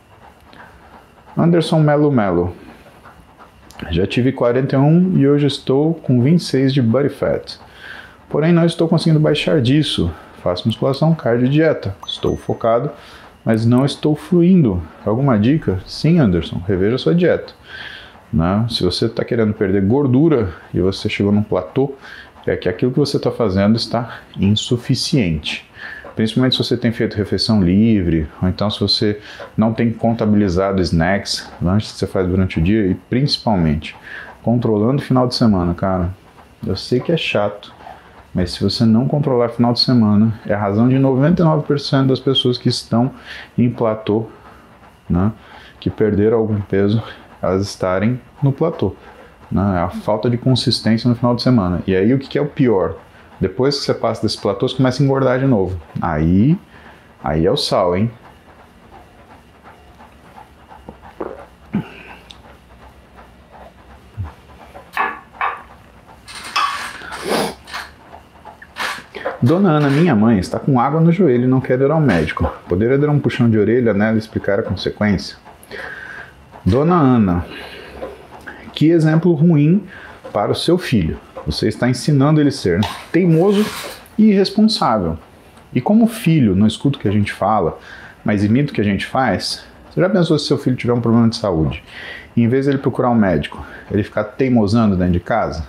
Anderson 1.38 1.80
Melo 1.80 2.12
Melo. 2.12 2.54
Já 3.92 4.06
tive 4.06 4.32
41 4.32 5.18
e 5.18 5.28
hoje 5.28 5.48
estou 5.48 5.94
com 5.94 6.22
26 6.22 6.74
de 6.74 6.82
body 6.82 7.10
fat. 7.10 7.58
Porém, 8.28 8.52
não 8.52 8.66
estou 8.66 8.88
conseguindo 8.88 9.20
baixar 9.20 9.62
disso. 9.62 10.12
Faço 10.44 10.68
musculação, 10.68 11.14
cardio 11.16 11.46
e 11.46 11.50
dieta. 11.50 11.96
Estou 12.06 12.36
focado, 12.36 12.92
mas 13.48 13.66
não 13.66 13.86
estou 13.86 14.14
fluindo. 14.14 14.84
Alguma 15.06 15.40
dica? 15.40 15.80
Sim, 15.86 16.20
Anderson, 16.20 16.62
reveja 16.68 16.98
sua 16.98 17.16
dieta. 17.16 17.54
Né? 18.32 18.66
Se 18.70 18.84
você 18.84 19.06
está 19.06 19.24
querendo 19.24 19.54
perder 19.54 19.84
gordura 19.84 20.54
e 20.74 20.82
você 20.82 21.08
chegou 21.08 21.32
num 21.32 21.42
platô, 21.42 21.96
é 22.46 22.58
que 22.58 22.68
aquilo 22.68 22.92
que 22.92 23.00
você 23.00 23.16
está 23.16 23.32
fazendo 23.32 23.78
está 23.78 24.20
insuficiente. 24.38 25.66
Principalmente 26.14 26.58
se 26.58 26.64
você 26.64 26.76
tem 26.76 26.92
feito 26.92 27.16
refeição 27.16 27.64
livre, 27.64 28.28
ou 28.42 28.50
então 28.50 28.70
se 28.70 28.82
você 28.82 29.18
não 29.56 29.72
tem 29.72 29.94
contabilizado 29.94 30.82
snacks, 30.82 31.50
lanches 31.62 31.94
que 31.94 32.00
você 32.00 32.08
faz 32.08 32.28
durante 32.28 32.60
o 32.60 32.62
dia, 32.62 32.86
e 32.86 32.96
principalmente 32.96 33.96
controlando 34.44 35.02
o 35.02 35.06
final 35.06 35.26
de 35.26 35.36
semana, 35.36 35.74
cara. 35.74 36.14
Eu 36.66 36.76
sei 36.76 37.00
que 37.00 37.14
é 37.14 37.18
chato, 37.18 37.74
mas 38.34 38.52
se 38.52 38.64
você 38.64 38.86
não 38.86 39.08
controlar 39.08 39.50
final 39.50 39.74
de 39.74 39.80
semana, 39.80 40.40
é 40.46 40.54
a 40.54 40.60
razão 40.60 40.88
de 40.88 40.96
99% 40.96 42.08
das 42.08 42.20
pessoas 42.20 42.58
que 42.58 42.70
estão 42.70 43.12
em 43.58 43.70
platô, 43.70 44.28
né, 45.10 45.32
que 45.80 45.90
perderam 45.90 46.38
algum 46.38 46.60
peso, 46.62 47.02
elas 47.42 47.66
estarem 47.68 48.20
no 48.42 48.52
platô. 48.52 48.96
Né? 49.52 49.78
É 49.78 49.80
a 49.80 49.90
falta 49.90 50.30
de 50.30 50.38
consistência 50.38 51.10
no 51.10 51.16
final 51.16 51.36
de 51.36 51.42
semana. 51.42 51.82
E 51.88 51.96
aí 51.96 52.14
o 52.14 52.20
que, 52.20 52.38
é 52.38 52.42
o 52.42 52.48
pior? 52.48 52.96
Depois 53.40 53.80
que 53.80 53.86
você 53.86 53.94
passa 53.94 54.22
desse 54.22 54.40
platô, 54.40 54.68
você 54.68 54.76
começa 54.76 55.02
a 55.02 55.06
engordar 55.06 55.40
de 55.40 55.46
novo. 55.46 55.80
Aí, 56.02 56.58
aí 57.24 57.46
é 57.46 57.52
o 57.52 57.58
sal, 57.58 57.96
hein? 57.96 58.12
Dona 69.40 69.70
Ana, 69.74 69.88
minha 69.88 70.16
mãe, 70.16 70.40
está 70.40 70.58
com 70.58 70.80
água 70.80 71.00
no 71.00 71.12
joelho 71.12 71.44
e 71.44 71.48
não 71.48 71.62
quer 71.62 71.80
ir 71.80 71.92
ao 71.92 72.02
médico. 72.02 72.52
Poderia 72.68 72.98
dar 72.98 73.10
um 73.10 73.20
puxão 73.20 73.48
de 73.48 73.58
orelha 73.58 73.94
nela 73.94 74.16
e 74.16 74.20
explicar 74.20 74.60
a 74.60 74.64
consequência? 74.64 75.38
Dona 76.66 76.96
Ana, 76.96 77.46
que 78.74 78.90
exemplo 78.90 79.32
ruim 79.34 79.84
para 80.34 80.52
o 80.52 80.56
seu 80.56 80.76
filho. 80.80 81.20
Você 81.46 81.68
está 81.68 81.88
ensinando 81.88 82.42
ele 82.42 82.50
a 82.50 82.52
ser 82.52 82.82
teimoso 83.12 83.64
e 84.18 84.32
irresponsável. 84.32 85.20
E 85.72 85.80
como 85.80 86.08
filho 86.08 86.56
não 86.56 86.66
escuta 86.66 86.98
o 86.98 87.02
que 87.02 87.08
a 87.08 87.12
gente 87.12 87.32
fala, 87.32 87.78
mas 88.26 88.44
imita 88.44 88.72
o 88.72 88.74
que 88.74 88.82
a 88.82 88.84
gente 88.84 89.06
faz, 89.06 89.64
você 89.92 90.02
já 90.02 90.10
pensou 90.10 90.40
se 90.40 90.48
seu 90.48 90.58
filho 90.58 90.76
tiver 90.76 90.94
um 90.94 91.02
problema 91.02 91.30
de 91.30 91.36
saúde? 91.36 91.84
E 92.36 92.42
em 92.42 92.48
vez 92.48 92.66
de 92.66 92.72
ele 92.72 92.80
procurar 92.80 93.12
um 93.12 93.16
médico, 93.16 93.64
ele 93.92 94.02
ficar 94.02 94.24
teimosando 94.24 94.96
dentro 94.96 95.14
de 95.14 95.20
casa? 95.20 95.64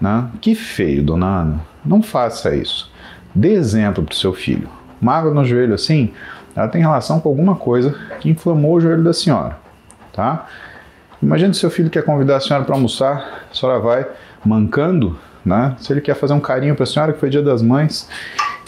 Né? 0.00 0.26
Que 0.40 0.54
feio, 0.54 1.02
dona 1.02 1.26
Ana. 1.26 1.60
Não 1.84 2.02
faça 2.02 2.56
isso. 2.56 2.93
Dê 3.34 3.52
exemplo 3.52 4.04
para 4.04 4.12
o 4.12 4.16
seu 4.16 4.32
filho. 4.32 4.68
Mágoa 5.00 5.34
no 5.34 5.44
joelho 5.44 5.74
assim, 5.74 6.12
ela 6.54 6.68
tem 6.68 6.80
relação 6.80 7.20
com 7.20 7.28
alguma 7.28 7.56
coisa 7.56 7.94
que 8.20 8.30
inflamou 8.30 8.74
o 8.74 8.80
joelho 8.80 9.02
da 9.02 9.12
senhora. 9.12 9.58
Tá? 10.12 10.46
Imagine 11.20 11.52
se 11.54 11.60
seu 11.60 11.70
filho 11.70 11.90
quer 11.90 12.04
convidar 12.04 12.36
a 12.36 12.40
senhora 12.40 12.64
para 12.64 12.74
almoçar, 12.74 13.44
a 13.50 13.54
senhora 13.54 13.80
vai 13.80 14.06
mancando, 14.44 15.18
né? 15.44 15.74
Se 15.78 15.92
ele 15.92 16.00
quer 16.00 16.14
fazer 16.14 16.34
um 16.34 16.40
carinho 16.40 16.74
para 16.74 16.84
a 16.84 16.86
senhora, 16.86 17.12
que 17.12 17.18
foi 17.18 17.30
dia 17.30 17.42
das 17.42 17.62
mães, 17.62 18.08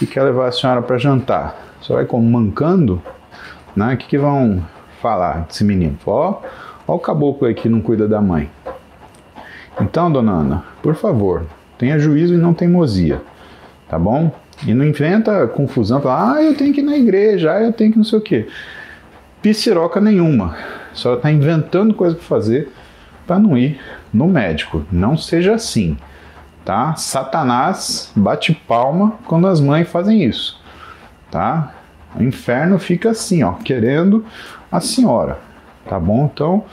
e 0.00 0.06
quer 0.06 0.22
levar 0.22 0.48
a 0.48 0.52
senhora 0.52 0.82
para 0.82 0.98
jantar, 0.98 1.54
você 1.80 1.92
vai 1.92 2.04
como 2.04 2.28
mancando, 2.28 3.00
né? 3.74 3.94
O 3.94 3.96
que, 3.96 4.06
que 4.06 4.18
vão 4.18 4.62
falar 5.00 5.46
desse 5.46 5.62
menino. 5.64 5.96
Ó, 6.06 6.40
ó 6.86 6.94
o 6.94 6.98
caboclo 6.98 7.46
aí 7.46 7.54
que 7.54 7.68
não 7.68 7.80
cuida 7.80 8.08
da 8.08 8.20
mãe. 8.20 8.50
Então, 9.80 10.10
dona 10.10 10.32
Ana, 10.32 10.64
por 10.82 10.94
favor, 10.94 11.44
tenha 11.76 11.98
juízo 11.98 12.34
e 12.34 12.38
não 12.38 12.54
teimosia, 12.54 13.20
tá 13.88 13.98
bom? 13.98 14.32
E 14.64 14.72
não 14.72 14.84
inventa 14.84 15.46
confusão, 15.48 16.00
fala, 16.00 16.36
ah, 16.36 16.42
eu 16.42 16.54
tenho 16.54 16.72
que 16.72 16.80
ir 16.80 16.84
na 16.84 16.96
igreja, 16.96 17.52
ah, 17.52 17.62
eu 17.62 17.72
tenho 17.72 17.92
que 17.92 17.98
não 17.98 18.04
sei 18.04 18.18
o 18.18 18.22
quê. 18.22 18.48
Piciroca 19.42 20.00
nenhuma. 20.00 20.57
A 20.92 20.94
senhora 20.94 21.18
está 21.18 21.30
inventando 21.30 21.92
coisa 21.94 22.16
para 22.16 22.24
fazer 22.24 22.72
para 23.26 23.38
não 23.38 23.59
ir 23.59 23.80
no 24.12 24.28
médico. 24.28 24.84
Não 24.90 25.16
seja 25.16 25.54
assim, 25.54 25.96
tá? 26.64 26.94
Satanás 26.94 28.11
bate 28.14 28.54
palma 28.54 29.18
quando 29.26 29.46
as 29.46 29.61
mães 29.61 29.88
fazem 29.88 30.22
isso, 30.22 30.61
tá? 31.30 31.74
O 32.14 32.22
inferno 32.22 32.78
fica 32.78 33.11
assim, 33.11 33.42
ó, 33.42 33.52
querendo 33.52 34.24
a 34.70 34.80
senhora, 34.80 35.38
tá 35.86 35.98
bom? 35.98 36.30
Então, 36.32 36.64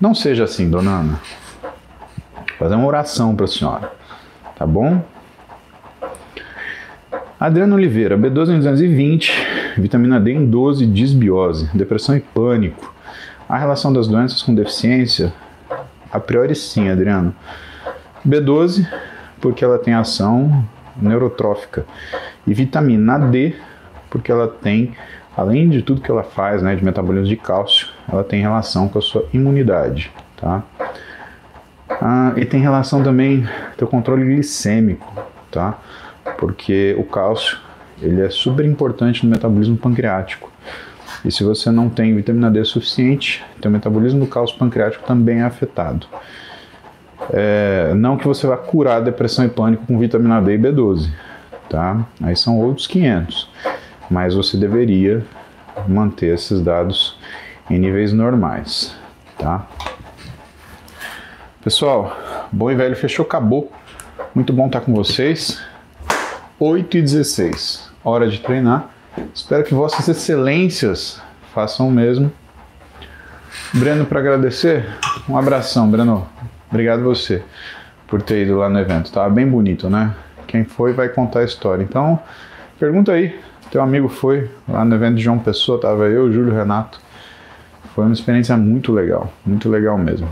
não 0.00 0.14
seja 0.14 0.44
assim, 0.44 0.70
dona 0.70 0.90
Ana. 0.90 1.20
Vou 1.62 2.58
fazer 2.58 2.74
uma 2.76 2.86
oração 2.86 3.34
para 3.34 3.46
a 3.46 3.48
senhora, 3.48 3.92
tá 4.54 4.66
bom? 4.66 5.02
Adriano 7.44 7.74
Oliveira, 7.74 8.16
B12 8.16 8.54
em 8.54 8.56
220, 8.56 9.32
vitamina 9.76 10.18
D 10.18 10.32
em 10.32 10.46
12, 10.46 10.86
disbiose, 10.86 11.68
depressão 11.74 12.16
e 12.16 12.20
pânico. 12.20 12.94
A 13.46 13.58
relação 13.58 13.92
das 13.92 14.08
doenças 14.08 14.40
com 14.40 14.54
deficiência? 14.54 15.30
A 16.10 16.18
priori 16.18 16.54
sim, 16.54 16.88
Adriano. 16.88 17.34
B12, 18.26 18.88
porque 19.42 19.62
ela 19.62 19.78
tem 19.78 19.92
ação 19.92 20.64
neurotrófica. 20.96 21.84
E 22.46 22.54
vitamina 22.54 23.18
D, 23.18 23.54
porque 24.08 24.32
ela 24.32 24.48
tem, 24.48 24.94
além 25.36 25.68
de 25.68 25.82
tudo 25.82 26.00
que 26.00 26.10
ela 26.10 26.22
faz, 26.22 26.62
né, 26.62 26.74
de 26.74 26.82
metabolismo 26.82 27.28
de 27.28 27.36
cálcio, 27.36 27.88
ela 28.10 28.24
tem 28.24 28.40
relação 28.40 28.88
com 28.88 28.98
a 28.98 29.02
sua 29.02 29.28
imunidade, 29.34 30.10
tá? 30.40 30.62
Ah, 31.90 32.32
e 32.38 32.46
tem 32.46 32.62
relação 32.62 33.02
também 33.02 33.46
com 33.76 33.84
o 33.84 33.88
controle 33.88 34.24
glicêmico, 34.24 35.12
tá? 35.50 35.78
Porque 36.44 36.94
o 36.98 37.04
cálcio, 37.04 37.56
ele 38.02 38.20
é 38.20 38.28
super 38.28 38.66
importante 38.66 39.24
no 39.24 39.30
metabolismo 39.30 39.78
pancreático. 39.78 40.52
E 41.24 41.32
se 41.32 41.42
você 41.42 41.70
não 41.70 41.88
tem 41.88 42.14
vitamina 42.14 42.50
D 42.50 42.62
suficiente, 42.64 43.42
o 43.64 43.68
metabolismo 43.70 44.20
do 44.20 44.26
cálcio 44.26 44.58
pancreático 44.58 45.06
também 45.06 45.40
é 45.40 45.44
afetado. 45.44 46.06
É, 47.32 47.94
não 47.94 48.18
que 48.18 48.26
você 48.26 48.46
vá 48.46 48.58
curar 48.58 49.00
depressão 49.00 49.44
e 49.44 49.48
pânico 49.48 49.86
com 49.86 49.98
vitamina 49.98 50.42
D 50.42 50.54
e 50.54 50.58
B12, 50.58 51.08
tá? 51.70 52.06
Aí 52.22 52.36
são 52.36 52.58
outros 52.58 52.86
500 52.86 53.48
mas 54.10 54.34
você 54.34 54.56
deveria 54.56 55.24
manter 55.88 56.34
esses 56.34 56.60
dados 56.60 57.18
em 57.70 57.78
níveis 57.78 58.12
normais, 58.12 58.94
tá? 59.38 59.66
Pessoal, 61.62 62.16
bom 62.52 62.70
e 62.70 62.74
velho 62.74 62.94
fechou, 62.94 63.24
acabou. 63.24 63.72
Muito 64.34 64.52
bom 64.52 64.66
estar 64.66 64.80
com 64.80 64.92
vocês. 64.92 65.60
8 66.58 66.96
e 66.96 67.02
16, 67.02 67.90
hora 68.04 68.28
de 68.28 68.40
treinar. 68.40 68.90
Espero 69.34 69.64
que 69.64 69.74
vossas 69.74 70.08
excelências 70.08 71.20
façam 71.54 71.88
o 71.88 71.90
mesmo. 71.90 72.32
Breno, 73.72 74.04
para 74.06 74.20
agradecer, 74.20 74.86
um 75.28 75.36
abração, 75.36 75.90
Breno. 75.90 76.26
Obrigado 76.70 77.02
você 77.02 77.42
por 78.06 78.22
ter 78.22 78.42
ido 78.42 78.56
lá 78.56 78.68
no 78.68 78.78
evento. 78.78 79.12
Tava 79.12 79.30
bem 79.30 79.46
bonito, 79.46 79.88
né? 79.88 80.14
Quem 80.46 80.64
foi 80.64 80.92
vai 80.92 81.08
contar 81.08 81.40
a 81.40 81.44
história. 81.44 81.82
Então, 81.82 82.20
pergunta 82.78 83.12
aí 83.12 83.38
teu 83.74 83.82
amigo 83.82 84.08
foi 84.08 84.48
lá 84.68 84.84
no 84.84 84.94
evento 84.94 85.16
de 85.16 85.22
João 85.22 85.38
Pessoa, 85.38 85.80
tava 85.80 86.04
eu, 86.04 86.32
Júlio 86.32 86.54
Renato. 86.54 87.00
Foi 87.92 88.04
uma 88.04 88.12
experiência 88.12 88.56
muito 88.56 88.92
legal, 88.92 89.32
muito 89.44 89.68
legal 89.68 89.98
mesmo, 89.98 90.28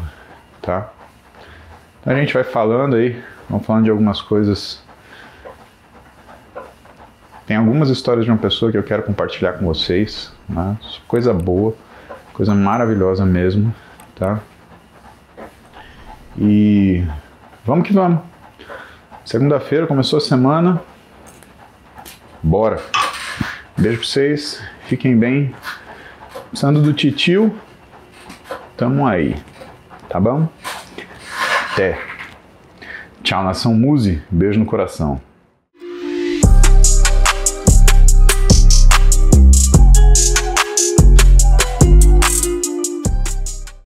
tá? 0.60 0.92
Então 2.00 2.12
a 2.12 2.16
gente 2.16 2.32
vai 2.34 2.44
falando 2.44 2.94
aí, 2.94 3.20
vamos 3.50 3.66
falando 3.66 3.84
de 3.84 3.90
algumas 3.90 4.22
coisas. 4.22 4.81
Tem 7.46 7.56
algumas 7.56 7.90
histórias 7.90 8.24
de 8.24 8.30
uma 8.30 8.38
pessoa 8.38 8.70
que 8.70 8.78
eu 8.78 8.82
quero 8.82 9.02
compartilhar 9.02 9.54
com 9.54 9.66
vocês, 9.66 10.32
né? 10.48 10.76
Coisa 11.08 11.34
boa, 11.34 11.74
coisa 12.32 12.54
maravilhosa 12.54 13.26
mesmo, 13.26 13.74
tá? 14.14 14.40
E 16.38 17.04
vamos 17.64 17.86
que 17.86 17.92
vamos. 17.92 18.20
Segunda-feira 19.24 19.86
começou 19.86 20.18
a 20.18 20.20
semana. 20.20 20.80
Bora! 22.42 22.80
Beijo 23.76 23.98
pra 23.98 24.06
vocês, 24.06 24.62
fiquem 24.86 25.16
bem. 25.18 25.54
Precisando 26.50 26.80
do 26.80 26.92
titio, 26.92 27.54
tamo 28.76 29.06
aí, 29.06 29.36
tá 30.08 30.20
bom? 30.20 30.48
Até. 31.72 31.98
Tchau, 33.22 33.42
nação 33.42 33.74
Muse. 33.74 34.22
Beijo 34.30 34.58
no 34.60 34.66
coração. 34.66 35.20